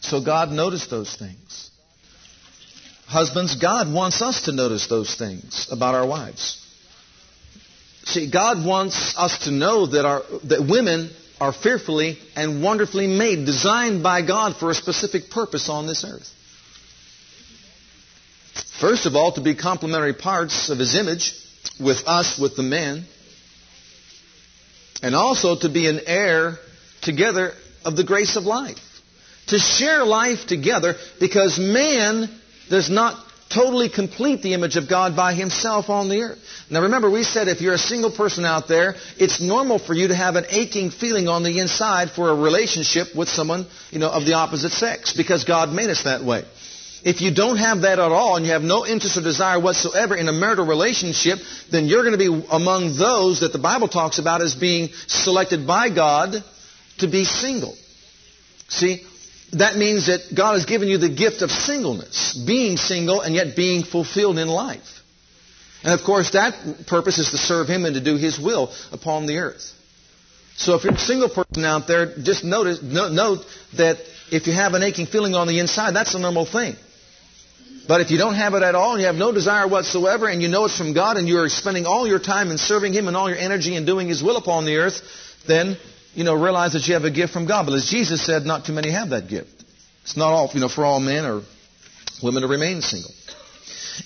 So 0.00 0.22
God 0.22 0.50
noticed 0.50 0.90
those 0.90 1.14
things. 1.16 1.70
Husbands, 3.06 3.56
God 3.56 3.92
wants 3.92 4.20
us 4.20 4.42
to 4.42 4.52
notice 4.52 4.86
those 4.86 5.14
things 5.14 5.68
about 5.70 5.94
our 5.94 6.06
wives. 6.06 6.64
See, 8.04 8.30
God 8.30 8.64
wants 8.64 9.14
us 9.16 9.44
to 9.44 9.50
know 9.50 9.86
that, 9.86 10.04
our, 10.04 10.22
that 10.44 10.66
women 10.68 11.10
are 11.40 11.52
fearfully 11.52 12.18
and 12.36 12.62
wonderfully 12.62 13.06
made, 13.06 13.46
designed 13.46 14.02
by 14.02 14.26
God 14.26 14.56
for 14.56 14.70
a 14.70 14.74
specific 14.74 15.30
purpose 15.30 15.68
on 15.68 15.86
this 15.86 16.04
earth. 16.04 16.28
First 18.80 19.06
of 19.06 19.16
all, 19.16 19.32
to 19.32 19.40
be 19.40 19.54
complementary 19.54 20.14
parts 20.14 20.68
of 20.68 20.78
His 20.78 20.94
image 20.94 21.32
with 21.80 22.06
us, 22.06 22.38
with 22.38 22.56
the 22.56 22.62
men, 22.62 23.04
and 25.02 25.14
also 25.14 25.56
to 25.56 25.68
be 25.68 25.86
an 25.86 26.00
heir 26.06 26.58
together 27.02 27.52
of 27.84 27.96
the 27.96 28.04
grace 28.04 28.36
of 28.36 28.44
life 28.44 28.78
to 29.48 29.58
share 29.58 30.04
life 30.04 30.46
together 30.46 30.94
because 31.20 31.58
man 31.58 32.28
does 32.70 32.90
not 32.90 33.24
totally 33.50 33.88
complete 33.88 34.42
the 34.42 34.52
image 34.52 34.76
of 34.76 34.88
God 34.88 35.16
by 35.16 35.32
himself 35.32 35.88
on 35.88 36.10
the 36.10 36.20
earth. 36.20 36.38
Now 36.70 36.82
remember, 36.82 37.10
we 37.10 37.22
said 37.22 37.48
if 37.48 37.62
you're 37.62 37.74
a 37.74 37.78
single 37.78 38.10
person 38.10 38.44
out 38.44 38.68
there, 38.68 38.94
it's 39.16 39.40
normal 39.40 39.78
for 39.78 39.94
you 39.94 40.08
to 40.08 40.14
have 40.14 40.36
an 40.36 40.44
aching 40.50 40.90
feeling 40.90 41.28
on 41.28 41.42
the 41.42 41.58
inside 41.58 42.10
for 42.10 42.28
a 42.28 42.34
relationship 42.34 43.16
with 43.16 43.30
someone, 43.30 43.66
you 43.90 44.00
know, 44.00 44.10
of 44.10 44.26
the 44.26 44.34
opposite 44.34 44.72
sex 44.72 45.14
because 45.16 45.44
God 45.44 45.72
made 45.72 45.88
us 45.88 46.02
that 46.02 46.22
way. 46.22 46.44
If 47.04 47.20
you 47.20 47.32
don't 47.32 47.58
have 47.58 47.82
that 47.82 47.98
at 47.98 48.12
all 48.12 48.36
and 48.36 48.44
you 48.44 48.52
have 48.52 48.62
no 48.62 48.84
interest 48.84 49.16
or 49.16 49.22
desire 49.22 49.60
whatsoever 49.60 50.16
in 50.16 50.28
a 50.28 50.32
marital 50.32 50.66
relationship, 50.66 51.38
then 51.70 51.86
you're 51.86 52.02
going 52.02 52.18
to 52.18 52.18
be 52.18 52.46
among 52.50 52.96
those 52.96 53.40
that 53.40 53.52
the 53.52 53.58
Bible 53.58 53.88
talks 53.88 54.18
about 54.18 54.42
as 54.42 54.54
being 54.54 54.88
selected 55.06 55.66
by 55.66 55.90
God 55.90 56.42
to 56.98 57.06
be 57.06 57.24
single. 57.24 57.74
See, 58.68 59.04
that 59.52 59.76
means 59.76 60.06
that 60.06 60.34
God 60.34 60.54
has 60.54 60.66
given 60.66 60.88
you 60.88 60.98
the 60.98 61.08
gift 61.08 61.42
of 61.42 61.50
singleness, 61.50 62.34
being 62.46 62.76
single 62.76 63.20
and 63.20 63.34
yet 63.34 63.56
being 63.56 63.82
fulfilled 63.82 64.38
in 64.38 64.48
life. 64.48 65.02
And 65.84 65.98
of 65.98 66.04
course, 66.04 66.30
that 66.32 66.86
purpose 66.86 67.18
is 67.18 67.30
to 67.30 67.38
serve 67.38 67.68
Him 67.68 67.84
and 67.84 67.94
to 67.94 68.00
do 68.00 68.16
His 68.16 68.38
will 68.38 68.72
upon 68.92 69.26
the 69.26 69.38
earth. 69.38 69.72
So 70.56 70.74
if 70.74 70.82
you're 70.82 70.94
a 70.94 70.98
single 70.98 71.28
person 71.28 71.64
out 71.64 71.86
there, 71.86 72.16
just 72.18 72.42
notice, 72.42 72.82
note 72.82 73.46
that 73.76 73.98
if 74.32 74.48
you 74.48 74.52
have 74.52 74.74
an 74.74 74.82
aching 74.82 75.06
feeling 75.06 75.34
on 75.34 75.46
the 75.46 75.60
inside, 75.60 75.94
that's 75.94 76.14
a 76.14 76.18
normal 76.18 76.44
thing. 76.44 76.74
But 77.88 78.02
if 78.02 78.10
you 78.10 78.18
don't 78.18 78.34
have 78.34 78.52
it 78.52 78.62
at 78.62 78.74
all 78.74 78.92
and 78.92 79.00
you 79.00 79.06
have 79.06 79.16
no 79.16 79.32
desire 79.32 79.66
whatsoever 79.66 80.28
and 80.28 80.42
you 80.42 80.48
know 80.48 80.66
it's 80.66 80.76
from 80.76 80.92
God 80.92 81.16
and 81.16 81.26
you're 81.26 81.48
spending 81.48 81.86
all 81.86 82.06
your 82.06 82.18
time 82.18 82.50
in 82.50 82.58
serving 82.58 82.92
Him 82.92 83.08
and 83.08 83.16
all 83.16 83.30
your 83.30 83.38
energy 83.38 83.74
in 83.74 83.86
doing 83.86 84.08
His 84.08 84.22
will 84.22 84.36
upon 84.36 84.66
the 84.66 84.76
earth, 84.76 85.00
then 85.46 85.78
you 86.14 86.24
know, 86.24 86.34
realize 86.34 86.72
that 86.72 86.86
you 86.86 86.94
have 86.94 87.04
a 87.04 87.10
gift 87.10 87.32
from 87.32 87.46
God. 87.46 87.64
But 87.64 87.74
as 87.74 87.86
Jesus 87.86 88.24
said, 88.24 88.42
not 88.44 88.66
too 88.66 88.72
many 88.72 88.90
have 88.90 89.10
that 89.10 89.28
gift. 89.28 89.64
It's 90.02 90.16
not 90.16 90.32
all, 90.32 90.50
you 90.52 90.60
know, 90.60 90.68
for 90.68 90.84
all 90.84 91.00
men 91.00 91.24
or 91.24 91.42
women 92.22 92.42
to 92.42 92.48
remain 92.48 92.82
single. 92.82 93.12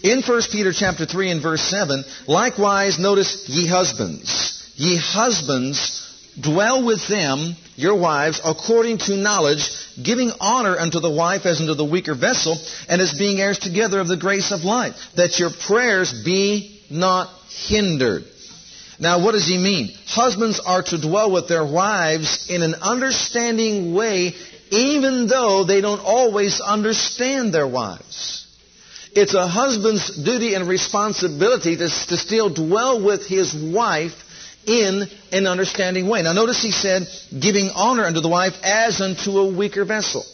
In 0.03 0.23
1 0.23 0.43
Peter 0.51 0.73
chapter 0.73 1.07
3 1.07 1.31
and 1.31 1.43
verse 1.43 1.63
7, 1.63 2.05
likewise 2.27 2.99
notice 2.99 3.49
ye 3.49 3.67
husbands. 3.67 4.73
Ye 4.77 4.97
husbands 4.97 6.01
dwell 6.41 6.85
with 6.85 7.07
them, 7.09 7.57
your 7.77 7.99
wives, 7.99 8.41
according 8.45 8.99
to 8.99 9.17
knowledge, 9.17 9.71
giving 10.03 10.33
honor 10.41 10.79
unto 10.79 11.01
the 11.01 11.11
wife 11.11 11.47
as 11.47 11.61
unto 11.61 11.75
the 11.75 11.85
weaker 11.85 12.15
vessel, 12.15 12.59
and 12.89 13.01
as 13.01 13.15
being 13.15 13.41
heirs 13.41 13.59
together 13.59 14.01
of 14.01 14.09
the 14.09 14.17
grace 14.17 14.53
of 14.53 14.65
life, 14.65 14.95
that 15.17 15.39
your 15.39 15.51
prayers 15.51 16.23
be 16.25 16.81
not 16.91 17.31
hindered. 17.69 18.25
Now, 18.99 19.25
what 19.25 19.33
does 19.33 19.47
he 19.47 19.59
mean? 19.59 19.91
Husbands 20.07 20.61
are 20.61 20.83
to 20.83 21.01
dwell 21.01 21.33
with 21.33 21.49
their 21.49 21.65
wives 21.65 22.49
in 22.49 22.63
an 22.63 22.75
understanding 22.75 23.95
way, 23.95 24.35
even 24.71 25.27
though 25.27 25.65
they 25.65 25.81
don't 25.81 26.01
always 26.01 26.61
understand 26.61 27.53
their 27.53 27.67
wives. 27.67 28.47
It's 29.15 29.35
a 29.35 29.47
husband's 29.47 30.23
duty 30.25 30.55
and 30.55 30.69
responsibility 30.69 31.77
to, 31.77 31.89
to 31.89 32.17
still 32.17 32.49
dwell 32.49 33.03
with 33.03 33.27
his 33.27 33.55
wife 33.55 34.15
in 34.67 35.09
an 35.33 35.47
understanding 35.47 36.09
way. 36.09 36.23
Now, 36.23 36.33
notice 36.33 36.63
he 36.63 36.71
said, 36.71 37.09
giving 37.39 37.71
honor 37.75 38.05
unto 38.05 38.21
the 38.21 38.29
wife 38.29 38.55
as 38.63 39.01
unto 39.01 39.39
a 39.39 39.53
weaker 39.53 39.85
vessel. 39.85 40.25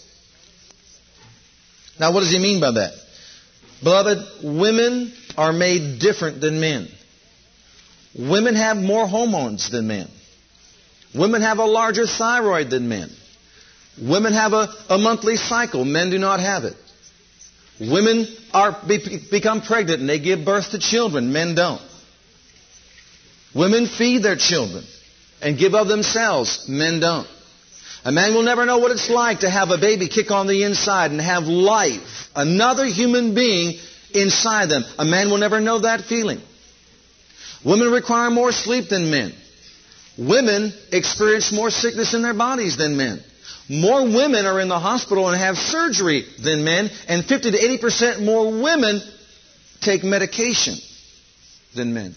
Now, 1.98 2.12
what 2.12 2.20
does 2.20 2.30
he 2.30 2.38
mean 2.38 2.60
by 2.60 2.72
that? 2.72 2.92
Beloved, 3.82 4.44
women 4.44 5.12
are 5.36 5.52
made 5.52 6.00
different 6.00 6.40
than 6.40 6.60
men. 6.60 6.88
Women 8.18 8.54
have 8.54 8.76
more 8.76 9.06
hormones 9.06 9.70
than 9.70 9.86
men. 9.86 10.08
Women 11.14 11.42
have 11.42 11.58
a 11.58 11.64
larger 11.64 12.06
thyroid 12.06 12.70
than 12.70 12.88
men. 12.88 13.10
Women 14.00 14.32
have 14.32 14.52
a, 14.52 14.68
a 14.88 14.98
monthly 14.98 15.36
cycle. 15.36 15.84
Men 15.84 16.10
do 16.10 16.18
not 16.18 16.40
have 16.40 16.64
it. 16.64 16.76
Women 17.80 18.26
are 18.52 18.76
be, 18.86 19.20
become 19.30 19.62
pregnant 19.62 20.00
and 20.00 20.08
they 20.08 20.18
give 20.18 20.44
birth 20.44 20.70
to 20.70 20.78
children. 20.78 21.32
Men 21.32 21.54
don't. 21.54 21.82
Women 23.54 23.86
feed 23.86 24.22
their 24.22 24.36
children 24.36 24.84
and 25.40 25.58
give 25.58 25.74
of 25.74 25.88
themselves. 25.88 26.68
Men 26.68 27.00
don't. 27.00 27.28
A 28.04 28.12
man 28.12 28.34
will 28.34 28.42
never 28.42 28.64
know 28.64 28.78
what 28.78 28.92
it's 28.92 29.10
like 29.10 29.40
to 29.40 29.50
have 29.50 29.70
a 29.70 29.78
baby 29.78 30.08
kick 30.08 30.30
on 30.30 30.46
the 30.46 30.62
inside 30.62 31.10
and 31.10 31.20
have 31.20 31.44
life, 31.44 32.28
another 32.34 32.84
human 32.84 33.34
being 33.34 33.78
inside 34.14 34.68
them. 34.70 34.84
A 34.98 35.04
man 35.04 35.30
will 35.30 35.38
never 35.38 35.60
know 35.60 35.80
that 35.80 36.02
feeling. 36.02 36.40
Women 37.64 37.90
require 37.90 38.30
more 38.30 38.52
sleep 38.52 38.88
than 38.88 39.10
men. 39.10 39.34
Women 40.16 40.72
experience 40.92 41.52
more 41.52 41.70
sickness 41.70 42.14
in 42.14 42.22
their 42.22 42.34
bodies 42.34 42.76
than 42.76 42.96
men. 42.96 43.22
More 43.68 44.02
women 44.04 44.46
are 44.46 44.60
in 44.60 44.68
the 44.68 44.78
hospital 44.78 45.28
and 45.28 45.38
have 45.38 45.58
surgery 45.58 46.24
than 46.42 46.64
men, 46.64 46.90
and 47.08 47.24
50 47.24 47.50
to 47.50 47.58
80% 47.58 48.24
more 48.24 48.62
women 48.62 49.02
take 49.80 50.04
medication 50.04 50.76
than 51.74 51.92
men. 51.92 52.14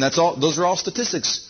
And 0.00 0.06
that's 0.06 0.16
all, 0.16 0.34
those 0.34 0.58
are 0.58 0.64
all 0.64 0.78
statistics. 0.78 1.46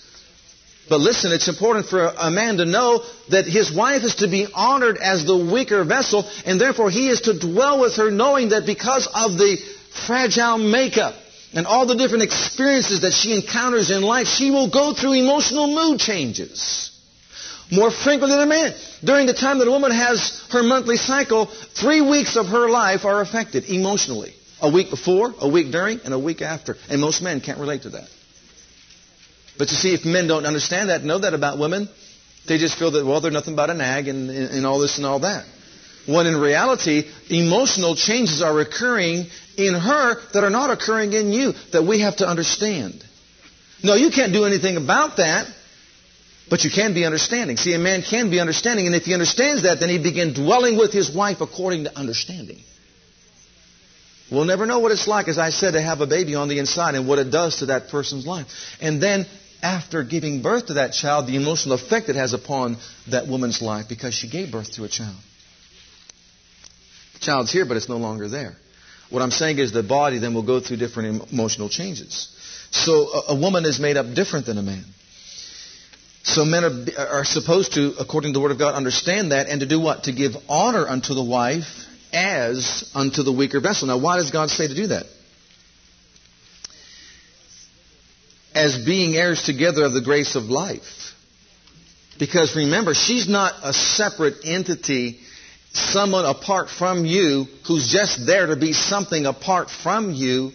But 0.89 0.99
listen, 0.99 1.31
it's 1.31 1.47
important 1.47 1.87
for 1.87 2.13
a 2.19 2.33
man 2.33 2.57
to 2.57 2.65
know 2.65 3.05
that 3.29 3.47
his 3.47 3.71
wife 3.71 4.03
is 4.03 4.17
to 4.17 4.27
be 4.27 4.49
honored 4.53 4.97
as 4.97 5.25
the 5.25 5.37
weaker 5.37 5.85
vessel, 5.85 6.29
and 6.45 6.61
therefore 6.61 6.91
he 6.91 7.09
is 7.11 7.21
to 7.23 7.39
dwell 7.39 7.81
with 7.81 7.95
her 7.95 8.11
knowing 8.11 8.49
that 8.49 8.67
because 8.67 9.07
of 9.07 9.39
the 9.39 9.57
fragile 10.05 10.59
makeup 10.59 11.15
and 11.55 11.65
all 11.65 11.87
the 11.87 11.95
different 11.95 12.25
experiences 12.25 13.03
that 13.03 13.13
she 13.13 13.37
encounters 13.37 13.93
in 13.93 14.03
life, 14.03 14.27
she 14.27 14.51
will 14.51 14.69
go 14.69 14.95
through 14.95 15.13
emotional 15.13 15.69
mood 15.69 16.01
changes. 16.01 16.91
More 17.71 17.93
frequently 17.93 18.37
than 18.37 18.49
a 18.49 18.51
man. 18.51 18.75
During 19.05 19.27
the 19.29 19.33
time 19.33 19.61
that 19.61 19.69
a 19.69 19.71
woman 19.71 19.93
has 19.93 20.45
her 20.51 20.65
monthly 20.65 20.97
cycle, 20.97 21.47
three 21.47 22.01
weeks 22.01 22.35
of 22.35 22.47
her 22.47 22.69
life 22.69 23.05
are 23.05 23.21
affected 23.21 23.71
emotionally. 23.71 24.35
A 24.61 24.69
week 24.69 24.91
before, 24.91 25.33
a 25.39 25.49
week 25.49 25.71
during, 25.71 26.01
and 26.05 26.13
a 26.13 26.19
week 26.19 26.43
after. 26.43 26.77
And 26.89 27.01
most 27.01 27.23
men 27.23 27.41
can't 27.41 27.61
relate 27.61 27.83
to 27.83 27.91
that. 27.91 28.09
But 29.61 29.71
you 29.71 29.77
see, 29.77 29.92
if 29.92 30.06
men 30.06 30.27
don't 30.27 30.46
understand 30.46 30.88
that, 30.88 31.04
know 31.04 31.19
that 31.19 31.35
about 31.35 31.58
women, 31.58 31.87
they 32.48 32.56
just 32.56 32.79
feel 32.79 32.92
that, 32.92 33.04
well, 33.04 33.21
they're 33.21 33.31
nothing 33.31 33.56
but 33.56 33.69
a 33.69 33.75
nag 33.75 34.08
and, 34.08 34.31
and 34.31 34.65
all 34.65 34.79
this 34.79 34.96
and 34.96 35.04
all 35.04 35.19
that. 35.19 35.44
When 36.06 36.27
in 36.27 36.40
reality, 36.40 37.04
emotional 37.29 37.94
changes 37.94 38.40
are 38.40 38.58
occurring 38.58 39.27
in 39.58 39.75
her 39.75 40.15
that 40.33 40.44
are 40.44 40.48
not 40.48 40.71
occurring 40.71 41.13
in 41.13 41.31
you 41.31 41.52
that 41.73 41.83
we 41.83 42.00
have 42.00 42.17
to 42.17 42.27
understand. 42.27 43.04
No, 43.85 43.96
you 43.96 44.11
can't 44.11 44.33
do 44.33 44.46
anything 44.46 44.79
about 44.79 45.19
that, 45.19 45.46
but 46.48 46.65
you 46.65 46.71
can 46.71 46.94
be 46.94 47.04
understanding. 47.04 47.58
See, 47.58 47.75
a 47.75 47.79
man 47.79 48.00
can 48.00 48.31
be 48.31 48.40
understanding, 48.40 48.87
and 48.87 48.94
if 48.94 49.02
he 49.02 49.13
understands 49.13 49.65
that, 49.65 49.79
then 49.79 49.90
he 49.90 49.98
begin 49.98 50.33
dwelling 50.33 50.79
with 50.79 50.90
his 50.90 51.15
wife 51.15 51.42
according 51.42 51.85
to 51.85 51.98
understanding. 51.98 52.61
We'll 54.33 54.46
never 54.46 54.65
know 54.65 54.79
what 54.79 54.90
it's 54.90 55.06
like, 55.06 55.29
as 55.29 55.37
I 55.37 55.50
said, 55.50 55.73
to 55.73 55.83
have 55.83 56.00
a 56.00 56.06
baby 56.06 56.35
on 56.35 56.48
the 56.48 56.61
inside 56.61 56.94
and 56.94 57.06
what 57.06 57.19
it 57.19 57.31
does 57.31 57.56
to 57.56 57.67
that 57.67 57.88
person's 57.88 58.27
life. 58.27 58.46
And 58.81 59.02
then, 59.02 59.27
after 59.63 60.02
giving 60.02 60.42
birth 60.42 60.67
to 60.67 60.75
that 60.75 60.92
child, 60.92 61.27
the 61.27 61.37
emotional 61.37 61.75
effect 61.75 62.08
it 62.08 62.17
has 62.17 62.33
upon 62.33 62.77
that 63.08 63.27
woman's 63.27 63.61
life 63.61 63.88
because 63.88 64.15
she 64.15 64.29
gave 64.29 64.50
birth 64.50 64.73
to 64.73 64.85
a 64.85 64.88
child. 64.88 65.17
The 67.15 67.21
child's 67.21 67.52
here, 67.52 67.65
but 67.65 67.77
it's 67.77 67.88
no 67.88 67.98
longer 67.98 68.29
there. 68.29 68.56
What 69.11 69.23
I'm 69.23 69.31
saying 69.31 69.58
is 69.58 69.73
the 69.73 69.83
body 69.83 70.19
then 70.19 70.35
will 70.35 70.46
go 70.46 70.61
through 70.61 70.79
different 70.79 71.33
emotional 71.33 71.69
changes. 71.69 72.29
So 72.71 73.08
a, 73.08 73.23
a 73.29 73.35
woman 73.35 73.65
is 73.65 73.81
made 73.81 73.96
up 73.96 74.15
different 74.15 74.46
than 74.46 74.56
a 74.56 74.63
man. 74.63 74.85
So 76.23 76.44
men 76.44 76.65
are, 76.65 77.06
are 77.08 77.25
supposed 77.25 77.75
to, 77.75 77.94
according 77.98 78.33
to 78.33 78.38
the 78.38 78.42
Word 78.42 78.52
of 78.52 78.58
God, 78.58 78.75
understand 78.75 79.33
that 79.33 79.48
and 79.48 79.61
to 79.61 79.67
do 79.67 79.81
what? 79.81 80.04
To 80.04 80.13
give 80.13 80.37
honor 80.48 80.87
unto 80.88 81.15
the 81.15 81.25
wife 81.25 81.87
as 82.13 82.90
unto 82.94 83.23
the 83.23 83.33
weaker 83.33 83.61
vessel. 83.61 83.88
Now, 83.88 83.98
why 83.98 84.17
does 84.17 84.31
God 84.31 84.50
say 84.50 84.69
to 84.69 84.75
do 84.75 84.88
that? 84.88 85.06
As 88.55 88.85
being 88.85 89.17
heirs 89.17 89.42
together 89.42 89.85
of 89.85 89.92
the 89.92 90.01
grace 90.01 90.35
of 90.35 90.44
life. 90.44 91.15
Because 92.19 92.55
remember, 92.55 92.94
she's 92.94 93.29
not 93.29 93.55
a 93.63 93.73
separate 93.73 94.44
entity, 94.44 95.21
someone 95.73 96.25
apart 96.25 96.69
from 96.69 97.05
you 97.05 97.46
who's 97.67 97.90
just 97.90 98.27
there 98.27 98.46
to 98.46 98.57
be 98.57 98.73
something 98.73 99.25
apart 99.25 99.71
from 99.71 100.13
you 100.13 100.53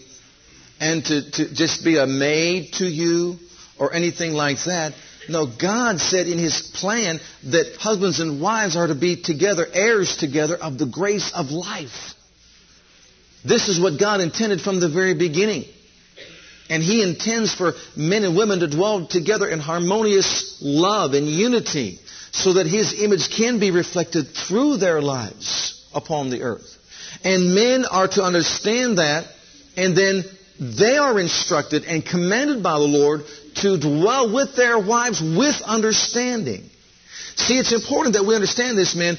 and 0.79 1.03
to, 1.05 1.31
to 1.31 1.53
just 1.53 1.83
be 1.83 1.97
a 1.97 2.05
maid 2.05 2.73
to 2.73 2.85
you 2.85 3.37
or 3.79 3.93
anything 3.93 4.33
like 4.33 4.57
that. 4.65 4.93
No, 5.27 5.47
God 5.47 5.99
said 5.99 6.27
in 6.27 6.37
His 6.37 6.61
plan 6.75 7.19
that 7.45 7.77
husbands 7.77 8.19
and 8.19 8.41
wives 8.41 8.75
are 8.75 8.87
to 8.87 8.95
be 8.95 9.21
together, 9.21 9.65
heirs 9.71 10.17
together 10.17 10.55
of 10.55 10.77
the 10.77 10.85
grace 10.85 11.31
of 11.33 11.49
life. 11.49 12.13
This 13.43 13.67
is 13.67 13.79
what 13.79 13.99
God 13.99 14.21
intended 14.21 14.61
from 14.61 14.79
the 14.79 14.89
very 14.89 15.13
beginning. 15.13 15.65
And 16.69 16.81
He 16.81 17.03
intends 17.03 17.53
for 17.53 17.73
men 17.95 18.23
and 18.23 18.35
women 18.35 18.59
to 18.59 18.67
dwell 18.67 19.05
together 19.05 19.47
in 19.47 19.59
harmonious 19.59 20.59
love 20.61 21.13
and 21.13 21.27
unity 21.27 21.99
so 22.31 22.53
that 22.53 22.67
His 22.67 23.01
image 23.01 23.29
can 23.29 23.59
be 23.59 23.71
reflected 23.71 24.27
through 24.29 24.77
their 24.77 25.01
lives 25.01 25.87
upon 25.93 26.29
the 26.29 26.41
earth. 26.41 26.77
And 27.23 27.55
men 27.55 27.85
are 27.85 28.07
to 28.09 28.23
understand 28.23 28.97
that 28.97 29.27
and 29.77 29.95
then 29.95 30.23
they 30.59 30.97
are 30.97 31.19
instructed 31.19 31.83
and 31.83 32.05
commanded 32.05 32.63
by 32.63 32.73
the 32.73 32.85
Lord 32.85 33.25
to 33.55 33.77
dwell 33.77 34.33
with 34.33 34.55
their 34.55 34.79
wives 34.79 35.21
with 35.21 35.61
understanding. 35.61 36.69
See, 37.35 37.57
it's 37.57 37.73
important 37.73 38.15
that 38.15 38.25
we 38.25 38.35
understand 38.35 38.77
this, 38.77 38.95
men. 38.95 39.17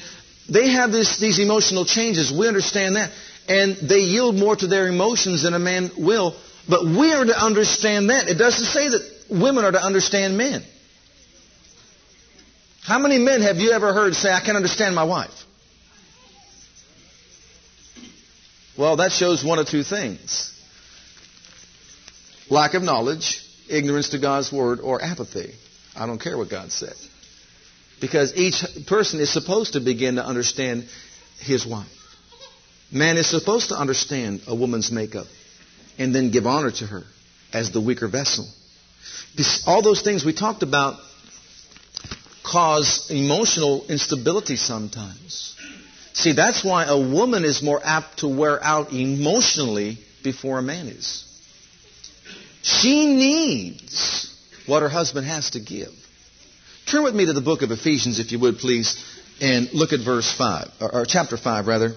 They 0.49 0.69
have 0.71 0.91
this, 0.91 1.19
these 1.19 1.39
emotional 1.39 1.85
changes. 1.85 2.31
We 2.31 2.47
understand 2.47 2.95
that. 2.95 3.11
And 3.47 3.75
they 3.77 3.99
yield 3.99 4.35
more 4.35 4.55
to 4.55 4.67
their 4.67 4.87
emotions 4.87 5.43
than 5.43 5.53
a 5.53 5.59
man 5.59 5.91
will. 5.97 6.35
But 6.69 6.83
we 6.85 7.13
are 7.13 7.25
to 7.25 7.37
understand 7.37 8.09
that. 8.09 8.27
It 8.27 8.35
doesn't 8.35 8.65
say 8.65 8.89
that 8.89 9.25
women 9.29 9.63
are 9.63 9.71
to 9.71 9.81
understand 9.81 10.37
men. 10.37 10.63
How 12.83 12.99
many 12.99 13.17
men 13.17 13.41
have 13.41 13.57
you 13.57 13.71
ever 13.71 13.93
heard 13.93 14.15
say, 14.15 14.31
I 14.31 14.39
can't 14.39 14.57
understand 14.57 14.95
my 14.95 15.03
wife? 15.03 15.31
Well, 18.77 18.97
that 18.97 19.11
shows 19.11 19.43
one 19.43 19.59
of 19.59 19.67
two 19.67 19.83
things 19.83 20.53
lack 22.49 22.75
of 22.75 22.83
knowledge 22.83 23.43
ignorance 23.69 24.09
to 24.09 24.19
God's 24.19 24.51
word, 24.51 24.79
or 24.79 25.01
apathy. 25.01 25.53
I 25.95 26.05
don't 26.05 26.19
care 26.19 26.37
what 26.37 26.49
God 26.49 26.71
said. 26.71 26.93
Because 27.99 28.35
each 28.35 28.63
person 28.85 29.19
is 29.19 29.31
supposed 29.31 29.73
to 29.73 29.79
begin 29.79 30.15
to 30.15 30.25
understand 30.25 30.87
his 31.39 31.65
wife. 31.65 31.87
Man 32.91 33.17
is 33.17 33.29
supposed 33.29 33.69
to 33.69 33.75
understand 33.75 34.41
a 34.47 34.55
woman's 34.55 34.91
makeup 34.91 35.27
and 35.97 36.13
then 36.13 36.31
give 36.31 36.45
honor 36.45 36.71
to 36.71 36.85
her 36.85 37.03
as 37.53 37.71
the 37.71 37.81
weaker 37.81 38.07
vessel. 38.07 38.47
All 39.65 39.81
those 39.81 40.01
things 40.01 40.25
we 40.25 40.33
talked 40.33 40.63
about 40.63 40.99
cause 42.43 43.09
emotional 43.09 43.85
instability 43.87 44.55
sometimes. 44.55 45.55
See, 46.13 46.31
that's 46.31 46.63
why 46.63 46.85
a 46.85 46.97
woman 46.97 47.45
is 47.45 47.61
more 47.61 47.79
apt 47.83 48.19
to 48.19 48.27
wear 48.27 48.63
out 48.63 48.91
emotionally 48.91 49.99
before 50.23 50.59
a 50.59 50.63
man 50.63 50.87
is. 50.87 51.23
She 52.63 53.05
needs 53.05 54.33
what 54.65 54.81
her 54.81 54.89
husband 54.89 55.27
has 55.27 55.51
to 55.51 55.59
give. 55.59 55.93
Turn 56.87 57.03
with 57.03 57.13
me 57.13 57.25
to 57.25 57.33
the 57.33 57.41
book 57.41 57.61
of 57.61 57.71
Ephesians, 57.71 58.19
if 58.19 58.31
you 58.31 58.39
would, 58.39 58.57
please, 58.57 59.03
and 59.39 59.71
look 59.73 59.93
at 59.93 59.99
verse 59.99 60.31
5, 60.31 60.71
or, 60.81 61.05
chapter 61.05 61.37
5, 61.37 61.67
rather. 61.67 61.93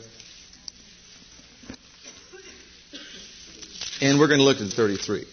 And 4.00 4.18
we're 4.18 4.28
going 4.28 4.40
to 4.40 4.44
look 4.44 4.60
at 4.60 4.68
33. 4.72 5.26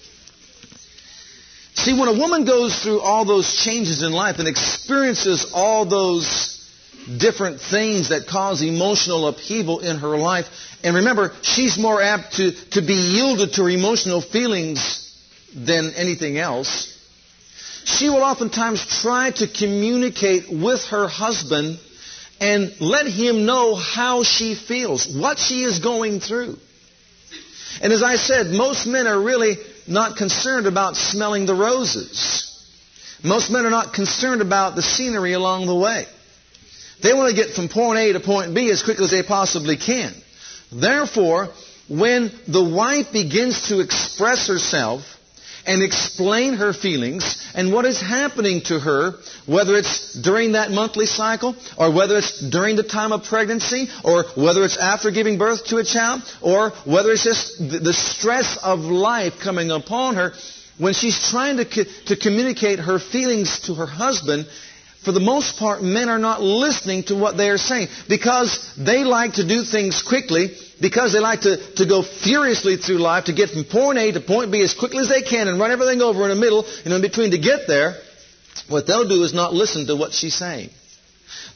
See, 1.75 1.97
when 1.97 2.07
a 2.09 2.19
woman 2.19 2.45
goes 2.45 2.77
through 2.81 2.99
all 3.01 3.23
those 3.23 3.55
changes 3.55 4.01
in 4.01 4.11
life 4.11 4.39
and 4.39 4.47
experiences 4.47 5.51
all 5.53 5.85
those 5.85 6.53
different 7.17 7.61
things 7.61 8.09
that 8.09 8.27
cause 8.27 8.61
emotional 8.61 9.27
upheaval 9.27 9.79
in 9.79 9.97
her 9.99 10.17
life, 10.17 10.47
and 10.83 10.95
remember, 10.95 11.33
she's 11.41 11.77
more 11.77 12.01
apt 12.01 12.33
to, 12.37 12.51
to 12.71 12.81
be 12.81 12.93
yielded 12.93 13.53
to 13.53 13.63
her 13.63 13.69
emotional 13.69 14.21
feelings 14.21 15.03
than 15.55 15.93
anything 15.95 16.37
else. 16.37 16.93
She 17.85 18.09
will 18.09 18.23
oftentimes 18.23 18.85
try 18.85 19.31
to 19.31 19.47
communicate 19.47 20.51
with 20.51 20.83
her 20.85 21.07
husband 21.07 21.79
and 22.41 22.81
let 22.81 23.07
him 23.07 23.45
know 23.45 23.75
how 23.75 24.23
she 24.23 24.55
feels, 24.55 25.07
what 25.15 25.39
she 25.39 25.63
is 25.63 25.79
going 25.79 26.19
through. 26.19 26.57
And 27.81 27.93
as 27.93 28.03
I 28.03 28.15
said, 28.15 28.47
most 28.47 28.87
men 28.87 29.07
are 29.07 29.19
really 29.19 29.57
not 29.87 30.17
concerned 30.17 30.67
about 30.67 30.97
smelling 30.97 31.45
the 31.45 31.55
roses. 31.55 32.43
Most 33.23 33.49
men 33.49 33.65
are 33.65 33.71
not 33.71 33.93
concerned 33.93 34.41
about 34.41 34.75
the 34.75 34.81
scenery 34.81 35.33
along 35.33 35.65
the 35.65 35.75
way. 35.75 36.05
They 37.01 37.13
want 37.13 37.29
to 37.29 37.35
get 37.35 37.53
from 37.53 37.69
point 37.69 37.99
A 37.99 38.13
to 38.13 38.19
point 38.19 38.53
B 38.53 38.69
as 38.71 38.83
quickly 38.83 39.05
as 39.05 39.11
they 39.11 39.23
possibly 39.23 39.77
can. 39.77 40.13
Therefore, 40.71 41.49
when 41.87 42.31
the 42.47 42.63
wife 42.63 43.11
begins 43.11 43.69
to 43.69 43.79
express 43.79 44.47
herself 44.47 45.16
and 45.67 45.83
explain 45.83 46.53
her 46.53 46.73
feelings 46.73 47.37
and 47.53 47.71
what 47.73 47.85
is 47.85 47.99
happening 48.01 48.61
to 48.61 48.79
her, 48.79 49.15
whether 49.45 49.75
it's 49.75 50.13
during 50.13 50.53
that 50.53 50.71
monthly 50.71 51.05
cycle, 51.05 51.55
or 51.77 51.91
whether 51.93 52.17
it's 52.17 52.39
during 52.49 52.77
the 52.77 52.83
time 52.83 53.11
of 53.11 53.23
pregnancy, 53.25 53.89
or 54.03 54.23
whether 54.35 54.63
it's 54.63 54.77
after 54.77 55.11
giving 55.11 55.37
birth 55.37 55.65
to 55.65 55.77
a 55.77 55.83
child, 55.83 56.21
or 56.41 56.69
whether 56.85 57.11
it's 57.11 57.23
just 57.25 57.57
the 57.59 57.93
stress 57.93 58.57
of 58.63 58.79
life 58.79 59.33
coming 59.43 59.69
upon 59.69 60.15
her, 60.15 60.31
when 60.77 60.93
she's 60.93 61.29
trying 61.29 61.57
to, 61.57 61.65
to 62.05 62.15
communicate 62.15 62.79
her 62.79 62.99
feelings 62.99 63.59
to 63.61 63.73
her 63.75 63.87
husband, 63.87 64.47
for 65.07 65.13
the 65.13 65.21
most 65.21 65.55
part, 65.57 65.81
men 65.81 66.09
are 66.09 66.19
not 66.19 66.41
listening 66.41 67.03
to 67.03 67.15
what 67.15 67.37
they 67.37 67.49
are 67.49 67.57
saying 67.57 67.87
because 68.09 68.75
they 68.75 69.05
like 69.05 69.35
to 69.35 69.47
do 69.47 69.63
things 69.63 70.03
quickly 70.03 70.49
because 70.81 71.13
they 71.13 71.21
like 71.21 71.39
to, 71.47 71.55
to 71.75 71.85
go 71.85 72.03
furiously 72.03 72.75
through 72.75 72.97
life 72.97 73.23
to 73.25 73.33
get 73.33 73.51
from 73.51 73.63
point 73.63 73.97
A 73.97 74.11
to 74.11 74.19
point 74.19 74.51
B 74.51 74.61
as 74.61 74.73
quickly 74.73 74.99
as 74.99 75.07
they 75.07 75.21
can 75.21 75.47
and 75.47 75.61
run 75.61 75.71
everything 75.71 76.01
over 76.01 76.23
in 76.23 76.29
the 76.29 76.35
middle 76.35 76.65
and 76.83 76.93
in 76.93 77.01
between 77.01 77.31
to 77.31 77.37
get 77.37 77.67
there, 77.67 77.95
what 78.67 78.85
they'll 78.85 79.07
do 79.07 79.23
is 79.23 79.33
not 79.33 79.53
listen 79.53 79.87
to 79.87 79.95
what 79.95 80.11
she's 80.11 80.35
saying. 80.35 80.71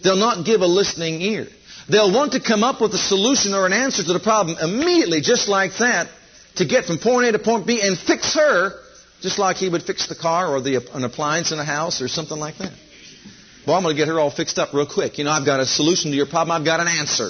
They'll 0.01 0.15
not 0.15 0.45
give 0.45 0.61
a 0.61 0.65
listening 0.65 1.21
ear. 1.21 1.47
They'll 1.89 2.13
want 2.13 2.31
to 2.31 2.39
come 2.39 2.63
up 2.63 2.79
with 2.79 2.93
a 2.93 2.97
solution 2.97 3.53
or 3.53 3.65
an 3.65 3.73
answer 3.73 4.01
to 4.01 4.13
the 4.13 4.21
problem 4.21 4.59
immediately, 4.61 5.19
just 5.19 5.49
like 5.49 5.73
that, 5.79 6.07
to 6.55 6.63
get 6.63 6.85
from 6.85 6.99
point 6.99 7.27
A 7.27 7.31
to 7.33 7.39
point 7.39 7.67
B 7.67 7.81
and 7.83 7.99
fix 7.99 8.33
her, 8.35 8.79
just 9.19 9.39
like 9.39 9.57
he 9.57 9.67
would 9.67 9.83
fix 9.83 10.07
the 10.07 10.15
car 10.15 10.47
or 10.47 10.61
the, 10.61 10.77
an 10.93 11.03
appliance 11.03 11.51
in 11.51 11.59
a 11.59 11.65
house 11.65 12.01
or 12.01 12.07
something 12.07 12.39
like 12.39 12.57
that. 12.59 12.71
Well, 13.65 13.75
I'm 13.75 13.83
going 13.83 13.95
to 13.95 14.01
get 14.01 14.07
her 14.07 14.19
all 14.19 14.31
fixed 14.31 14.57
up 14.57 14.73
real 14.73 14.87
quick. 14.87 15.17
You 15.17 15.23
know, 15.23 15.31
I've 15.31 15.45
got 15.45 15.59
a 15.59 15.65
solution 15.65 16.11
to 16.11 16.17
your 16.17 16.25
problem. 16.25 16.51
I've 16.59 16.65
got 16.65 16.79
an 16.79 16.87
answer. 16.87 17.29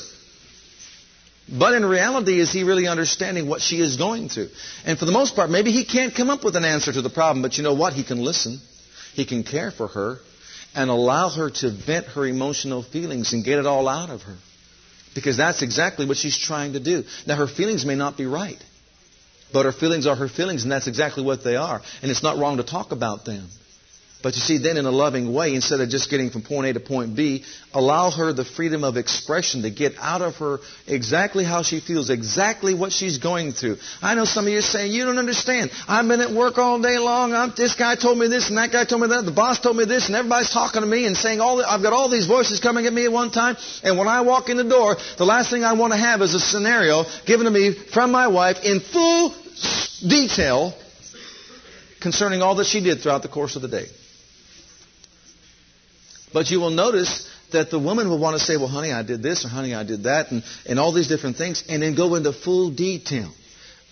But 1.51 1.73
in 1.73 1.83
reality, 1.83 2.39
is 2.39 2.51
he 2.51 2.63
really 2.63 2.87
understanding 2.87 3.47
what 3.47 3.61
she 3.61 3.81
is 3.81 3.97
going 3.97 4.29
through? 4.29 4.49
And 4.85 4.97
for 4.97 5.05
the 5.05 5.11
most 5.11 5.35
part, 5.35 5.49
maybe 5.49 5.71
he 5.71 5.83
can't 5.83 6.15
come 6.15 6.29
up 6.29 6.45
with 6.45 6.55
an 6.55 6.63
answer 6.63 6.93
to 6.93 7.01
the 7.01 7.09
problem, 7.09 7.41
but 7.41 7.57
you 7.57 7.63
know 7.63 7.73
what? 7.73 7.93
He 7.93 8.03
can 8.03 8.23
listen. 8.23 8.59
He 9.13 9.25
can 9.25 9.43
care 9.43 9.71
for 9.71 9.87
her 9.87 10.19
and 10.73 10.89
allow 10.89 11.29
her 11.29 11.49
to 11.49 11.69
vent 11.69 12.07
her 12.07 12.25
emotional 12.25 12.83
feelings 12.83 13.33
and 13.33 13.43
get 13.43 13.59
it 13.59 13.65
all 13.65 13.89
out 13.89 14.09
of 14.09 14.21
her. 14.21 14.37
Because 15.13 15.35
that's 15.35 15.61
exactly 15.61 16.05
what 16.05 16.15
she's 16.15 16.37
trying 16.37 16.73
to 16.73 16.79
do. 16.79 17.03
Now, 17.27 17.35
her 17.35 17.47
feelings 17.47 17.85
may 17.85 17.95
not 17.95 18.15
be 18.15 18.25
right, 18.25 18.63
but 19.51 19.65
her 19.65 19.73
feelings 19.73 20.07
are 20.07 20.15
her 20.15 20.29
feelings, 20.29 20.63
and 20.63 20.71
that's 20.71 20.87
exactly 20.87 21.23
what 21.23 21.43
they 21.43 21.57
are. 21.57 21.81
And 22.01 22.09
it's 22.09 22.23
not 22.23 22.37
wrong 22.37 22.57
to 22.57 22.63
talk 22.63 22.93
about 22.93 23.25
them. 23.25 23.49
But 24.23 24.35
you 24.35 24.41
see, 24.41 24.57
then 24.59 24.77
in 24.77 24.85
a 24.85 24.91
loving 24.91 25.33
way, 25.33 25.55
instead 25.55 25.81
of 25.81 25.89
just 25.89 26.09
getting 26.09 26.29
from 26.29 26.43
point 26.43 26.67
A 26.67 26.73
to 26.73 26.79
point 26.79 27.15
B, 27.15 27.43
allow 27.73 28.11
her 28.11 28.33
the 28.33 28.45
freedom 28.45 28.83
of 28.83 28.95
expression 28.95 29.63
to 29.63 29.71
get 29.71 29.95
out 29.97 30.21
of 30.21 30.35
her 30.37 30.59
exactly 30.87 31.43
how 31.43 31.63
she 31.63 31.79
feels, 31.79 32.09
exactly 32.09 32.73
what 32.75 32.91
she's 32.91 33.17
going 33.17 33.51
through. 33.51 33.77
I 34.01 34.13
know 34.13 34.25
some 34.25 34.45
of 34.45 34.51
you 34.51 34.59
are 34.59 34.61
saying, 34.61 34.91
you 34.91 35.05
don't 35.05 35.17
understand. 35.17 35.71
I've 35.87 36.07
been 36.07 36.21
at 36.21 36.31
work 36.31 36.59
all 36.59 36.79
day 36.79 36.99
long. 36.99 37.33
I'm, 37.33 37.53
this 37.57 37.73
guy 37.73 37.95
told 37.95 38.17
me 38.17 38.27
this 38.27 38.49
and 38.49 38.57
that 38.57 38.71
guy 38.71 38.85
told 38.85 39.01
me 39.01 39.07
that. 39.07 39.25
The 39.25 39.31
boss 39.31 39.59
told 39.59 39.75
me 39.75 39.85
this 39.85 40.07
and 40.07 40.15
everybody's 40.15 40.51
talking 40.51 40.81
to 40.81 40.87
me 40.87 41.05
and 41.07 41.17
saying 41.17 41.41
all 41.41 41.57
the, 41.57 41.69
I've 41.69 41.81
got 41.81 41.93
all 41.93 42.09
these 42.09 42.27
voices 42.27 42.59
coming 42.59 42.85
at 42.85 42.93
me 42.93 43.05
at 43.05 43.11
one 43.11 43.31
time. 43.31 43.57
And 43.83 43.97
when 43.97 44.07
I 44.07 44.21
walk 44.21 44.49
in 44.49 44.57
the 44.57 44.63
door, 44.63 44.97
the 45.17 45.25
last 45.25 45.49
thing 45.49 45.63
I 45.63 45.73
want 45.73 45.93
to 45.93 45.99
have 45.99 46.21
is 46.21 46.35
a 46.35 46.39
scenario 46.39 47.05
given 47.25 47.45
to 47.45 47.51
me 47.51 47.71
from 47.71 48.11
my 48.11 48.27
wife 48.27 48.63
in 48.63 48.81
full 48.81 49.33
detail 50.07 50.75
concerning 52.01 52.41
all 52.41 52.55
that 52.55 52.65
she 52.65 52.81
did 52.83 52.99
throughout 52.99 53.23
the 53.23 53.29
course 53.29 53.55
of 53.55 53.61
the 53.61 53.67
day. 53.67 53.85
But 56.33 56.49
you 56.49 56.59
will 56.59 56.71
notice 56.71 57.29
that 57.51 57.69
the 57.69 57.79
woman 57.79 58.09
will 58.09 58.19
want 58.19 58.39
to 58.39 58.43
say, 58.43 58.57
well, 58.57 58.67
honey, 58.67 58.91
I 58.91 59.03
did 59.03 59.21
this, 59.21 59.45
or 59.45 59.49
honey, 59.49 59.73
I 59.73 59.83
did 59.83 60.03
that, 60.03 60.31
and, 60.31 60.43
and 60.65 60.79
all 60.79 60.91
these 60.93 61.07
different 61.07 61.35
things, 61.35 61.63
and 61.67 61.83
then 61.83 61.95
go 61.95 62.15
into 62.15 62.31
full 62.31 62.71
detail. 62.71 63.31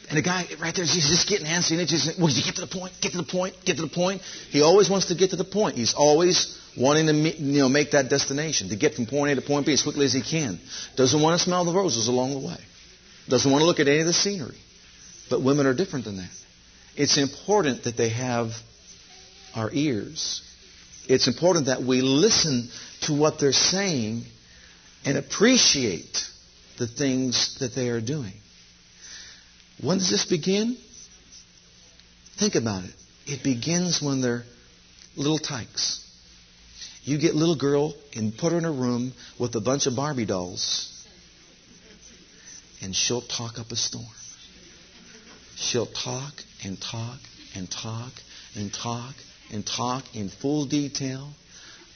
And 0.10 0.18
the 0.18 0.24
guy 0.24 0.48
right 0.60 0.74
there, 0.74 0.86
he's 0.86 1.08
just 1.08 1.30
getting 1.30 1.46
antsy 1.46 1.74
and 1.74 1.82
it's 1.82 1.92
just, 1.92 2.18
well, 2.20 2.30
you 2.30 2.44
get 2.44 2.56
to 2.56 2.62
the 2.62 2.68
point, 2.68 2.94
get 3.00 3.12
to 3.12 3.20
the 3.20 3.32
point, 3.32 3.54
get 3.64 3.76
to 3.76 3.84
the 3.84 3.90
point. 3.90 4.24
He 4.50 4.64
always 4.64 4.90
wants 4.90 5.08
to 5.08 5.16
get 5.16 5.30
to 5.32 5.36
the 5.36 5.44
point. 5.44 5.76
He's 5.76 5.94
always 5.94 6.60
wanting 6.76 7.06
to 7.06 7.14
you 7.14 7.60
know, 7.60 7.70
make 7.70 7.92
that 7.92 8.10
destination, 8.10 8.70
to 8.70 8.76
get 8.76 8.96
from 8.96 9.06
point 9.06 9.32
A 9.32 9.36
to 9.36 9.42
point 9.46 9.68
B 9.68 9.74
as 9.74 9.84
quickly 9.84 10.06
as 10.06 10.14
he 10.14 10.22
can. 10.22 10.60
Doesn't 10.96 11.22
want 11.22 11.38
to 11.38 11.46
smell 11.46 11.64
the 11.64 11.74
roses 11.74 12.08
along 12.08 12.32
the 12.32 12.40
way. 12.40 12.58
Doesn't 13.28 13.52
want 13.52 13.62
to 13.62 13.68
look 13.68 13.80
at 13.80 13.88
any 13.88 14.00
of 14.00 14.08
the 14.08 14.14
scenery. 14.14 14.58
But 15.30 15.44
women 15.44 15.68
are 15.68 15.76
different 15.76 16.06
than 16.06 16.18
that. 16.18 16.32
It's 16.96 17.20
important 17.20 17.84
that 17.84 17.96
they 17.96 18.10
have 18.10 18.54
our 19.56 19.70
ears. 19.72 20.42
It's 21.10 21.28
important 21.28 21.66
that 21.66 21.82
we 21.82 22.02
listen 22.02 22.70
to 23.02 23.14
what 23.16 23.40
they're 23.40 23.52
saying 23.52 24.26
and 25.04 25.18
appreciate 25.18 26.24
the 26.78 26.86
things 26.86 27.58
that 27.60 27.74
they 27.74 27.90
are 27.90 28.00
doing. 28.00 28.34
When 29.82 29.98
does 29.98 30.12
this 30.12 30.26
begin? 30.26 30.78
Think 32.38 32.54
about 32.54 32.84
it. 32.84 32.94
It 33.26 33.44
begins 33.44 34.04
when 34.04 34.22
they're 34.22 34.44
little 35.16 35.40
tykes. 35.40 36.06
You 37.04 37.18
get 37.18 37.34
little 37.34 37.56
girl 37.56 37.96
and 38.16 38.38
put 38.38 38.52
her 38.52 38.60
in 38.60 38.66
a 38.66 38.72
room 38.72 39.14
with 39.40 39.56
a 39.56 39.62
bunch 39.62 39.88
of 39.88 39.96
Barbie 39.96 40.28
dolls, 40.28 41.08
and 42.84 42.96
she'll 42.96 43.22
talk 43.22 43.58
up 43.58 43.72
a 43.72 43.76
storm. 43.76 44.06
She'll 45.56 45.88
talk 45.88 46.34
and 46.64 46.80
talk 46.80 47.20
and 47.56 47.70
talk 47.70 48.12
and 48.56 48.72
talk 48.72 49.16
and 49.52 49.66
talk 49.66 50.04
in 50.16 50.30
full 50.30 50.66
detail 50.66 51.30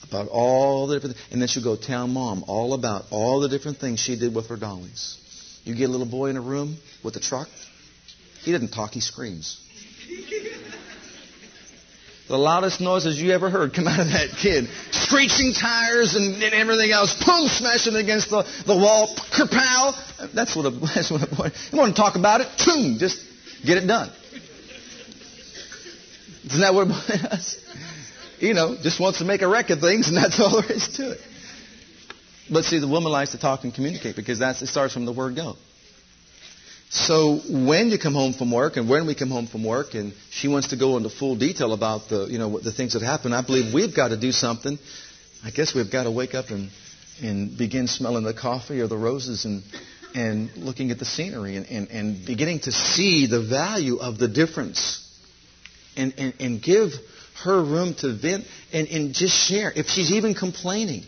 about 0.08 0.28
all 0.30 0.88
the 0.88 0.96
different 0.96 1.18
and 1.32 1.42
then 1.42 1.48
she'll 1.48 1.64
go 1.64 1.76
tell 1.76 2.08
mom 2.08 2.44
all 2.48 2.74
about 2.74 3.06
all 3.12 3.40
the 3.40 3.50
different 3.50 3.78
things 3.78 4.00
she 4.00 4.18
did 4.18 4.36
with 4.36 4.48
her 4.48 4.58
dollies. 4.58 5.18
You 5.64 5.76
get 5.76 5.86
a 5.86 5.92
little 5.92 6.10
boy 6.10 6.28
in 6.28 6.38
a 6.38 6.42
room 6.42 6.78
with 7.04 7.16
a 7.16 7.20
truck, 7.20 7.48
he 8.42 8.52
doesn't 8.52 8.72
talk, 8.72 8.92
he 8.92 9.00
screams. 9.00 9.60
the 12.28 12.38
loudest 12.38 12.82
noises 12.82 13.22
you 13.22 13.32
ever 13.32 13.50
heard 13.50 13.74
come 13.74 13.88
out 13.88 14.00
of 14.00 14.08
that 14.08 14.32
kid. 14.42 14.68
Screeching 14.92 15.54
tires 15.54 16.16
and, 16.16 16.42
and 16.44 16.54
everything 16.54 16.92
else. 16.92 17.14
Boom, 17.26 17.48
smashing 17.48 17.96
against 17.96 18.30
the, 18.30 18.44
the 18.66 18.76
wall. 18.76 19.16
Kerpow. 19.16 20.34
That's 20.34 20.56
what 20.56 20.66
a, 20.66 20.72
that's 20.96 21.10
what 21.10 21.24
a 21.24 21.36
boy, 21.36 21.52
you 21.72 21.78
want 21.78 21.96
to 21.96 22.02
talk 22.02 22.16
about 22.16 22.42
it? 22.42 22.48
Boom, 22.66 22.98
just 23.00 23.24
get 23.66 23.78
it 23.78 23.88
done. 23.88 24.12
Isn't 26.54 26.62
that 26.62 26.74
what 26.74 26.88
does? 26.88 27.58
You 28.40 28.54
know, 28.54 28.76
just 28.76 29.00
wants 29.00 29.20
to 29.20 29.26
make 29.26 29.42
a 29.42 29.48
wreck 29.48 29.70
of 29.70 29.80
things 29.80 30.10
and 30.10 30.18
that's 30.18 30.38
all 30.38 30.62
there 30.62 30.70
is 30.70 30.90
to 30.98 31.12
it. 31.12 31.22
But 32.52 32.66
see, 32.66 32.78
the 32.78 32.90
woman 32.90 33.10
likes 33.10 33.32
to 33.32 33.40
talk 33.40 33.64
and 33.64 33.74
communicate 33.74 34.18
because 34.18 34.38
that's, 34.38 34.62
it 34.62 34.68
starts 34.68 34.94
from 34.94 35.06
the 35.06 35.14
word 35.14 35.38
go. 35.38 35.56
So 36.90 37.40
when 37.50 37.88
you 37.90 37.98
come 37.98 38.14
home 38.14 38.34
from 38.34 38.52
work, 38.52 38.76
and 38.76 38.90
when 38.90 39.08
we 39.08 39.16
come 39.16 39.30
home 39.30 39.48
from 39.48 39.64
work, 39.64 39.94
and 39.94 40.14
she 40.30 40.50
wants 40.50 40.68
to 40.70 40.76
go 40.76 40.98
into 40.98 41.10
full 41.10 41.38
detail 41.38 41.72
about 41.72 42.10
the, 42.10 42.26
you 42.26 42.38
know, 42.38 42.60
the 42.60 42.74
things 42.74 42.94
that 42.94 43.02
happen, 43.02 43.32
I 43.32 43.44
believe 43.44 43.74
we've 43.74 43.96
got 43.96 44.10
to 44.10 44.18
do 44.18 44.34
something. 44.34 44.78
I 45.46 45.52
guess 45.52 45.74
we've 45.74 45.92
got 45.92 46.04
to 46.04 46.12
wake 46.12 46.36
up 46.36 46.50
and, 46.50 46.70
and 47.22 47.58
begin 47.58 47.88
smelling 47.88 48.26
the 48.26 48.34
coffee 48.34 48.82
or 48.82 48.88
the 48.88 48.98
roses 48.98 49.46
and, 49.46 49.64
and 50.14 50.56
looking 50.58 50.92
at 50.92 51.00
the 51.00 51.06
scenery 51.06 51.56
and, 51.56 51.66
and, 51.68 51.88
and 51.90 52.26
beginning 52.26 52.60
to 52.62 52.74
see 52.74 53.26
the 53.26 53.42
value 53.42 53.98
of 53.98 54.18
the 54.18 54.28
difference 54.28 55.03
and, 55.98 56.14
and, 56.18 56.34
and 56.40 56.62
give 56.62 56.92
her 57.44 57.62
room 57.62 57.94
to 57.96 58.14
vent 58.14 58.46
and, 58.72 58.88
and 58.88 59.14
just 59.14 59.36
share. 59.36 59.72
If 59.76 59.88
she's 59.88 60.12
even 60.12 60.34
complaining, 60.34 61.04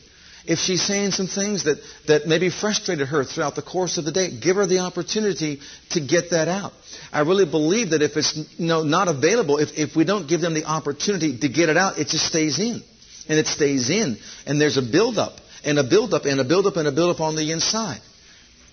if 0.47 0.59
she's 0.59 0.81
saying 0.81 1.11
some 1.11 1.27
things 1.27 1.63
that, 1.63 1.77
that 2.07 2.27
maybe 2.27 2.49
frustrated 2.49 3.07
her 3.07 3.23
throughout 3.23 3.55
the 3.55 3.61
course 3.61 3.97
of 3.97 4.05
the 4.05 4.11
day, 4.11 4.29
give 4.39 4.57
her 4.57 4.65
the 4.65 4.79
opportunity 4.79 5.59
to 5.91 5.99
get 5.99 6.31
that 6.31 6.47
out. 6.47 6.73
I 7.11 7.21
really 7.21 7.45
believe 7.45 7.91
that 7.91 8.01
if 8.01 8.15
it's 8.15 8.59
know, 8.59 8.83
not 8.83 9.07
available, 9.07 9.57
if, 9.57 9.77
if 9.77 9.95
we 9.95 10.03
don't 10.03 10.27
give 10.27 10.41
them 10.41 10.53
the 10.53 10.65
opportunity 10.65 11.37
to 11.39 11.49
get 11.49 11.69
it 11.69 11.77
out, 11.77 11.97
it 11.97 12.09
just 12.09 12.25
stays 12.25 12.59
in. 12.59 12.83
And 13.27 13.39
it 13.39 13.47
stays 13.47 13.89
in. 13.89 14.17
And 14.45 14.61
there's 14.61 14.77
a 14.77 14.83
buildup, 14.83 15.33
and 15.63 15.79
a 15.79 15.83
buildup, 15.83 16.25
and 16.25 16.39
a 16.39 16.43
buildup, 16.43 16.77
and 16.77 16.87
a 16.87 16.91
buildup 16.91 17.21
on 17.21 17.35
the 17.35 17.51
inside. 17.51 18.01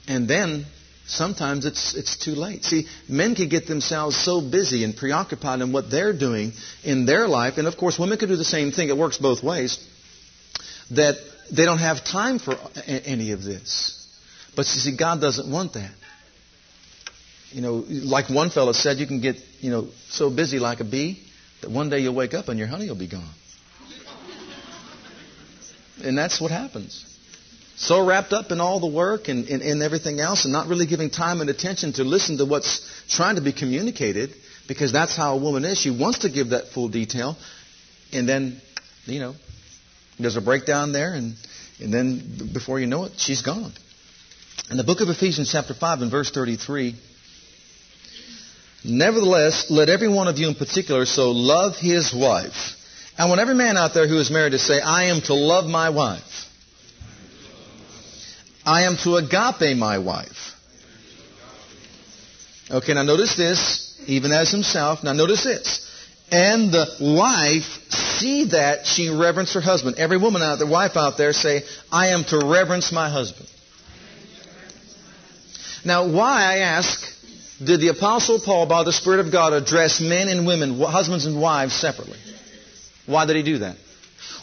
And 0.09 0.29
then 0.29 0.67
sometimes 1.13 1.65
it's, 1.65 1.95
it's 1.95 2.17
too 2.17 2.33
late. 2.33 2.65
See, 2.65 2.87
men 3.09 3.35
can 3.35 3.49
get 3.49 3.67
themselves 3.67 4.17
so 4.17 4.41
busy 4.41 4.85
and 4.85 4.97
preoccupied 4.97 5.61
in 5.61 5.73
what 5.73 5.91
they're 5.91 6.13
doing 6.13 6.53
in 6.83 7.07
their 7.07 7.29
life, 7.29 7.59
and 7.59 7.69
of 7.69 7.77
course, 7.77 7.99
women 7.99 8.19
can 8.19 8.29
do 8.29 8.37
the 8.37 8.45
same 8.45 8.73
thing. 8.73 8.89
It 8.89 8.97
works 8.97 9.19
both 9.19 9.43
ways. 9.43 9.79
That 10.91 11.17
they 11.51 11.65
don't 11.65 11.79
have 11.79 12.05
time 12.05 12.39
for 12.39 12.57
any 12.87 13.33
of 13.33 13.43
this. 13.43 13.99
But 14.57 14.67
see, 14.67 14.97
God 14.97 15.21
doesn't 15.21 15.51
want 15.51 15.75
that. 15.75 15.93
You 17.51 17.61
know, 17.61 17.85
like 17.87 18.31
one 18.31 18.51
fellow 18.51 18.73
said, 18.73 18.99
you 18.99 19.07
can 19.07 19.21
get, 19.21 19.37
you 19.61 19.71
know, 19.71 19.89
so 20.09 20.31
busy 20.31 20.59
like 20.59 20.81
a 20.81 20.85
bee 20.85 21.23
that 21.61 21.71
one 21.71 21.91
day 21.91 22.01
you'll 22.01 22.15
wake 22.15 22.35
up 22.35 22.49
and 22.49 22.59
your 22.59 22.69
honey 22.69 22.89
will 22.89 22.99
be 22.99 23.09
gone. 23.09 23.29
And 26.03 26.17
that's 26.17 26.41
what 26.41 26.51
happens. 26.51 27.12
So 27.77 28.07
wrapped 28.07 28.33
up 28.33 28.51
in 28.51 28.61
all 28.61 28.81
the 28.81 28.87
work 28.87 29.29
and, 29.29 29.49
and, 29.49 29.63
and 29.63 29.83
everything 29.83 30.21
else 30.21 30.45
and 30.45 30.53
not 30.53 30.69
really 30.69 30.87
giving 30.87 31.11
time 31.11 31.41
and 31.41 31.51
attention 31.51 31.95
to 31.95 32.05
listen 32.05 32.39
to 32.39 32.45
what's 32.45 32.87
trying 33.09 33.37
to 33.37 33.43
be 33.43 33.53
communicated 33.53 34.35
because 34.69 34.93
that's 34.93 35.17
how 35.17 35.35
a 35.35 35.39
woman 35.39 35.65
is. 35.65 35.79
She 35.79 35.91
wants 35.91 36.21
to 36.21 36.31
give 36.31 36.51
that 36.51 36.69
full 36.69 36.89
detail. 36.89 37.37
And 38.13 38.29
then, 38.29 38.61
you 39.07 39.21
know, 39.21 39.35
there's 40.19 40.37
a 40.37 40.43
breakdown 40.43 40.93
there, 40.93 41.15
and, 41.15 41.35
and 41.81 41.93
then 41.93 42.51
before 42.53 42.79
you 42.79 42.87
know 42.87 43.05
it, 43.05 43.13
she's 43.17 43.43
gone. 43.43 43.73
In 44.71 44.77
the 44.77 44.85
book 44.85 45.01
of 45.01 45.09
Ephesians, 45.09 45.51
chapter 45.51 45.75
5, 45.75 46.03
and 46.03 46.11
verse 46.11 46.31
33, 46.31 46.95
Nevertheless, 48.85 49.71
let 49.71 49.89
every 49.89 50.09
one 50.09 50.29
of 50.29 50.39
you 50.39 50.49
in 50.49 50.55
particular 50.55 51.07
so 51.07 51.31
love 51.31 51.77
his 51.77 52.13
wife. 52.13 52.75
I 53.17 53.29
want 53.29 53.41
every 53.41 53.55
man 53.55 53.77
out 53.77 53.95
there 53.95 54.09
who 54.09 54.19
is 54.19 54.31
married 54.31 54.53
to 54.53 54.59
say, 54.59 54.81
I 54.81 55.05
am 55.05 55.21
to 55.23 55.35
love 55.35 55.67
my 55.67 55.91
wife. 55.91 56.47
I 58.65 58.85
am 58.85 58.97
to 58.99 59.17
agape 59.17 59.77
my 59.77 59.99
wife. 59.99 60.53
Okay, 62.71 62.95
now 62.95 63.03
notice 63.03 63.37
this, 63.37 64.01
even 64.07 64.33
as 64.33 64.51
himself. 64.51 65.03
Now 65.03 65.13
notice 65.13 65.45
this. 65.45 65.89
And 66.31 66.73
the 66.73 66.87
wife 67.01 67.91
see 67.91 68.45
that 68.47 68.87
she 68.87 69.11
reverence 69.11 69.53
her 69.55 69.61
husband. 69.61 69.97
Every 69.99 70.17
woman 70.17 70.43
out 70.43 70.59
there, 70.59 70.69
wife 70.69 70.97
out 70.97 71.19
there, 71.19 71.33
say, 71.33 71.63
I 71.91 72.09
am 72.09 72.25
to 72.25 72.39
reverence 72.39 72.93
my 72.93 73.11
husband. 73.11 73.49
Now, 75.85 76.09
why, 76.09 76.43
I 76.43 76.59
ask, 76.59 77.03
did 77.63 77.81
the 77.81 77.89
Apostle 77.89 78.41
Paul, 78.41 78.67
by 78.67 78.85
the 78.85 78.93
Spirit 78.93 79.21
of 79.21 79.33
God, 79.33 79.53
address 79.53 80.01
men 80.01 80.29
and 80.29 80.47
women, 80.47 80.81
husbands 80.81 81.27
and 81.27 81.41
wives 81.41 81.75
separately? 81.75 82.19
Why 83.07 83.27
did 83.27 83.37
he 83.37 83.43
do 83.43 83.59
that? 83.59 83.77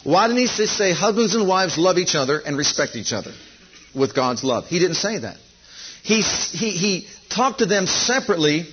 Why 0.04 0.28
didn't 0.28 0.40
he 0.40 0.46
say 0.46 0.92
husbands 0.92 1.34
and 1.34 1.48
wives 1.48 1.78
love 1.78 1.96
each 1.96 2.14
other 2.14 2.38
and 2.38 2.56
respect 2.56 2.94
each 2.94 3.12
other 3.12 3.32
with 3.94 4.14
God's 4.14 4.44
love? 4.44 4.66
He 4.66 4.78
didn't 4.78 4.96
say 4.96 5.18
that. 5.18 5.36
He, 6.02 6.22
he, 6.22 6.70
he 6.70 7.08
talked 7.28 7.58
to 7.58 7.66
them 7.66 7.86
separately 7.86 8.66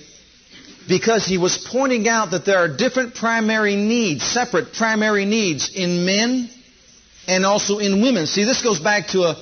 because 0.88 1.26
he 1.26 1.38
was 1.38 1.58
pointing 1.70 2.08
out 2.08 2.30
that 2.30 2.44
there 2.44 2.58
are 2.58 2.68
different 2.68 3.14
primary 3.14 3.76
needs, 3.76 4.24
separate 4.24 4.72
primary 4.72 5.26
needs 5.26 5.74
in 5.74 6.06
men 6.06 6.48
and 7.26 7.44
also 7.44 7.78
in 7.78 8.00
women. 8.00 8.26
See, 8.26 8.44
this 8.44 8.62
goes 8.62 8.80
back 8.80 9.08
to 9.08 9.22
a 9.24 9.36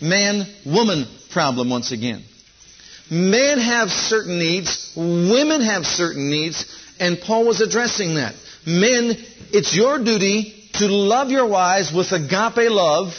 man 0.00 0.46
woman 0.64 1.06
problem 1.30 1.70
once 1.70 1.90
again. 1.90 2.22
Men 3.10 3.58
have 3.58 3.90
certain 3.90 4.38
needs, 4.38 4.92
women 4.96 5.60
have 5.60 5.84
certain 5.84 6.30
needs, 6.30 6.64
and 6.98 7.20
Paul 7.20 7.46
was 7.46 7.60
addressing 7.60 8.14
that. 8.14 8.34
Men, 8.64 9.16
it's 9.52 9.76
your 9.76 10.02
duty 10.02 10.54
to 10.74 10.86
love 10.86 11.30
your 11.30 11.46
wives 11.46 11.92
with 11.92 12.12
agape 12.12 12.70
love, 12.70 13.12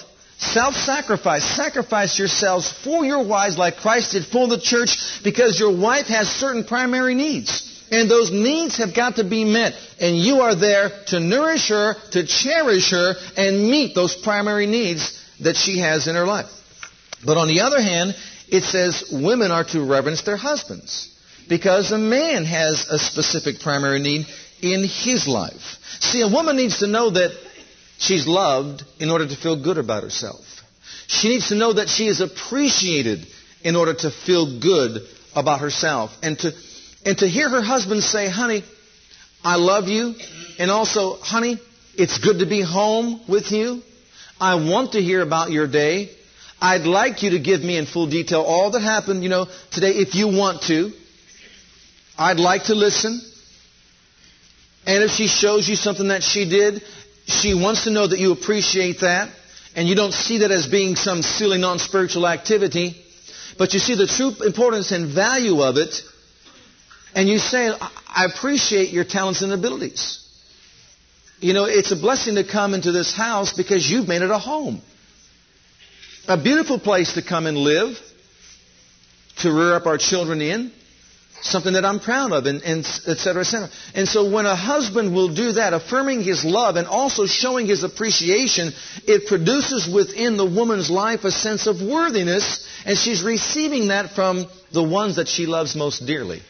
self 0.43 0.75
sacrifice. 0.75 1.43
Sacrifice 1.43 2.19
yourselves 2.19 2.71
for 2.71 3.05
your 3.05 3.23
wives 3.25 3.57
like 3.57 3.77
Christ 3.77 4.11
did 4.11 4.25
for 4.25 4.47
the 4.47 4.59
church 4.59 5.23
because 5.23 5.59
your 5.59 5.75
wife 5.75 6.07
has 6.07 6.29
certain 6.29 6.63
primary 6.63 7.15
needs. 7.15 7.69
And 7.91 8.09
those 8.09 8.31
needs 8.31 8.77
have 8.77 8.95
got 8.95 9.17
to 9.17 9.23
be 9.23 9.45
met. 9.45 9.73
And 9.99 10.17
you 10.17 10.41
are 10.41 10.55
there 10.55 10.89
to 11.07 11.19
nourish 11.19 11.69
her, 11.69 11.95
to 12.11 12.25
cherish 12.25 12.91
her, 12.91 13.13
and 13.37 13.69
meet 13.69 13.93
those 13.93 14.15
primary 14.15 14.65
needs 14.65 15.19
that 15.41 15.55
she 15.55 15.79
has 15.79 16.07
in 16.07 16.15
her 16.15 16.25
life. 16.25 16.49
But 17.25 17.37
on 17.37 17.47
the 17.47 17.61
other 17.61 17.81
hand, 17.81 18.15
it 18.47 18.63
says 18.63 19.09
women 19.11 19.51
are 19.51 19.63
to 19.65 19.83
reverence 19.83 20.23
their 20.23 20.37
husbands. 20.37 21.09
Because 21.47 21.91
a 21.91 21.97
man 21.97 22.45
has 22.45 22.87
a 22.89 22.97
specific 22.97 23.59
primary 23.59 23.99
need 23.99 24.25
in 24.61 24.87
his 24.87 25.27
life. 25.27 25.77
See, 25.99 26.21
a 26.21 26.27
woman 26.27 26.55
needs 26.55 26.79
to 26.79 26.87
know 26.87 27.09
that 27.09 27.31
she's 28.03 28.27
loved 28.27 28.83
in 28.99 29.09
order 29.09 29.27
to 29.27 29.35
feel 29.35 29.61
good 29.61 29.77
about 29.77 30.03
herself. 30.03 30.45
She 31.07 31.29
needs 31.29 31.49
to 31.49 31.55
know 31.55 31.73
that 31.73 31.89
she 31.89 32.07
is 32.07 32.21
appreciated 32.21 33.25
in 33.63 33.75
order 33.75 33.93
to 33.93 34.11
feel 34.11 34.59
good 34.59 35.01
about 35.35 35.61
herself 35.61 36.11
and 36.21 36.37
to 36.39 36.51
and 37.05 37.17
to 37.17 37.27
hear 37.27 37.49
her 37.49 37.61
husband 37.61 38.01
say, 38.03 38.29
honey, 38.29 38.63
I 39.43 39.55
love 39.55 39.87
you. 39.89 40.15
And 40.57 40.71
also, 40.71 41.15
honey, 41.17 41.59
it's 41.95 42.17
good 42.17 42.39
to 42.39 42.45
be 42.45 42.61
home 42.61 43.21
with 43.27 43.51
you. 43.51 43.81
I 44.39 44.55
want 44.55 44.93
to 44.93 45.01
hear 45.01 45.21
about 45.21 45.51
your 45.51 45.67
day. 45.67 46.09
I'd 46.61 46.85
like 46.85 47.23
you 47.23 47.31
to 47.31 47.39
give 47.39 47.61
me 47.61 47.77
in 47.77 47.85
full 47.85 48.07
detail 48.07 48.41
all 48.41 48.71
that 48.71 48.81
happened, 48.81 49.23
you 49.23 49.29
know, 49.29 49.47
today 49.71 49.91
if 49.91 50.15
you 50.15 50.27
want 50.29 50.61
to. 50.63 50.91
I'd 52.17 52.39
like 52.39 52.65
to 52.65 52.75
listen. 52.75 53.21
And 54.85 55.03
if 55.03 55.11
she 55.11 55.27
shows 55.27 55.67
you 55.67 55.75
something 55.75 56.07
that 56.09 56.23
she 56.23 56.49
did, 56.49 56.81
she 57.25 57.53
wants 57.53 57.85
to 57.85 57.89
know 57.89 58.05
that 58.05 58.19
you 58.19 58.31
appreciate 58.31 58.99
that 59.01 59.29
and 59.75 59.87
you 59.87 59.95
don't 59.95 60.13
see 60.13 60.39
that 60.39 60.51
as 60.51 60.67
being 60.67 60.95
some 60.95 61.21
silly 61.21 61.57
non-spiritual 61.57 62.27
activity, 62.27 62.95
but 63.57 63.73
you 63.73 63.79
see 63.79 63.95
the 63.95 64.07
true 64.07 64.33
importance 64.45 64.91
and 64.91 65.07
value 65.07 65.61
of 65.61 65.77
it, 65.77 66.01
and 67.15 67.27
you 67.27 67.39
say, 67.39 67.71
I 68.07 68.25
appreciate 68.25 68.89
your 68.89 69.03
talents 69.03 69.41
and 69.41 69.51
abilities. 69.53 70.19
You 71.39 71.53
know, 71.53 71.65
it's 71.65 71.91
a 71.91 71.95
blessing 71.95 72.35
to 72.35 72.43
come 72.43 72.73
into 72.73 72.91
this 72.91 73.13
house 73.13 73.53
because 73.53 73.89
you've 73.89 74.07
made 74.07 74.21
it 74.21 74.29
a 74.29 74.37
home. 74.37 74.81
A 76.27 76.37
beautiful 76.37 76.79
place 76.79 77.13
to 77.13 77.21
come 77.21 77.47
and 77.47 77.57
live, 77.57 77.99
to 79.37 79.51
rear 79.51 79.75
up 79.75 79.85
our 79.85 79.97
children 79.97 80.41
in 80.41 80.71
something 81.43 81.73
that 81.73 81.85
I'm 81.85 81.99
proud 81.99 82.31
of, 82.31 82.45
and, 82.45 82.63
and 82.63 82.79
et 83.07 83.17
cetera, 83.17 83.41
et 83.41 83.45
cetera. 83.45 83.69
And 83.93 84.07
so 84.07 84.29
when 84.29 84.45
a 84.45 84.55
husband 84.55 85.13
will 85.13 85.33
do 85.33 85.53
that, 85.53 85.73
affirming 85.73 86.23
his 86.23 86.43
love 86.43 86.77
and 86.77 86.87
also 86.87 87.25
showing 87.25 87.67
his 87.67 87.83
appreciation, 87.83 88.71
it 89.05 89.27
produces 89.27 89.87
within 89.87 90.37
the 90.37 90.45
woman's 90.45 90.89
life 90.89 91.23
a 91.25 91.31
sense 91.31 91.67
of 91.67 91.81
worthiness, 91.81 92.67
and 92.85 92.97
she's 92.97 93.21
receiving 93.21 93.89
that 93.89 94.11
from 94.11 94.47
the 94.71 94.83
ones 94.83 95.17
that 95.17 95.27
she 95.27 95.45
loves 95.45 95.75
most 95.75 96.05
dearly. 96.05 96.41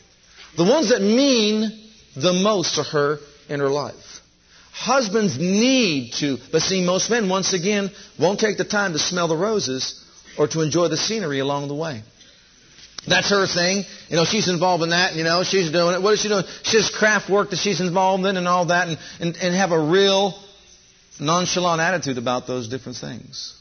The 0.55 0.63
ones 0.63 0.89
that 0.89 1.01
mean 1.01 1.71
the 2.15 2.33
most 2.33 2.75
to 2.75 2.83
her 2.83 3.17
in 3.49 3.59
her 3.59 3.69
life. 3.69 3.95
Husbands 4.71 5.37
need 5.39 6.13
to, 6.13 6.37
but 6.51 6.61
see, 6.61 6.83
most 6.83 7.09
men, 7.09 7.29
once 7.29 7.53
again, 7.53 7.91
won't 8.19 8.39
take 8.39 8.57
the 8.57 8.65
time 8.65 8.93
to 8.93 8.99
smell 8.99 9.27
the 9.27 9.37
roses 9.37 10.03
or 10.37 10.47
to 10.47 10.61
enjoy 10.61 10.87
the 10.87 10.97
scenery 10.97 11.39
along 11.39 11.67
the 11.67 11.75
way. 11.75 12.01
That's 13.07 13.29
her 13.29 13.45
thing. 13.47 13.83
You 14.07 14.15
know, 14.15 14.25
she's 14.25 14.47
involved 14.47 14.83
in 14.83 14.91
that. 14.91 15.15
You 15.15 15.23
know, 15.23 15.43
she's 15.43 15.71
doing 15.71 15.95
it. 15.95 16.01
What 16.01 16.13
is 16.13 16.21
she 16.21 16.29
doing? 16.29 16.45
She 16.63 16.77
has 16.77 16.89
craft 16.89 17.29
work 17.29 17.49
that 17.49 17.57
she's 17.57 17.81
involved 17.81 18.25
in 18.25 18.37
and 18.37 18.47
all 18.47 18.67
that 18.67 18.87
and, 18.87 18.97
and, 19.19 19.35
and 19.35 19.55
have 19.55 19.71
a 19.71 19.79
real 19.79 20.33
nonchalant 21.19 21.81
attitude 21.81 22.17
about 22.17 22.47
those 22.47 22.69
different 22.69 22.97
things. 22.97 23.59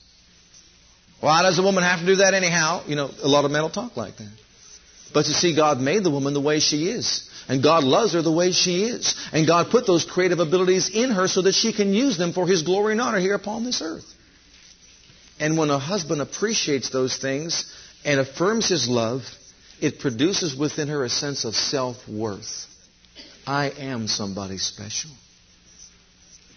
Why 1.20 1.43
does 1.43 1.59
a 1.59 1.62
woman 1.62 1.84
have 1.84 2.01
to 2.01 2.07
do 2.07 2.16
that 2.16 2.34
anyhow? 2.34 2.82
You 2.86 2.97
know, 2.97 3.11
a 3.22 3.28
lot 3.28 3.45
of 3.45 3.51
men 3.51 3.62
will 3.62 3.70
talk 3.70 3.97
like 3.97 4.16
that. 4.16 4.32
But 5.12 5.26
you 5.26 5.34
see, 5.34 5.55
God 5.55 5.80
made 5.80 6.05
the 6.05 6.11
woman 6.11 6.34
the 6.34 6.40
way 6.40 6.59
she 6.59 6.88
is. 6.88 7.28
And 7.49 7.62
God 7.62 7.84
loves 7.84 8.12
her 8.14 8.22
the 8.22 8.32
way 8.32 8.53
she 8.53 8.84
is. 8.84 9.14
And 9.32 9.47
God 9.47 9.70
put 9.70 9.86
those 9.86 10.05
creative 10.05 10.38
abilities 10.38 10.88
in 10.88 11.11
her 11.11 11.28
so 11.28 11.43
that 11.43 11.55
she 11.55 11.72
can 11.72 11.93
use 11.93 12.16
them 12.16 12.32
for 12.32 12.47
His 12.47 12.62
glory 12.62 12.93
and 12.93 13.01
honor 13.01 13.18
here 13.18 13.34
upon 13.34 13.64
this 13.64 13.82
earth. 13.82 14.07
And 15.38 15.59
when 15.59 15.70
a 15.70 15.78
husband 15.78 16.20
appreciates 16.20 16.90
those 16.90 17.16
things, 17.16 17.72
and 18.05 18.21
affirms 18.21 18.69
his 18.69 18.89
love, 18.89 19.23
it 19.81 19.99
produces 19.99 20.57
within 20.57 20.89
her 20.89 21.05
a 21.05 21.09
sense 21.09 21.45
of 21.45 21.55
self 21.55 22.09
worth. 22.09 22.67
I 23.47 23.71
am 23.71 24.07
somebody 24.07 24.59
special. 24.59 25.11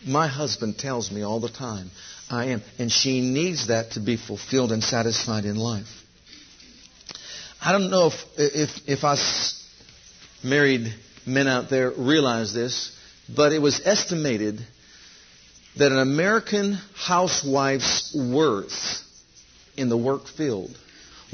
My 0.05 0.27
husband 0.27 0.77
tells 0.77 1.11
me 1.11 1.23
all 1.23 1.39
the 1.39 1.49
time, 1.49 1.89
I 2.29 2.45
am. 2.45 2.61
And 2.77 2.91
she 2.91 3.21
needs 3.21 3.67
that 3.67 3.91
to 3.91 3.99
be 3.99 4.17
fulfilled 4.17 4.71
and 4.71 4.83
satisfied 4.83 5.45
in 5.45 5.55
life. 5.55 5.87
I 7.59 7.71
don't 7.71 7.89
know 7.89 8.07
if, 8.07 8.25
if, 8.37 8.69
if 8.87 9.03
us 9.03 9.63
married 10.43 10.93
men 11.25 11.47
out 11.47 11.71
there 11.71 11.89
realize 11.89 12.53
this, 12.53 12.95
but 13.35 13.51
it 13.51 13.59
was 13.59 13.81
estimated 13.83 14.59
that 15.77 15.91
an 15.91 15.97
American 15.97 16.77
housewife's 16.95 18.15
worth 18.15 19.01
in 19.75 19.89
the 19.89 19.97
work 19.97 20.27
field 20.27 20.77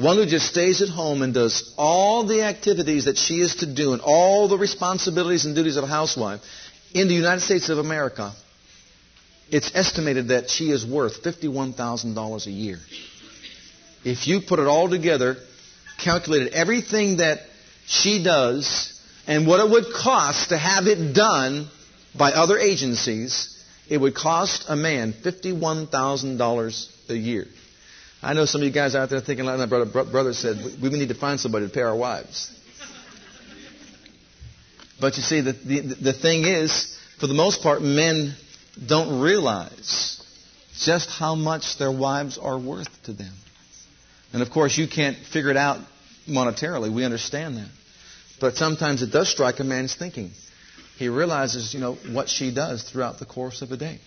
one 0.01 0.17
who 0.17 0.25
just 0.25 0.47
stays 0.47 0.81
at 0.81 0.89
home 0.89 1.21
and 1.21 1.33
does 1.33 1.73
all 1.77 2.25
the 2.25 2.43
activities 2.43 3.05
that 3.05 3.17
she 3.17 3.41
is 3.41 3.55
to 3.57 3.65
do 3.73 3.93
and 3.93 4.01
all 4.01 4.47
the 4.47 4.57
responsibilities 4.57 5.45
and 5.45 5.55
duties 5.55 5.77
of 5.77 5.83
a 5.83 5.87
housewife 5.87 6.41
in 6.93 7.07
the 7.07 7.13
United 7.13 7.41
States 7.41 7.69
of 7.69 7.77
America, 7.77 8.33
it's 9.49 9.71
estimated 9.75 10.29
that 10.29 10.49
she 10.49 10.71
is 10.71 10.85
worth 10.85 11.23
$51,000 11.23 12.45
a 12.45 12.51
year. 12.51 12.79
If 14.03 14.27
you 14.27 14.41
put 14.41 14.59
it 14.59 14.67
all 14.67 14.89
together, 14.89 15.37
calculated 15.97 16.53
everything 16.53 17.17
that 17.17 17.39
she 17.85 18.23
does 18.23 18.99
and 19.27 19.45
what 19.45 19.59
it 19.59 19.69
would 19.69 19.93
cost 19.93 20.49
to 20.49 20.57
have 20.57 20.87
it 20.87 21.13
done 21.13 21.67
by 22.17 22.31
other 22.31 22.57
agencies, 22.57 23.63
it 23.89 23.97
would 23.97 24.15
cost 24.15 24.65
a 24.67 24.75
man 24.75 25.13
$51,000 25.13 27.09
a 27.09 27.17
year. 27.17 27.47
I 28.23 28.33
know 28.33 28.45
some 28.45 28.61
of 28.61 28.67
you 28.67 28.73
guys 28.73 28.93
out 28.93 29.09
there 29.09 29.19
thinking 29.19 29.45
like 29.45 29.57
my 29.57 29.65
brother, 29.65 30.05
brother 30.05 30.33
said, 30.33 30.57
we, 30.81 30.89
we 30.89 30.99
need 30.99 31.09
to 31.09 31.15
find 31.15 31.39
somebody 31.39 31.67
to 31.67 31.73
pay 31.73 31.81
our 31.81 31.95
wives. 31.95 32.57
But 34.99 35.17
you 35.17 35.23
see, 35.23 35.41
the, 35.41 35.53
the, 35.53 35.79
the 35.79 36.13
thing 36.13 36.45
is, 36.45 36.95
for 37.19 37.25
the 37.25 37.33
most 37.33 37.63
part, 37.63 37.81
men 37.81 38.35
don't 38.87 39.21
realize 39.21 40.23
just 40.77 41.09
how 41.09 41.33
much 41.33 41.77
their 41.79 41.91
wives 41.91 42.37
are 42.37 42.59
worth 42.59 43.03
to 43.03 43.13
them. 43.13 43.33
And 44.33 44.43
of 44.43 44.51
course, 44.51 44.77
you 44.77 44.87
can't 44.87 45.17
figure 45.17 45.49
it 45.49 45.57
out 45.57 45.79
monetarily. 46.27 46.93
We 46.93 47.03
understand 47.03 47.57
that. 47.57 47.69
But 48.39 48.55
sometimes 48.55 49.01
it 49.01 49.11
does 49.11 49.29
strike 49.29 49.59
a 49.59 49.63
man's 49.63 49.95
thinking. 49.95 50.31
He 50.97 51.09
realizes, 51.09 51.73
you 51.73 51.79
know, 51.79 51.95
what 52.11 52.29
she 52.29 52.53
does 52.53 52.83
throughout 52.83 53.17
the 53.17 53.25
course 53.25 53.63
of 53.63 53.71
a 53.71 53.77
day. 53.77 53.99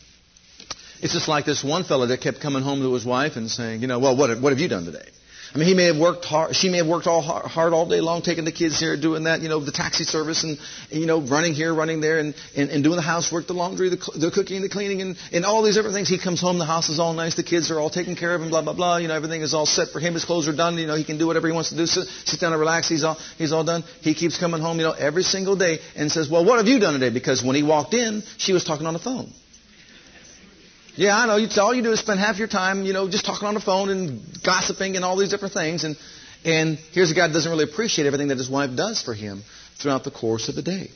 It's 1.05 1.13
just 1.13 1.29
like 1.29 1.45
this 1.45 1.63
one 1.63 1.85
fellow 1.85 2.07
that 2.07 2.23
kept 2.23 2.41
coming 2.41 2.63
home 2.63 2.81
to 2.81 2.95
his 2.95 3.05
wife 3.05 3.37
and 3.37 3.51
saying, 3.51 3.83
you 3.83 3.87
know, 3.87 3.99
well, 3.99 4.17
what, 4.17 4.41
what 4.41 4.55
have 4.55 4.59
you 4.59 4.69
done 4.69 4.87
today? 4.87 5.07
I 5.55 5.59
mean, 5.59 5.69
he 5.69 5.75
may 5.75 5.85
have 5.85 5.99
worked 5.99 6.25
hard. 6.25 6.57
She 6.57 6.71
may 6.71 6.79
have 6.79 6.87
worked 6.87 7.07
all 7.07 7.21
hard 7.21 7.75
all 7.75 7.87
day 7.87 8.01
long, 8.01 8.23
taking 8.23 8.47
the 8.47 8.53
kids 8.53 8.81
here, 8.81 8.97
doing 8.97 9.25
that, 9.25 9.43
you 9.43 9.51
know, 9.51 9.61
the 9.61 9.71
taxi 9.71 10.05
service, 10.05 10.45
and, 10.45 10.59
and 10.91 11.01
you 11.01 11.07
know, 11.07 11.21
running 11.21 11.53
here, 11.53 11.75
running 11.75 12.01
there, 12.01 12.19
and, 12.21 12.35
and, 12.57 12.71
and 12.71 12.83
doing 12.83 12.97
the 12.97 13.03
housework, 13.03 13.47
the 13.47 13.53
laundry, 13.53 13.91
the, 13.91 13.99
the 14.17 14.31
cooking, 14.31 14.63
the 14.63 14.71
cleaning, 14.71 15.03
and, 15.03 15.19
and 15.31 15.45
all 15.45 15.63
these 15.63 15.75
different 15.75 15.95
things. 15.95 16.09
He 16.09 16.19
comes 16.19 16.41
home, 16.41 16.59
the 16.59 16.65
house 16.65 16.89
is 16.89 16.99
all 16.99 17.13
nice, 17.13 17.35
the 17.35 17.43
kids 17.43 17.71
are 17.71 17.79
all 17.79 17.91
taken 17.91 18.17
care 18.17 18.35
of, 18.35 18.41
and 18.41 18.51
blah 18.51 18.63
blah 18.63 18.73
blah. 18.73 18.97
You 18.97 19.09
know, 19.09 19.15
everything 19.15 19.43
is 19.43 19.53
all 19.53 19.67
set 19.67 19.89
for 19.89 20.01
him. 20.01 20.15
His 20.15 20.25
clothes 20.25 20.49
are 20.49 20.57
done. 20.57 20.79
You 20.79 20.87
know, 20.87 20.97
he 20.97 21.05
can 21.05 21.19
do 21.19 21.27
whatever 21.27 21.49
he 21.49 21.53
wants 21.53 21.69
to 21.69 21.77
do. 21.77 21.85
Sit, 21.85 22.09
sit 22.09 22.41
down 22.41 22.53
and 22.53 22.59
relax. 22.59 22.89
He's 22.89 23.05
all 23.05 23.19
he's 23.37 23.53
all 23.53 23.63
done. 23.63 23.85
He 24.01 24.15
keeps 24.15 24.39
coming 24.39 24.63
home, 24.63 24.79
you 24.79 24.85
know, 24.85 24.93
every 24.93 25.23
single 25.23 25.55
day, 25.55 25.81
and 25.97 26.11
says, 26.11 26.31
"Well, 26.31 26.47
what 26.47 26.57
have 26.57 26.67
you 26.67 26.81
done 26.81 26.95
today?" 26.95 27.11
Because 27.11 27.45
when 27.45 27.57
he 27.57 27.63
walked 27.63 27.93
in, 27.93 28.23
she 28.39 28.55
was 28.55 28.65
talking 28.65 28.87
on 28.87 28.95
the 28.95 28.99
phone. 28.99 29.31
Yeah, 30.97 31.17
I 31.17 31.27
know. 31.27 31.37
It's 31.39 31.59
all 31.59 31.75
you 31.75 31.83
do 31.83 31.91
is 31.91 31.99
spend 31.99 32.21
half 32.21 32.39
your 32.39 32.47
time, 32.47 32.85
you 32.85 32.93
know, 32.93 33.09
just 33.09 33.25
talking 33.25 33.49
on 33.49 33.55
the 33.55 33.61
phone 33.61 33.89
and 33.89 34.23
gossiping 34.45 34.95
and 34.95 35.05
all 35.05 35.17
these 35.17 35.29
different 35.29 35.53
things. 35.53 35.83
And 35.83 35.97
and 36.45 36.79
here's 36.93 37.11
a 37.11 37.15
guy 37.15 37.27
that 37.27 37.33
doesn't 37.33 37.51
really 37.51 37.65
appreciate 37.65 38.07
everything 38.07 38.29
that 38.29 38.39
his 38.39 38.49
wife 38.49 38.77
does 38.77 39.03
for 39.03 39.13
him 39.13 39.43
throughout 39.77 40.05
the 40.05 40.13
course 40.13 40.49
of 40.49 40.55
the 40.55 40.63
day. 40.63 40.91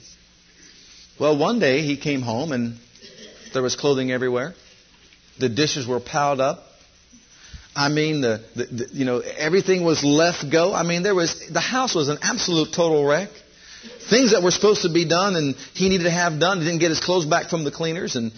Well, 1.18 1.36
one 1.36 1.58
day 1.58 1.82
he 1.82 1.96
came 1.96 2.22
home 2.22 2.52
and 2.52 2.78
there 3.52 3.62
was 3.62 3.74
clothing 3.74 4.12
everywhere. 4.12 4.54
The 5.40 5.48
dishes 5.48 5.86
were 5.86 6.00
piled 6.00 6.40
up. 6.40 6.62
I 7.74 7.88
mean, 7.88 8.20
the, 8.20 8.44
the, 8.54 8.64
the, 8.66 8.88
you 8.92 9.04
know 9.04 9.18
everything 9.18 9.84
was 9.84 10.04
left 10.04 10.48
go. 10.50 10.74
I 10.74 10.84
mean, 10.84 11.02
there 11.02 11.14
was 11.14 11.48
the 11.48 11.60
house 11.60 11.94
was 11.94 12.08
an 12.08 12.18
absolute 12.22 12.72
total 12.72 13.04
wreck. 13.04 13.30
Things 14.10 14.30
that 14.32 14.42
were 14.44 14.50
supposed 14.52 14.82
to 14.82 14.92
be 14.92 15.04
done 15.06 15.34
and 15.34 15.56
he 15.74 15.88
needed 15.88 16.04
to 16.04 16.10
have 16.10 16.38
done. 16.38 16.60
He 16.60 16.66
didn't 16.66 16.80
get 16.80 16.90
his 16.90 17.00
clothes 17.00 17.26
back 17.26 17.48
from 17.50 17.64
the 17.64 17.70
cleaners 17.72 18.14
and 18.14 18.32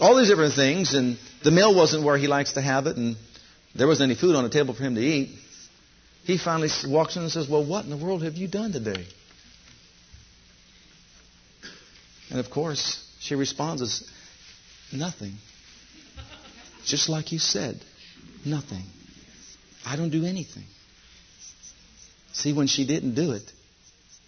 all 0.00 0.16
these 0.16 0.28
different 0.28 0.54
things. 0.54 0.94
And 0.94 1.18
the 1.44 1.50
meal 1.50 1.74
wasn't 1.74 2.04
where 2.04 2.16
he 2.16 2.26
likes 2.26 2.52
to 2.52 2.60
have 2.60 2.86
it, 2.86 2.96
and 2.96 3.16
there 3.74 3.86
wasn't 3.86 4.10
any 4.10 4.18
food 4.18 4.34
on 4.34 4.44
the 4.44 4.50
table 4.50 4.74
for 4.74 4.82
him 4.82 4.94
to 4.94 5.00
eat. 5.00 5.30
He 6.24 6.38
finally 6.38 6.68
walks 6.86 7.16
in 7.16 7.22
and 7.22 7.30
says, 7.30 7.48
Well, 7.48 7.64
what 7.64 7.84
in 7.84 7.90
the 7.90 7.96
world 7.96 8.22
have 8.22 8.34
you 8.34 8.48
done 8.48 8.72
today? 8.72 9.06
And 12.30 12.40
of 12.40 12.50
course, 12.50 13.02
she 13.20 13.34
responds 13.34 13.82
as, 13.82 14.10
Nothing. 14.92 15.34
Just 16.84 17.08
like 17.08 17.32
you 17.32 17.38
said, 17.38 17.80
nothing. 18.44 18.84
I 19.84 19.96
don't 19.96 20.10
do 20.10 20.24
anything. 20.24 20.64
See, 22.32 22.52
when 22.52 22.66
she 22.66 22.86
didn't 22.86 23.14
do 23.14 23.32
it, 23.32 23.50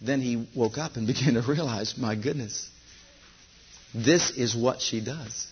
then 0.01 0.21
he 0.21 0.49
woke 0.55 0.79
up 0.79 0.97
and 0.97 1.07
began 1.07 1.35
to 1.35 1.43
realize, 1.43 1.97
my 1.97 2.15
goodness, 2.15 2.69
this 3.95 4.31
is 4.31 4.57
what 4.57 4.81
she 4.81 5.01
does. 5.01 5.47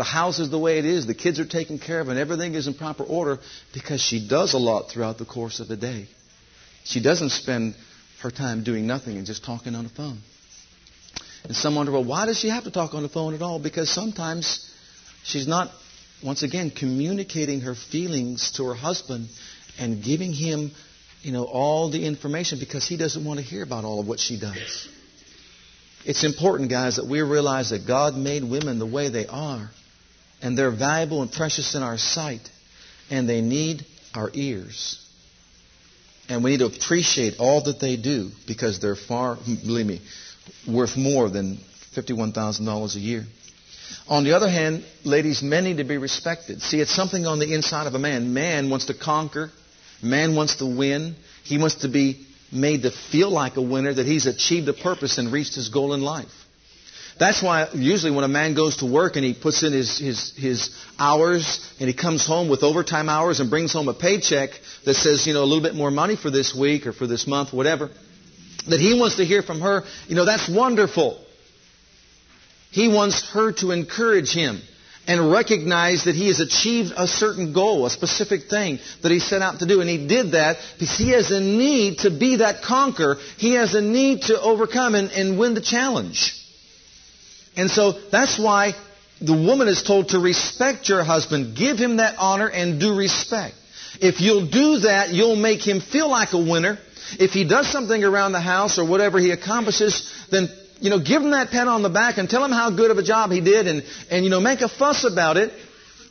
The 0.00 0.04
house 0.04 0.38
is 0.38 0.48
the 0.48 0.58
way 0.58 0.78
it 0.78 0.86
is. 0.86 1.06
The 1.06 1.12
kids 1.12 1.38
are 1.40 1.44
taken 1.44 1.78
care 1.78 2.00
of 2.00 2.08
and 2.08 2.18
everything 2.18 2.54
is 2.54 2.66
in 2.66 2.72
proper 2.72 3.02
order 3.02 3.38
because 3.74 4.00
she 4.00 4.26
does 4.26 4.54
a 4.54 4.58
lot 4.58 4.90
throughout 4.90 5.18
the 5.18 5.26
course 5.26 5.60
of 5.60 5.68
the 5.68 5.76
day. 5.76 6.06
She 6.84 7.02
doesn't 7.02 7.28
spend 7.28 7.74
her 8.22 8.30
time 8.30 8.64
doing 8.64 8.86
nothing 8.86 9.18
and 9.18 9.26
just 9.26 9.44
talking 9.44 9.74
on 9.74 9.84
the 9.84 9.90
phone. 9.90 10.20
And 11.44 11.54
some 11.54 11.74
wonder, 11.74 11.92
well, 11.92 12.02
why 12.02 12.24
does 12.24 12.38
she 12.38 12.48
have 12.48 12.64
to 12.64 12.70
talk 12.70 12.94
on 12.94 13.02
the 13.02 13.10
phone 13.10 13.34
at 13.34 13.42
all? 13.42 13.58
Because 13.58 13.90
sometimes 13.90 14.72
she's 15.22 15.46
not, 15.46 15.70
once 16.24 16.42
again, 16.42 16.70
communicating 16.70 17.60
her 17.60 17.74
feelings 17.74 18.52
to 18.52 18.64
her 18.68 18.74
husband 18.74 19.28
and 19.78 20.02
giving 20.02 20.32
him, 20.32 20.70
you 21.20 21.32
know, 21.32 21.44
all 21.44 21.90
the 21.90 22.06
information 22.06 22.58
because 22.58 22.88
he 22.88 22.96
doesn't 22.96 23.22
want 23.22 23.38
to 23.38 23.44
hear 23.44 23.62
about 23.62 23.84
all 23.84 24.00
of 24.00 24.08
what 24.08 24.18
she 24.18 24.40
does. 24.40 24.88
It's 26.06 26.24
important, 26.24 26.70
guys, 26.70 26.96
that 26.96 27.06
we 27.06 27.20
realize 27.20 27.68
that 27.68 27.86
God 27.86 28.16
made 28.16 28.42
women 28.42 28.78
the 28.78 28.86
way 28.86 29.10
they 29.10 29.26
are 29.26 29.70
and 30.42 30.56
they're 30.56 30.70
valuable 30.70 31.22
and 31.22 31.30
precious 31.30 31.74
in 31.74 31.82
our 31.82 31.98
sight, 31.98 32.48
and 33.10 33.28
they 33.28 33.40
need 33.40 33.84
our 34.14 34.30
ears. 34.32 35.06
And 36.28 36.44
we 36.44 36.52
need 36.52 36.58
to 36.58 36.66
appreciate 36.66 37.34
all 37.38 37.62
that 37.64 37.80
they 37.80 37.96
do 37.96 38.30
because 38.46 38.78
they're 38.78 38.96
far, 38.96 39.36
believe 39.36 39.86
me, 39.86 40.00
worth 40.68 40.96
more 40.96 41.28
than 41.28 41.58
$51,000 41.96 42.94
a 42.94 42.98
year. 42.98 43.24
On 44.08 44.24
the 44.24 44.34
other 44.34 44.48
hand, 44.48 44.84
ladies, 45.04 45.42
men 45.42 45.64
need 45.64 45.78
to 45.78 45.84
be 45.84 45.98
respected. 45.98 46.62
See, 46.62 46.80
it's 46.80 46.94
something 46.94 47.26
on 47.26 47.38
the 47.38 47.52
inside 47.52 47.86
of 47.86 47.94
a 47.94 47.98
man. 47.98 48.32
Man 48.32 48.70
wants 48.70 48.86
to 48.86 48.94
conquer. 48.94 49.50
Man 50.02 50.36
wants 50.36 50.56
to 50.56 50.66
win. 50.66 51.16
He 51.42 51.58
wants 51.58 51.76
to 51.76 51.88
be 51.88 52.26
made 52.52 52.82
to 52.82 52.90
feel 52.90 53.30
like 53.30 53.56
a 53.56 53.62
winner, 53.62 53.92
that 53.92 54.06
he's 54.06 54.26
achieved 54.26 54.68
a 54.68 54.72
purpose 54.72 55.18
and 55.18 55.32
reached 55.32 55.54
his 55.54 55.68
goal 55.68 55.94
in 55.94 56.00
life. 56.00 56.32
That's 57.20 57.42
why 57.42 57.68
usually 57.74 58.12
when 58.12 58.24
a 58.24 58.28
man 58.28 58.54
goes 58.54 58.78
to 58.78 58.86
work 58.86 59.16
and 59.16 59.24
he 59.24 59.34
puts 59.34 59.62
in 59.62 59.74
his, 59.74 59.98
his, 59.98 60.32
his 60.38 60.70
hours 60.98 61.60
and 61.78 61.86
he 61.86 61.94
comes 61.94 62.26
home 62.26 62.48
with 62.48 62.62
overtime 62.62 63.10
hours 63.10 63.40
and 63.40 63.50
brings 63.50 63.74
home 63.74 63.88
a 63.88 63.94
paycheck 63.94 64.50
that 64.86 64.94
says, 64.94 65.26
you 65.26 65.34
know, 65.34 65.42
a 65.42 65.44
little 65.44 65.62
bit 65.62 65.74
more 65.74 65.90
money 65.90 66.16
for 66.16 66.30
this 66.30 66.54
week 66.54 66.86
or 66.86 66.94
for 66.94 67.06
this 67.06 67.26
month, 67.26 67.52
whatever, 67.52 67.90
that 68.68 68.80
he 68.80 68.98
wants 68.98 69.16
to 69.16 69.26
hear 69.26 69.42
from 69.42 69.60
her, 69.60 69.82
you 70.08 70.16
know, 70.16 70.24
that's 70.24 70.48
wonderful. 70.48 71.22
He 72.70 72.88
wants 72.88 73.28
her 73.32 73.52
to 73.52 73.72
encourage 73.72 74.32
him 74.32 74.62
and 75.06 75.30
recognize 75.30 76.04
that 76.04 76.14
he 76.14 76.28
has 76.28 76.40
achieved 76.40 76.94
a 76.96 77.06
certain 77.06 77.52
goal, 77.52 77.84
a 77.84 77.90
specific 77.90 78.48
thing 78.48 78.78
that 79.02 79.12
he 79.12 79.18
set 79.18 79.42
out 79.42 79.58
to 79.58 79.66
do. 79.66 79.82
And 79.82 79.90
he 79.90 80.06
did 80.06 80.32
that 80.32 80.56
because 80.78 80.96
he 80.96 81.10
has 81.10 81.30
a 81.30 81.40
need 81.40 81.98
to 81.98 82.10
be 82.10 82.36
that 82.36 82.62
conqueror. 82.62 83.16
He 83.36 83.56
has 83.56 83.74
a 83.74 83.82
need 83.82 84.22
to 84.22 84.40
overcome 84.40 84.94
and, 84.94 85.10
and 85.10 85.38
win 85.38 85.52
the 85.52 85.60
challenge. 85.60 86.39
And 87.60 87.70
so 87.70 87.92
that's 88.10 88.38
why 88.38 88.74
the 89.20 89.34
woman 89.34 89.68
is 89.68 89.82
told 89.82 90.08
to 90.10 90.18
respect 90.18 90.88
your 90.88 91.04
husband. 91.04 91.54
Give 91.54 91.76
him 91.76 91.98
that 91.98 92.14
honor 92.18 92.48
and 92.48 92.80
do 92.80 92.96
respect. 92.96 93.54
If 94.00 94.22
you'll 94.22 94.46
do 94.46 94.78
that, 94.78 95.10
you'll 95.10 95.36
make 95.36 95.66
him 95.66 95.80
feel 95.80 96.08
like 96.08 96.32
a 96.32 96.38
winner. 96.38 96.78
If 97.18 97.32
he 97.32 97.44
does 97.44 97.70
something 97.70 98.02
around 98.02 98.32
the 98.32 98.40
house 98.40 98.78
or 98.78 98.86
whatever 98.86 99.18
he 99.18 99.30
accomplishes, 99.30 100.10
then 100.30 100.48
you 100.80 100.88
know, 100.88 100.98
give 100.98 101.20
him 101.20 101.32
that 101.32 101.50
pat 101.50 101.68
on 101.68 101.82
the 101.82 101.90
back 101.90 102.16
and 102.16 102.30
tell 102.30 102.42
him 102.42 102.52
how 102.52 102.70
good 102.70 102.90
of 102.90 102.96
a 102.96 103.02
job 103.02 103.30
he 103.30 103.42
did 103.42 103.66
and, 103.66 103.84
and 104.10 104.24
you 104.24 104.30
know, 104.30 104.40
make 104.40 104.62
a 104.62 104.68
fuss 104.68 105.04
about 105.04 105.36
it. 105.36 105.52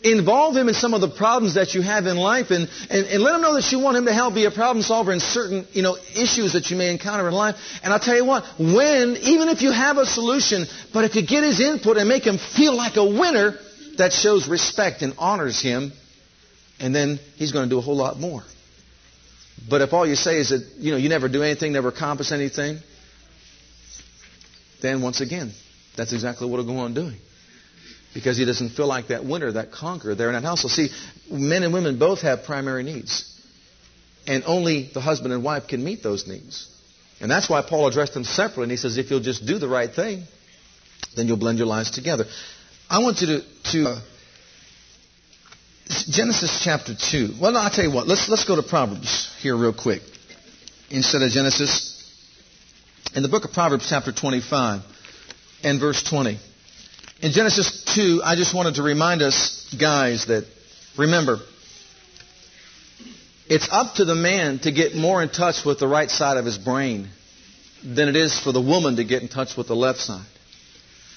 Involve 0.01 0.55
him 0.55 0.69
in 0.69 0.75
some 0.75 0.93
of 0.93 1.01
the 1.01 1.09
problems 1.09 1.55
that 1.55 1.73
you 1.73 1.81
have 1.81 2.05
in 2.05 2.15
life 2.15 2.51
and, 2.51 2.69
and, 2.89 3.05
and 3.05 3.21
let 3.21 3.35
him 3.35 3.41
know 3.41 3.55
that 3.55 3.69
you 3.69 3.79
want 3.79 3.97
him 3.97 4.05
to 4.05 4.13
help 4.13 4.33
be 4.33 4.45
a 4.45 4.51
problem 4.51 4.81
solver 4.81 5.11
in 5.11 5.19
certain, 5.19 5.67
you 5.73 5.81
know, 5.81 5.97
issues 6.15 6.53
that 6.53 6.71
you 6.71 6.77
may 6.77 6.89
encounter 6.89 7.27
in 7.27 7.33
life. 7.33 7.57
And 7.83 7.91
I'll 7.91 7.99
tell 7.99 8.15
you 8.15 8.23
what, 8.23 8.45
when, 8.57 9.17
even 9.17 9.49
if 9.49 9.61
you 9.61 9.71
have 9.71 9.97
a 9.97 10.05
solution, 10.05 10.67
but 10.93 11.03
if 11.03 11.15
you 11.15 11.25
get 11.25 11.43
his 11.43 11.59
input 11.59 11.97
and 11.97 12.07
make 12.07 12.25
him 12.25 12.37
feel 12.37 12.75
like 12.75 12.95
a 12.95 13.03
winner, 13.03 13.55
that 13.97 14.13
shows 14.13 14.47
respect 14.47 15.01
and 15.01 15.13
honors 15.17 15.61
him. 15.61 15.91
And 16.79 16.95
then 16.95 17.19
he's 17.35 17.51
going 17.51 17.65
to 17.65 17.69
do 17.69 17.77
a 17.77 17.81
whole 17.81 17.97
lot 17.97 18.17
more. 18.17 18.43
But 19.69 19.81
if 19.81 19.91
all 19.91 20.07
you 20.07 20.15
say 20.15 20.37
is 20.37 20.49
that, 20.49 20.65
you 20.77 20.91
know, 20.91 20.97
you 20.97 21.09
never 21.09 21.27
do 21.27 21.43
anything, 21.43 21.73
never 21.73 21.89
accomplish 21.89 22.31
anything, 22.31 22.79
then 24.81 25.01
once 25.01 25.19
again, 25.19 25.51
that's 25.97 26.13
exactly 26.13 26.49
what 26.49 26.61
he'll 26.61 26.73
go 26.73 26.79
on 26.79 26.93
doing 26.93 27.17
because 28.13 28.37
he 28.37 28.45
doesn't 28.45 28.69
feel 28.69 28.87
like 28.87 29.07
that 29.07 29.25
winner, 29.25 29.51
that 29.51 29.71
conqueror 29.71 30.15
there 30.15 30.27
in 30.29 30.33
that 30.33 30.43
house. 30.43 30.61
So 30.61 30.67
see, 30.67 30.89
men 31.29 31.63
and 31.63 31.73
women 31.73 31.99
both 31.99 32.21
have 32.21 32.43
primary 32.43 32.83
needs. 32.83 33.25
And 34.27 34.43
only 34.45 34.89
the 34.93 35.01
husband 35.01 35.33
and 35.33 35.43
wife 35.43 35.67
can 35.67 35.83
meet 35.83 36.03
those 36.03 36.27
needs. 36.27 36.67
And 37.21 37.29
that's 37.29 37.49
why 37.49 37.61
Paul 37.61 37.87
addressed 37.87 38.13
them 38.13 38.23
separately. 38.23 38.63
And 38.63 38.71
he 38.71 38.77
says, 38.77 38.97
if 38.97 39.09
you'll 39.11 39.19
just 39.19 39.45
do 39.45 39.59
the 39.59 39.67
right 39.67 39.91
thing, 39.91 40.23
then 41.15 41.27
you'll 41.27 41.37
blend 41.37 41.57
your 41.57 41.67
lives 41.67 41.91
together. 41.91 42.25
I 42.89 42.99
want 42.99 43.21
you 43.21 43.27
to, 43.27 43.43
to 43.71 43.89
uh, 43.89 44.01
Genesis 46.09 46.61
chapter 46.63 46.93
2. 46.95 47.35
Well, 47.39 47.51
no, 47.51 47.59
I'll 47.59 47.69
tell 47.69 47.83
you 47.85 47.91
what. 47.91 48.07
Let's, 48.07 48.29
let's 48.29 48.45
go 48.45 48.55
to 48.55 48.63
Proverbs 48.63 49.35
here 49.41 49.55
real 49.55 49.73
quick. 49.73 50.01
Instead 50.89 51.21
of 51.21 51.31
Genesis. 51.31 51.95
In 53.15 53.23
the 53.23 53.29
book 53.29 53.45
of 53.45 53.51
Proverbs 53.51 53.87
chapter 53.89 54.11
25 54.11 54.81
and 55.63 55.79
verse 55.79 56.03
20. 56.03 56.39
In 57.21 57.33
Genesis 57.33 57.83
2, 57.95 58.21
I 58.23 58.37
just 58.37 58.53
wanted 58.53 58.75
to 58.75 58.83
remind 58.83 59.21
us, 59.21 59.75
guys, 59.77 60.27
that 60.27 60.45
remember, 60.97 61.39
it's 63.49 63.67
up 63.69 63.95
to 63.95 64.05
the 64.05 64.15
man 64.15 64.59
to 64.59 64.71
get 64.71 64.95
more 64.95 65.21
in 65.21 65.27
touch 65.27 65.65
with 65.65 65.79
the 65.79 65.87
right 65.87 66.09
side 66.09 66.37
of 66.37 66.45
his 66.45 66.57
brain 66.57 67.09
than 67.83 68.07
it 68.07 68.15
is 68.15 68.39
for 68.39 68.53
the 68.53 68.61
woman 68.61 68.95
to 68.95 69.03
get 69.03 69.21
in 69.21 69.27
touch 69.27 69.57
with 69.57 69.67
the 69.67 69.75
left 69.75 69.99
side. 69.99 70.25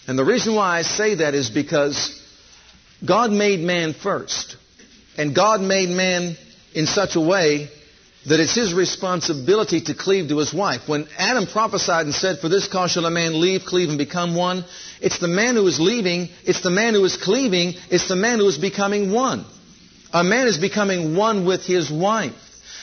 And 0.09 0.19
the 0.19 0.25
reason 0.25 0.57
why 0.57 0.77
I 0.77 0.83
say 0.83 1.15
that 1.17 1.35
is 1.35 1.51
because 1.51 2.21
God 3.07 3.31
made 3.31 3.61
man 3.61 3.95
first. 3.95 4.57
And 5.17 5.37
God 5.37 5.61
made 5.61 5.89
man 5.89 6.37
in 6.75 6.87
such 6.87 7.15
a 7.15 7.21
way 7.21 7.69
that 8.27 8.41
it's 8.41 8.55
his 8.55 8.73
responsibility 8.73 9.81
to 9.81 9.95
cleave 9.95 10.29
to 10.29 10.39
his 10.39 10.55
wife. 10.55 10.89
When 10.89 11.09
Adam 11.19 11.47
prophesied 11.47 12.07
and 12.07 12.15
said, 12.15 12.39
For 12.39 12.49
this 12.49 12.69
cause 12.69 12.93
shall 12.93 13.07
a 13.07 13.11
man 13.11 13.41
leave, 13.41 13.65
cleave, 13.65 13.89
and 13.89 13.99
become 13.99 14.37
one, 14.37 14.65
it's 15.01 15.19
the 15.19 15.29
man 15.29 15.57
who 15.57 15.67
is 15.67 15.81
leaving, 15.81 16.29
it's 16.45 16.61
the 16.61 16.71
man 16.71 16.95
who 16.95 17.05
is 17.05 17.17
cleaving, 17.17 17.75
it's 17.91 18.09
the 18.09 18.17
man 18.17 18.39
who 18.39 18.47
is 18.47 18.59
becoming 18.59 19.13
one. 19.13 19.45
A 20.13 20.23
man 20.23 20.47
is 20.47 20.59
becoming 20.59 21.17
one 21.17 21.47
with 21.47 21.65
his 21.65 21.91
wife. 21.91 22.35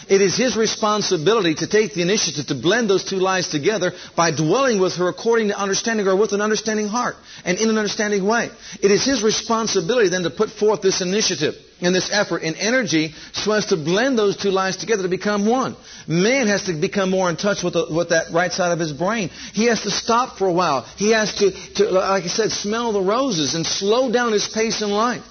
It 0.10 0.22
is 0.22 0.36
his 0.36 0.58
responsibility 0.58 1.56
to 1.56 1.68
take 1.68 1.94
the 1.94 2.02
initiative 2.02 2.48
to 2.48 2.56
blend 2.56 2.90
those 2.90 3.04
two 3.04 3.18
lives 3.18 3.50
together 3.50 3.94
by 4.16 4.32
dwelling 4.32 4.80
with 4.80 4.96
her 4.96 5.08
according 5.08 5.50
to 5.50 5.60
understanding 5.60 6.06
her 6.06 6.16
with 6.16 6.32
an 6.32 6.42
understanding 6.42 6.88
heart 6.88 7.16
and 7.46 7.58
in 7.60 7.70
an 7.70 7.78
understanding 7.78 8.26
way. 8.26 8.50
It 8.82 8.92
is 8.92 9.06
his 9.06 9.22
responsibility 9.22 10.10
then 10.10 10.24
to 10.24 10.30
put 10.30 10.50
forth 10.50 10.82
this 10.82 11.02
initiative 11.02 11.56
and 11.82 11.96
this 11.96 12.10
effort 12.12 12.44
and 12.44 12.56
energy 12.58 13.14
so 13.34 13.52
as 13.52 13.68
to 13.68 13.78
blend 13.78 14.18
those 14.18 14.38
two 14.38 14.52
lives 14.52 14.78
together 14.78 15.04
to 15.04 15.10
become 15.10 15.46
one. 15.46 15.76
Man 16.08 16.48
has 16.48 16.64
to 16.64 16.74
become 16.74 17.10
more 17.10 17.30
in 17.30 17.38
touch 17.38 17.64
with, 17.64 17.74
the, 17.74 17.88
with 17.90 18.10
that 18.10 18.32
right 18.32 18.52
side 18.52 18.72
of 18.72 18.80
his 18.80 18.94
brain. 18.94 19.30
He 19.54 19.66
has 19.68 19.82
to 19.84 19.92
stop 19.92 20.38
for 20.38 20.48
a 20.48 20.54
while. 20.54 20.82
He 20.98 21.12
has 21.12 21.36
to, 21.36 21.52
to, 21.76 21.92
like 21.92 22.24
I 22.24 22.28
said, 22.28 22.52
smell 22.52 22.92
the 22.92 23.02
roses 23.02 23.56
and 23.56 23.66
slow 23.66 24.12
down 24.12 24.32
his 24.32 24.48
pace 24.48 24.82
in 24.82 24.90
life. 24.90 25.24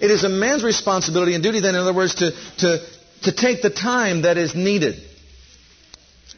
It 0.00 0.10
is 0.10 0.24
a 0.24 0.28
man's 0.28 0.64
responsibility 0.64 1.34
and 1.34 1.42
duty 1.42 1.60
then, 1.60 1.74
in 1.74 1.80
other 1.80 1.94
words, 1.94 2.14
to, 2.16 2.32
to, 2.58 2.78
to 3.24 3.32
take 3.32 3.62
the 3.62 3.70
time 3.70 4.22
that 4.22 4.36
is 4.38 4.54
needed 4.54 4.96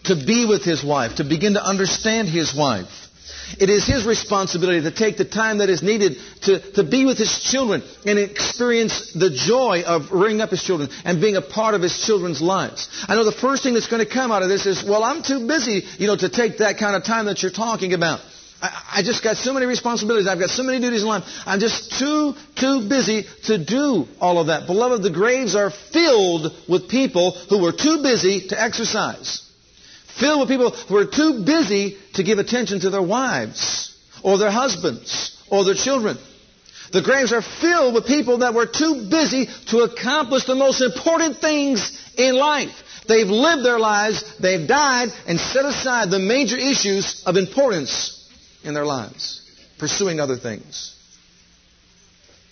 to 0.04 0.16
be 0.16 0.44
with 0.46 0.64
his 0.64 0.84
wife, 0.84 1.16
to 1.16 1.24
begin 1.24 1.54
to 1.54 1.64
understand 1.64 2.28
his 2.28 2.54
wife. 2.54 3.03
It 3.58 3.70
is 3.70 3.86
his 3.86 4.04
responsibility 4.04 4.82
to 4.82 4.90
take 4.90 5.16
the 5.16 5.24
time 5.24 5.58
that 5.58 5.68
is 5.68 5.82
needed 5.82 6.16
to, 6.42 6.60
to 6.72 6.84
be 6.84 7.04
with 7.04 7.18
his 7.18 7.38
children 7.38 7.82
and 8.04 8.18
experience 8.18 9.12
the 9.12 9.30
joy 9.30 9.82
of 9.86 10.12
rearing 10.12 10.40
up 10.40 10.50
his 10.50 10.62
children 10.62 10.88
and 11.04 11.20
being 11.20 11.36
a 11.36 11.42
part 11.42 11.74
of 11.74 11.82
his 11.82 11.98
children's 12.04 12.40
lives. 12.40 12.88
I 13.08 13.14
know 13.14 13.24
the 13.24 13.32
first 13.32 13.62
thing 13.62 13.74
that's 13.74 13.88
going 13.88 14.04
to 14.04 14.10
come 14.10 14.32
out 14.32 14.42
of 14.42 14.48
this 14.48 14.66
is, 14.66 14.82
well, 14.84 15.04
I'm 15.04 15.22
too 15.22 15.46
busy, 15.46 15.82
you 15.98 16.06
know, 16.06 16.16
to 16.16 16.28
take 16.28 16.58
that 16.58 16.78
kind 16.78 16.96
of 16.96 17.04
time 17.04 17.26
that 17.26 17.42
you're 17.42 17.52
talking 17.52 17.92
about. 17.92 18.20
I, 18.60 18.82
I 18.96 19.02
just 19.02 19.22
got 19.22 19.36
so 19.36 19.52
many 19.52 19.66
responsibilities. 19.66 20.26
I've 20.26 20.38
got 20.38 20.50
so 20.50 20.62
many 20.62 20.80
duties 20.80 21.02
in 21.02 21.08
life. 21.08 21.24
I'm 21.46 21.60
just 21.60 21.98
too, 21.98 22.34
too 22.56 22.88
busy 22.88 23.24
to 23.44 23.62
do 23.62 24.08
all 24.20 24.38
of 24.38 24.46
that. 24.48 24.66
Beloved, 24.66 25.02
the 25.02 25.10
graves 25.10 25.54
are 25.54 25.70
filled 25.70 26.52
with 26.68 26.88
people 26.88 27.32
who 27.50 27.62
were 27.62 27.72
too 27.72 28.02
busy 28.02 28.48
to 28.48 28.60
exercise. 28.60 29.43
Filled 30.18 30.40
with 30.40 30.48
people 30.48 30.70
who 30.70 30.96
are 30.96 31.06
too 31.06 31.44
busy 31.44 31.96
to 32.14 32.22
give 32.22 32.38
attention 32.38 32.80
to 32.80 32.90
their 32.90 33.02
wives 33.02 33.96
or 34.22 34.38
their 34.38 34.50
husbands 34.50 35.36
or 35.50 35.64
their 35.64 35.74
children. 35.74 36.18
The 36.92 37.02
graves 37.02 37.32
are 37.32 37.42
filled 37.42 37.94
with 37.94 38.06
people 38.06 38.38
that 38.38 38.54
were 38.54 38.66
too 38.66 39.08
busy 39.10 39.48
to 39.68 39.78
accomplish 39.78 40.44
the 40.44 40.54
most 40.54 40.80
important 40.80 41.38
things 41.38 41.98
in 42.16 42.36
life. 42.36 42.70
They've 43.08 43.26
lived 43.26 43.64
their 43.64 43.78
lives, 43.78 44.38
they've 44.38 44.66
died, 44.66 45.08
and 45.26 45.40
set 45.40 45.64
aside 45.64 46.10
the 46.10 46.18
major 46.18 46.56
issues 46.56 47.22
of 47.26 47.36
importance 47.36 48.30
in 48.62 48.74
their 48.74 48.86
lives, 48.86 49.42
pursuing 49.78 50.20
other 50.20 50.36
things. 50.36 50.94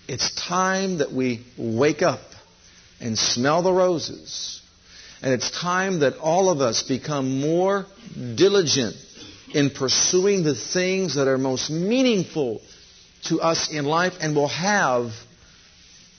It's 0.09 0.35
time 0.35 0.99
that 0.99 1.13
we 1.13 1.45
wake 1.57 2.03
up 2.03 2.21
and 3.01 3.17
smell 3.17 3.63
the 3.63 3.73
roses. 3.73 4.62
And 5.23 5.33
it's 5.33 5.51
time 5.51 6.01
that 6.01 6.19
all 6.19 6.51
of 6.51 6.61
us 6.61 6.83
become 6.83 7.41
more 7.41 7.87
diligent 8.35 8.97
in 9.55 9.71
pursuing 9.71 10.43
the 10.43 10.55
things 10.55 11.15
that 11.15 11.29
are 11.29 11.39
most 11.39 11.71
meaningful 11.71 12.61
to 13.25 13.41
us 13.41 13.71
in 13.71 13.85
life 13.85 14.15
and 14.21 14.35
will 14.35 14.49
have 14.49 15.13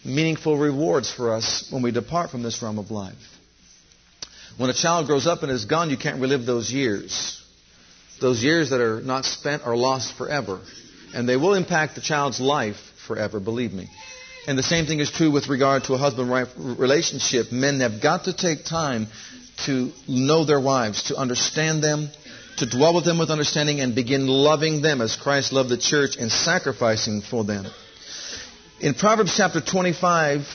meaningful 0.06 0.58
rewards 0.58 1.12
for 1.12 1.34
us 1.34 1.68
when 1.70 1.82
we 1.82 1.92
depart 1.92 2.30
from 2.30 2.44
this 2.44 2.62
realm 2.62 2.80
of 2.80 2.92
life. 2.92 3.16
When 4.58 4.70
a 4.70 4.74
child 4.74 5.08
grows 5.08 5.28
up 5.28 5.44
and 5.44 5.52
is 5.52 5.66
gone, 5.66 5.90
you 5.90 5.98
can't 5.98 6.22
relive 6.22 6.46
those 6.46 6.72
years. 6.72 7.44
Those 8.22 8.44
years 8.44 8.70
that 8.70 8.80
are 8.80 9.02
not 9.02 9.26
spent 9.26 9.64
are 9.64 9.76
lost 9.76 10.16
forever. 10.16 10.62
And 11.14 11.28
they 11.28 11.36
will 11.36 11.56
impact 11.56 11.96
the 11.96 12.02
child's 12.02 12.40
life 12.40 12.78
forever, 13.08 13.40
believe 13.40 13.74
me. 13.74 13.90
And 14.46 14.58
the 14.58 14.64
same 14.64 14.86
thing 14.86 15.00
is 15.00 15.10
true 15.10 15.32
with 15.32 15.48
regard 15.48 15.86
to 15.86 15.94
a 15.94 15.98
husband 15.98 16.30
wife 16.30 16.50
relationship. 16.58 17.52
Men 17.52 17.80
have 17.80 18.02
got 18.02 18.26
to 18.26 18.34
take 18.34 18.66
time 18.66 19.08
to 19.66 19.92
know 20.08 20.44
their 20.44 20.60
wives, 20.60 21.04
to 21.04 21.16
understand 21.16 21.82
them, 21.82 22.10
to 22.58 22.66
dwell 22.66 22.94
with 22.94 23.06
them 23.06 23.18
with 23.18 23.30
understanding, 23.30 23.80
and 23.80 23.96
begin 23.96 24.28
loving 24.28 24.82
them 24.82 25.00
as 25.00 25.16
Christ 25.16 25.54
loved 25.54 25.70
the 25.70 25.78
church 25.78 26.18
and 26.18 26.30
sacrificing 26.30 27.22
for 27.22 27.46
them. 27.46 27.66
In 28.82 28.94
Proverbs 28.94 29.36
chapter 29.38 29.62
25, 29.62 30.46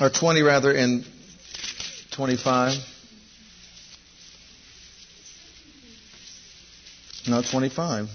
or 0.00 0.08
20 0.08 0.42
rather, 0.42 0.72
and 0.72 1.04
25. 2.12 2.74
No, 7.26 7.42
25. 7.42 8.08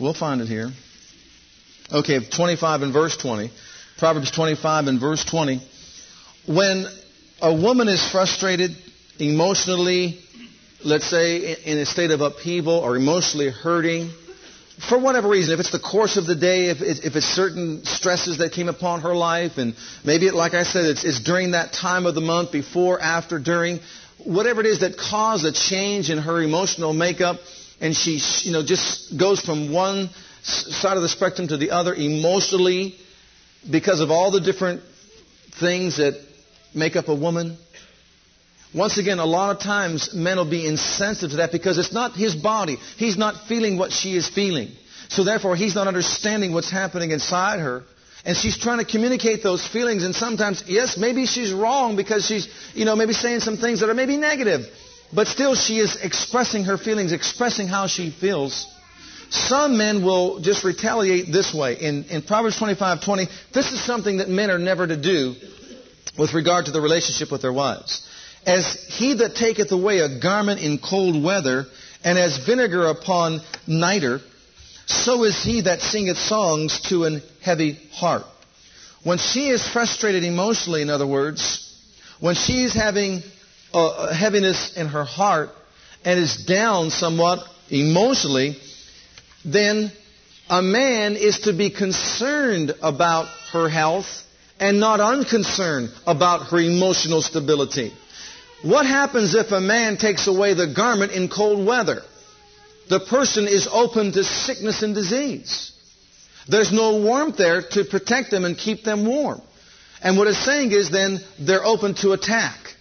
We'll 0.00 0.14
find 0.14 0.40
it 0.40 0.48
here. 0.48 0.70
Okay, 1.92 2.20
25 2.20 2.82
and 2.82 2.92
verse 2.92 3.16
20. 3.16 3.50
Proverbs 3.98 4.30
25 4.30 4.88
and 4.88 5.00
verse 5.00 5.24
20. 5.24 5.60
When 6.46 6.86
a 7.40 7.54
woman 7.54 7.88
is 7.88 8.06
frustrated 8.10 8.72
emotionally, 9.18 10.18
let's 10.84 11.08
say 11.08 11.56
in 11.64 11.78
a 11.78 11.86
state 11.86 12.10
of 12.10 12.20
upheaval 12.20 12.74
or 12.74 12.96
emotionally 12.96 13.50
hurting, 13.50 14.10
for 14.88 14.98
whatever 14.98 15.28
reason, 15.28 15.54
if 15.54 15.60
it's 15.60 15.70
the 15.70 15.78
course 15.78 16.18
of 16.18 16.26
the 16.26 16.34
day, 16.34 16.66
if 16.66 16.82
it's, 16.82 17.00
if 17.00 17.16
it's 17.16 17.26
certain 17.26 17.84
stresses 17.86 18.38
that 18.38 18.52
came 18.52 18.68
upon 18.68 19.00
her 19.00 19.14
life, 19.14 19.56
and 19.56 19.74
maybe, 20.04 20.26
it, 20.26 20.34
like 20.34 20.52
I 20.52 20.64
said, 20.64 20.84
it's, 20.84 21.04
it's 21.04 21.20
during 21.20 21.52
that 21.52 21.72
time 21.72 22.04
of 22.04 22.14
the 22.14 22.20
month, 22.20 22.52
before, 22.52 23.00
after, 23.00 23.38
during, 23.38 23.80
whatever 24.18 24.60
it 24.60 24.66
is 24.66 24.80
that 24.80 24.98
caused 24.98 25.46
a 25.46 25.52
change 25.52 26.10
in 26.10 26.18
her 26.18 26.42
emotional 26.42 26.92
makeup, 26.92 27.38
and 27.80 27.94
she, 27.94 28.20
you 28.42 28.52
know, 28.52 28.62
just 28.64 29.16
goes 29.16 29.40
from 29.40 29.72
one 29.72 30.08
side 30.42 30.96
of 30.96 31.02
the 31.02 31.08
spectrum 31.08 31.48
to 31.48 31.56
the 31.56 31.70
other 31.70 31.94
emotionally 31.94 32.94
because 33.70 34.00
of 34.00 34.10
all 34.10 34.30
the 34.30 34.40
different 34.40 34.80
things 35.58 35.96
that 35.96 36.14
make 36.74 36.96
up 36.96 37.08
a 37.08 37.14
woman. 37.14 37.56
Once 38.74 38.98
again, 38.98 39.18
a 39.18 39.24
lot 39.24 39.54
of 39.54 39.62
times 39.62 40.14
men 40.14 40.36
will 40.36 40.48
be 40.48 40.66
insensitive 40.66 41.30
to 41.30 41.36
that 41.38 41.52
because 41.52 41.78
it's 41.78 41.92
not 41.92 42.12
his 42.12 42.34
body. 42.34 42.76
He's 42.96 43.16
not 43.16 43.46
feeling 43.48 43.78
what 43.78 43.92
she 43.92 44.16
is 44.16 44.28
feeling. 44.28 44.70
So 45.08 45.24
therefore, 45.24 45.56
he's 45.56 45.74
not 45.74 45.86
understanding 45.86 46.52
what's 46.52 46.70
happening 46.70 47.10
inside 47.10 47.60
her. 47.60 47.84
And 48.24 48.36
she's 48.36 48.58
trying 48.58 48.78
to 48.78 48.84
communicate 48.84 49.42
those 49.42 49.64
feelings. 49.66 50.02
And 50.02 50.14
sometimes, 50.14 50.64
yes, 50.66 50.96
maybe 50.96 51.26
she's 51.26 51.52
wrong 51.52 51.94
because 51.94 52.26
she's, 52.26 52.48
you 52.74 52.84
know, 52.84 52.96
maybe 52.96 53.12
saying 53.12 53.40
some 53.40 53.56
things 53.56 53.80
that 53.80 53.88
are 53.88 53.94
maybe 53.94 54.16
negative. 54.16 54.66
But 55.12 55.28
still, 55.28 55.54
she 55.54 55.78
is 55.78 55.96
expressing 55.96 56.64
her 56.64 56.78
feelings, 56.78 57.12
expressing 57.12 57.68
how 57.68 57.86
she 57.86 58.10
feels. 58.10 58.66
Some 59.30 59.76
men 59.76 60.04
will 60.04 60.40
just 60.40 60.64
retaliate 60.64 61.32
this 61.32 61.52
way. 61.52 61.74
In, 61.74 62.04
in 62.04 62.22
Proverbs 62.22 62.58
25, 62.58 63.02
20, 63.02 63.26
this 63.52 63.72
is 63.72 63.82
something 63.84 64.18
that 64.18 64.28
men 64.28 64.50
are 64.50 64.58
never 64.58 64.86
to 64.86 64.96
do 64.96 65.34
with 66.18 66.32
regard 66.34 66.66
to 66.66 66.70
the 66.70 66.80
relationship 66.80 67.30
with 67.30 67.42
their 67.42 67.52
wives. 67.52 68.08
As 68.46 68.72
he 68.88 69.14
that 69.14 69.34
taketh 69.34 69.72
away 69.72 69.98
a 69.98 70.20
garment 70.20 70.60
in 70.60 70.78
cold 70.78 71.22
weather, 71.22 71.66
and 72.04 72.18
as 72.18 72.38
vinegar 72.46 72.86
upon 72.86 73.40
nitre, 73.66 74.20
so 74.86 75.24
is 75.24 75.42
he 75.42 75.62
that 75.62 75.80
singeth 75.80 76.16
songs 76.16 76.80
to 76.82 77.04
an 77.04 77.22
heavy 77.42 77.72
heart. 77.92 78.22
When 79.02 79.18
she 79.18 79.48
is 79.48 79.66
frustrated 79.66 80.22
emotionally, 80.22 80.82
in 80.82 80.90
other 80.90 81.06
words, 81.06 81.62
when 82.20 82.36
she's 82.36 82.72
having 82.72 83.22
a 83.76 84.14
heaviness 84.14 84.76
in 84.76 84.88
her 84.88 85.04
heart 85.04 85.50
and 86.04 86.18
is 86.18 86.44
down 86.44 86.90
somewhat 86.90 87.40
emotionally, 87.68 88.56
then 89.44 89.92
a 90.48 90.62
man 90.62 91.16
is 91.16 91.40
to 91.40 91.52
be 91.52 91.70
concerned 91.70 92.74
about 92.82 93.26
her 93.52 93.68
health 93.68 94.22
and 94.58 94.80
not 94.80 95.00
unconcerned 95.00 95.90
about 96.06 96.46
her 96.46 96.58
emotional 96.58 97.20
stability. 97.20 97.92
What 98.62 98.86
happens 98.86 99.34
if 99.34 99.52
a 99.52 99.60
man 99.60 99.98
takes 99.98 100.26
away 100.26 100.54
the 100.54 100.72
garment 100.74 101.12
in 101.12 101.28
cold 101.28 101.66
weather? 101.66 102.02
The 102.88 103.00
person 103.00 103.46
is 103.46 103.68
open 103.70 104.12
to 104.12 104.24
sickness 104.24 104.82
and 104.82 104.94
disease. 104.94 105.72
There's 106.48 106.72
no 106.72 106.98
warmth 106.98 107.36
there 107.36 107.62
to 107.72 107.84
protect 107.84 108.30
them 108.30 108.44
and 108.44 108.56
keep 108.56 108.84
them 108.84 109.04
warm. 109.04 109.42
And 110.00 110.16
what 110.16 110.28
it's 110.28 110.38
saying 110.38 110.72
is 110.72 110.90
then 110.90 111.20
they're 111.38 111.64
open 111.64 111.94
to 111.96 112.12
attack. 112.12 112.75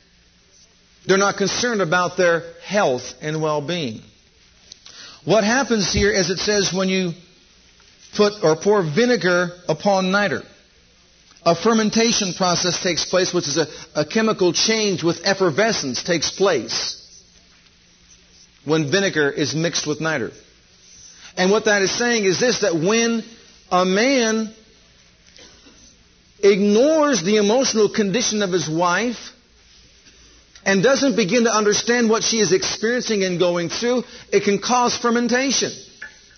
They're 1.08 1.18
not 1.18 1.38
concerned 1.38 1.82
about 1.82 2.18
their 2.18 2.44
health 2.64 3.14
and 3.22 3.42
well-being. 3.42 4.02
What 5.24 5.44
happens 5.44 5.92
here 5.92 6.12
is 6.12 6.30
it 6.30 6.40
says 6.40 6.72
when 6.74 6.90
you 6.90 7.14
put 8.16 8.44
or 8.44 8.56
pour 8.56 8.82
vinegar 8.84 9.50
upon 9.68 10.06
nitre, 10.12 10.44
a 11.44 11.56
fermentation 11.56 12.34
process 12.34 12.82
takes 12.82 13.06
place, 13.06 13.34
which 13.34 13.48
is 13.48 13.58
a, 13.58 13.68
a 13.96 14.06
chemical 14.06 14.52
change 14.52 15.04
with 15.04 15.22
effervescence 15.24 16.04
takes 16.04 16.32
place 16.32 17.02
when 18.66 18.92
vinegar 18.92 19.30
is 19.30 19.54
mixed 19.54 19.86
with 19.86 20.00
nitre. 20.00 20.32
And 21.38 21.52
what 21.52 21.66
that 21.66 21.82
is 21.82 21.96
saying 21.96 22.26
is 22.26 22.40
this, 22.40 22.62
that 22.62 22.74
when 22.76 23.24
a 23.72 23.86
man 23.86 24.52
ignores 26.40 27.24
the 27.24 27.38
emotional 27.38 27.90
condition 27.90 28.42
of 28.42 28.52
his 28.52 28.70
wife 28.70 29.35
and 30.66 30.82
doesn't 30.82 31.16
begin 31.16 31.44
to 31.44 31.52
understand 31.52 32.10
what 32.10 32.24
she 32.24 32.40
is 32.40 32.52
experiencing 32.52 33.24
and 33.24 33.38
going 33.38 33.70
through, 33.70 34.04
it 34.34 34.44
can 34.44 34.60
cause 34.60 34.98
fermentation. 34.98 35.72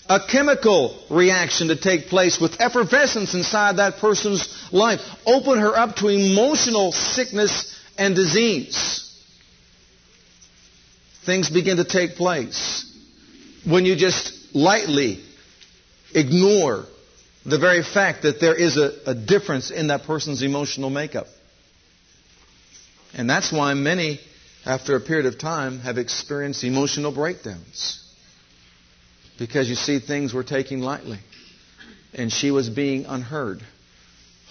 A 0.10 0.20
chemical 0.26 0.98
reaction 1.10 1.70
to 1.70 1.76
take 1.76 2.08
place 2.08 2.40
with 2.40 2.62
effervescence 2.62 3.34
inside 3.34 3.78
that 3.78 3.98
person's 3.98 4.72
life. 4.72 5.02
Open 5.26 5.60
her 5.60 5.76
up 5.76 5.96
to 5.98 6.08
emotional 6.08 6.92
sickness 6.92 7.78
and 7.98 8.16
disease. 8.16 9.04
Things 11.26 11.50
begin 11.50 11.78
to 11.78 11.84
take 11.84 12.16
place 12.16 12.86
when 13.66 13.86
you 13.86 13.96
just 13.98 14.56
lightly 14.56 15.22
ignore 16.14 16.86
the 17.46 17.58
very 17.58 17.84
fact 17.84 18.24
that 18.24 18.40
there 18.40 18.56
is 18.56 18.78
a, 18.78 18.94
a 19.06 19.14
difference 19.14 19.72
in 19.72 19.88
that 19.88 20.04
person's 20.04 20.42
emotional 20.42 20.90
makeup. 20.90 21.28
And 23.14 23.30
that's 23.30 23.52
why 23.52 23.74
many, 23.74 24.20
after 24.66 24.96
a 24.96 25.00
period 25.00 25.26
of 25.26 25.40
time, 25.40 25.80
have 25.80 25.98
experienced 25.98 26.64
emotional 26.64 27.12
breakdowns. 27.12 28.04
Because 29.40 29.70
you 29.70 29.76
see, 29.76 30.00
things 30.00 30.34
were 30.34 30.44
taking 30.44 30.80
lightly. 30.80 31.20
And 32.14 32.32
she 32.32 32.52
was 32.52 32.70
being 32.70 33.06
unheard. 33.06 33.62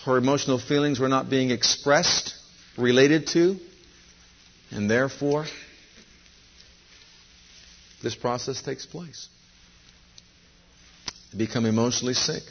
Her 0.04 0.16
emotional 0.16 0.59
feelings 0.59 1.00
were 1.00 1.09
not 1.09 1.28
being 1.28 1.50
expressed, 1.50 2.34
related 2.78 3.26
to, 3.28 3.57
and 4.70 4.90
therefore, 4.90 5.46
this 8.02 8.14
process 8.14 8.62
takes 8.62 8.86
place. 8.86 9.28
They 11.32 11.38
become 11.38 11.66
emotionally 11.66 12.14
sick. 12.14 12.42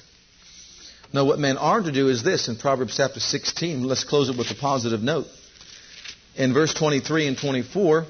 Now, 1.14 1.24
what 1.26 1.40
men 1.40 1.58
are 1.58 1.82
to 1.82 1.92
do 1.92 2.10
is 2.10 2.24
this 2.24 2.50
in 2.50 2.58
Proverbs 2.58 2.98
chapter 2.98 3.20
16. 3.20 3.84
Let's 3.84 4.04
close 4.04 4.30
it 4.30 4.38
with 4.38 4.52
a 4.52 4.56
positive 4.56 5.02
note 5.02 5.28
in 6.38 6.54
verse 6.54 6.74
23 6.74 7.28
and 7.28 7.38
24, 7.38 8.06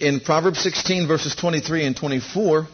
in 0.00 0.20
Proverbs 0.20 0.58
16, 0.60 1.06
verses 1.06 1.34
23 1.36 1.84
and 1.84 1.96
24, 1.96 2.66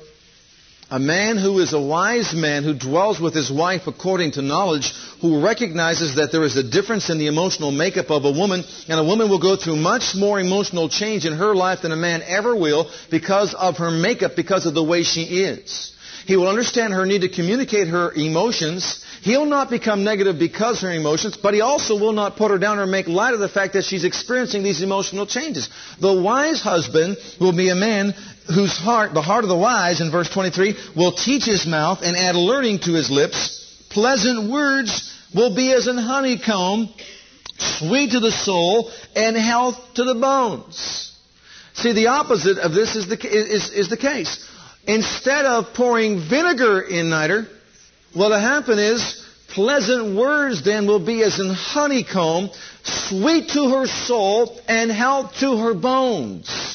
a 0.89 0.99
man 1.01 1.37
who 1.37 1.59
is 1.59 1.73
a 1.73 1.81
wise 1.81 2.33
man 2.33 2.63
who 2.63 2.73
dwells 2.73 3.19
with 3.21 3.35
his 3.35 3.51
wife 3.51 3.89
according 3.89 4.31
to 4.33 4.43
knowledge, 4.43 4.93
who 5.21 5.45
recognizes 5.45 6.15
that 6.15 6.31
there 6.31 6.45
is 6.45 6.57
a 6.57 6.63
difference 6.63 7.11
in 7.11 7.19
the 7.19 7.27
emotional 7.27 7.73
makeup 7.73 8.11
of 8.11 8.25
a 8.25 8.31
woman, 8.31 8.63
and 8.89 9.01
a 9.01 9.05
woman 9.05 9.29
will 9.29 9.41
go 9.41 9.57
through 9.57 9.75
much 9.77 10.15
more 10.15 10.39
emotional 10.39 10.89
change 10.89 11.27
in 11.27 11.33
her 11.33 11.55
life 11.57 11.83
than 11.83 11.91
a 11.91 11.97
man 11.97 12.23
ever 12.25 12.55
will 12.55 12.89
because 13.11 13.53
of 13.55 13.79
her 13.79 13.91
makeup, 13.91 14.37
because 14.37 14.65
of 14.65 14.75
the 14.75 14.85
way 14.85 15.03
she 15.03 15.23
is. 15.23 15.95
He 16.27 16.37
will 16.37 16.49
understand 16.49 16.93
her 16.93 17.07
need 17.07 17.22
to 17.22 17.29
communicate 17.29 17.89
her 17.89 18.12
emotions 18.12 19.05
He'll 19.27 19.45
not 19.45 19.70
become 19.70 20.05
negative 20.05 20.39
because 20.39 20.83
her 20.83 20.93
emotions, 20.93 21.37
but 21.37 21.53
he 21.53 21.61
also 21.61 21.99
will 21.99 22.12
not 22.12 22.37
put 22.37 22.53
her 22.53 22.59
down 22.59 22.79
or 22.79 22.87
make 22.87 23.09
light 23.09 23.35
of 23.35 23.41
the 23.41 23.49
fact 23.49 23.72
that 23.72 23.85
she's 23.85 24.05
experiencing 24.05 24.62
these 24.62 24.83
emotional 24.83 25.27
changes. 25.27 25.68
The 25.99 26.22
wise 26.22 26.61
husband 26.61 27.16
will 27.41 27.51
be 27.51 27.70
a 27.70 27.74
man 27.74 28.14
whose 28.47 28.77
heart, 28.77 29.14
the 29.14 29.22
heart 29.22 29.43
of 29.43 29.49
the 29.49 29.57
wise, 29.57 30.01
in 30.01 30.12
verse 30.12 30.31
23, 30.31 30.77
will 30.95 31.11
teach 31.11 31.45
his 31.45 31.66
mouth 31.66 32.03
and 32.03 32.16
add 32.16 32.37
learning 32.37 32.79
to 32.81 32.93
his 32.93 33.11
lips. 33.11 33.85
Pleasant 33.91 34.49
words 34.49 35.12
will 35.35 35.57
be 35.57 35.72
as 35.72 35.89
an 35.89 35.99
honeycomb, 35.99 36.89
sweet 37.59 38.12
to 38.12 38.20
the 38.20 38.31
soul, 38.31 38.93
and 39.16 39.37
health 39.37 39.77
to 39.95 40.05
the 40.05 40.14
bones. 40.14 41.12
See, 41.74 41.95
the 41.95 42.07
opposite 42.07 42.59
of 42.59 42.72
this 42.74 42.95
is 42.95 43.09
the, 43.09 43.18
is, 43.27 43.70
is 43.70 43.89
the 43.89 43.97
case. 43.97 44.49
Instead 44.87 45.45
of 45.45 45.74
pouring 45.74 46.20
vinegar 46.28 46.80
in 46.80 47.07
nitre, 47.11 47.49
What'll 48.16 48.41
happen 48.41 48.78
is 48.78 49.22
pleasant 49.49 50.16
words 50.16 50.64
then 50.64 50.87
will 50.87 51.05
be 51.05 51.22
as 51.22 51.39
in 51.39 51.51
honeycomb, 51.51 52.49
sweet 52.82 53.51
to 53.51 53.68
her 53.68 53.87
soul 53.87 54.59
and 54.66 54.91
health 54.91 55.34
to 55.41 55.59
her 55.59 55.74
bones. 55.74 56.72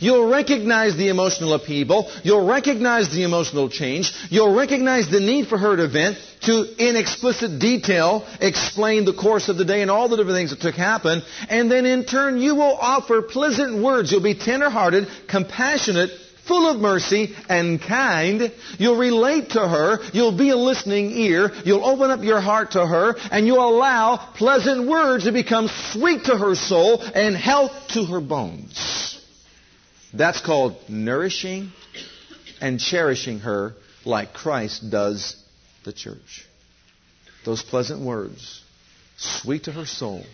You'll 0.00 0.28
recognize 0.28 0.94
the 0.94 1.08
emotional 1.08 1.54
upheaval. 1.54 2.10
You'll 2.22 2.46
recognize 2.46 3.10
the 3.10 3.22
emotional 3.22 3.70
change. 3.70 4.12
You'll 4.28 4.54
recognize 4.54 5.08
the 5.08 5.20
need 5.20 5.48
for 5.48 5.56
her 5.56 5.74
to 5.74 5.88
vent, 5.88 6.18
to 6.42 6.66
in 6.76 6.96
explicit 6.96 7.58
detail 7.58 8.26
explain 8.42 9.06
the 9.06 9.14
course 9.14 9.48
of 9.48 9.56
the 9.56 9.64
day 9.64 9.80
and 9.80 9.90
all 9.90 10.10
the 10.10 10.18
different 10.18 10.36
things 10.36 10.50
that 10.50 10.60
took 10.60 10.74
happen. 10.74 11.22
And 11.48 11.70
then 11.70 11.86
in 11.86 12.04
turn, 12.04 12.42
you 12.42 12.56
will 12.56 12.76
offer 12.76 13.22
pleasant 13.22 13.82
words. 13.82 14.12
You'll 14.12 14.20
be 14.20 14.34
tenderhearted, 14.34 15.08
compassionate, 15.28 16.10
full 16.46 16.68
of 16.70 16.80
mercy 16.80 17.34
and 17.48 17.80
kind. 17.80 18.52
You'll 18.78 18.96
relate 18.96 19.50
to 19.50 19.60
her. 19.66 19.98
You'll 20.12 20.36
be 20.36 20.50
a 20.50 20.56
listening 20.56 21.10
ear. 21.12 21.50
You'll 21.64 21.84
open 21.84 22.10
up 22.10 22.22
your 22.22 22.40
heart 22.40 22.72
to 22.72 22.86
her 22.86 23.16
and 23.30 23.46
you'll 23.46 23.68
allow 23.68 24.16
pleasant 24.16 24.88
words 24.88 25.24
to 25.24 25.32
become 25.32 25.68
sweet 25.92 26.24
to 26.24 26.36
her 26.36 26.54
soul 26.54 27.00
and 27.02 27.36
health 27.36 27.72
to 27.90 28.04
her 28.04 28.20
bones. 28.20 29.20
That's 30.12 30.40
called 30.40 30.76
nourishing 30.88 31.72
and 32.60 32.78
cherishing 32.78 33.40
her 33.40 33.74
like 34.04 34.32
Christ 34.32 34.90
does 34.90 35.36
the 35.84 35.92
church. 35.92 36.46
Those 37.44 37.62
pleasant 37.62 38.00
words, 38.00 38.62
sweet 39.16 39.64
to 39.64 39.72
her 39.72 39.84
soul, 39.84 40.24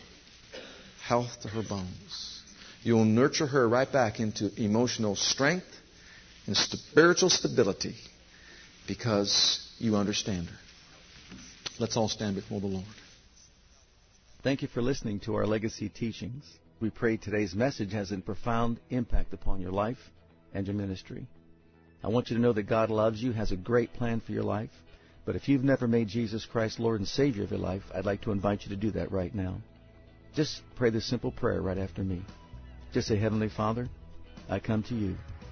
health 1.02 1.40
to 1.42 1.48
her 1.48 1.62
bones. 1.62 2.42
You'll 2.82 3.04
nurture 3.04 3.46
her 3.46 3.68
right 3.68 3.90
back 3.90 4.20
into 4.20 4.50
emotional 4.62 5.16
strength 5.16 5.66
and 6.50 6.56
spiritual 6.56 7.30
stability 7.30 7.94
because 8.88 9.72
you 9.78 9.94
understand 9.94 10.48
her. 10.48 10.56
Let's 11.78 11.96
all 11.96 12.08
stand 12.08 12.34
before 12.34 12.60
the 12.60 12.66
Lord. 12.66 12.84
Thank 14.42 14.62
you 14.62 14.66
for 14.66 14.82
listening 14.82 15.20
to 15.20 15.36
our 15.36 15.46
legacy 15.46 15.88
teachings. 15.88 16.42
We 16.80 16.90
pray 16.90 17.18
today's 17.18 17.54
message 17.54 17.92
has 17.92 18.10
a 18.10 18.16
profound 18.16 18.80
impact 18.90 19.32
upon 19.32 19.60
your 19.60 19.70
life 19.70 20.10
and 20.52 20.66
your 20.66 20.74
ministry. 20.74 21.28
I 22.02 22.08
want 22.08 22.30
you 22.30 22.36
to 22.36 22.42
know 22.42 22.52
that 22.52 22.64
God 22.64 22.90
loves 22.90 23.22
you, 23.22 23.30
has 23.30 23.52
a 23.52 23.56
great 23.56 23.92
plan 23.92 24.18
for 24.18 24.32
your 24.32 24.42
life. 24.42 24.70
But 25.24 25.36
if 25.36 25.48
you've 25.48 25.62
never 25.62 25.86
made 25.86 26.08
Jesus 26.08 26.46
Christ 26.46 26.80
Lord 26.80 26.98
and 26.98 27.08
Savior 27.08 27.44
of 27.44 27.52
your 27.52 27.60
life, 27.60 27.84
I'd 27.94 28.06
like 28.06 28.22
to 28.22 28.32
invite 28.32 28.64
you 28.64 28.70
to 28.70 28.76
do 28.76 28.90
that 28.92 29.12
right 29.12 29.32
now. 29.32 29.58
Just 30.34 30.62
pray 30.74 30.90
this 30.90 31.06
simple 31.06 31.30
prayer 31.30 31.62
right 31.62 31.78
after 31.78 32.02
me. 32.02 32.22
Just 32.92 33.06
say, 33.06 33.16
Heavenly 33.16 33.50
Father, 33.50 33.88
I 34.48 34.58
come 34.58 34.82
to 34.84 34.96
you 34.96 35.14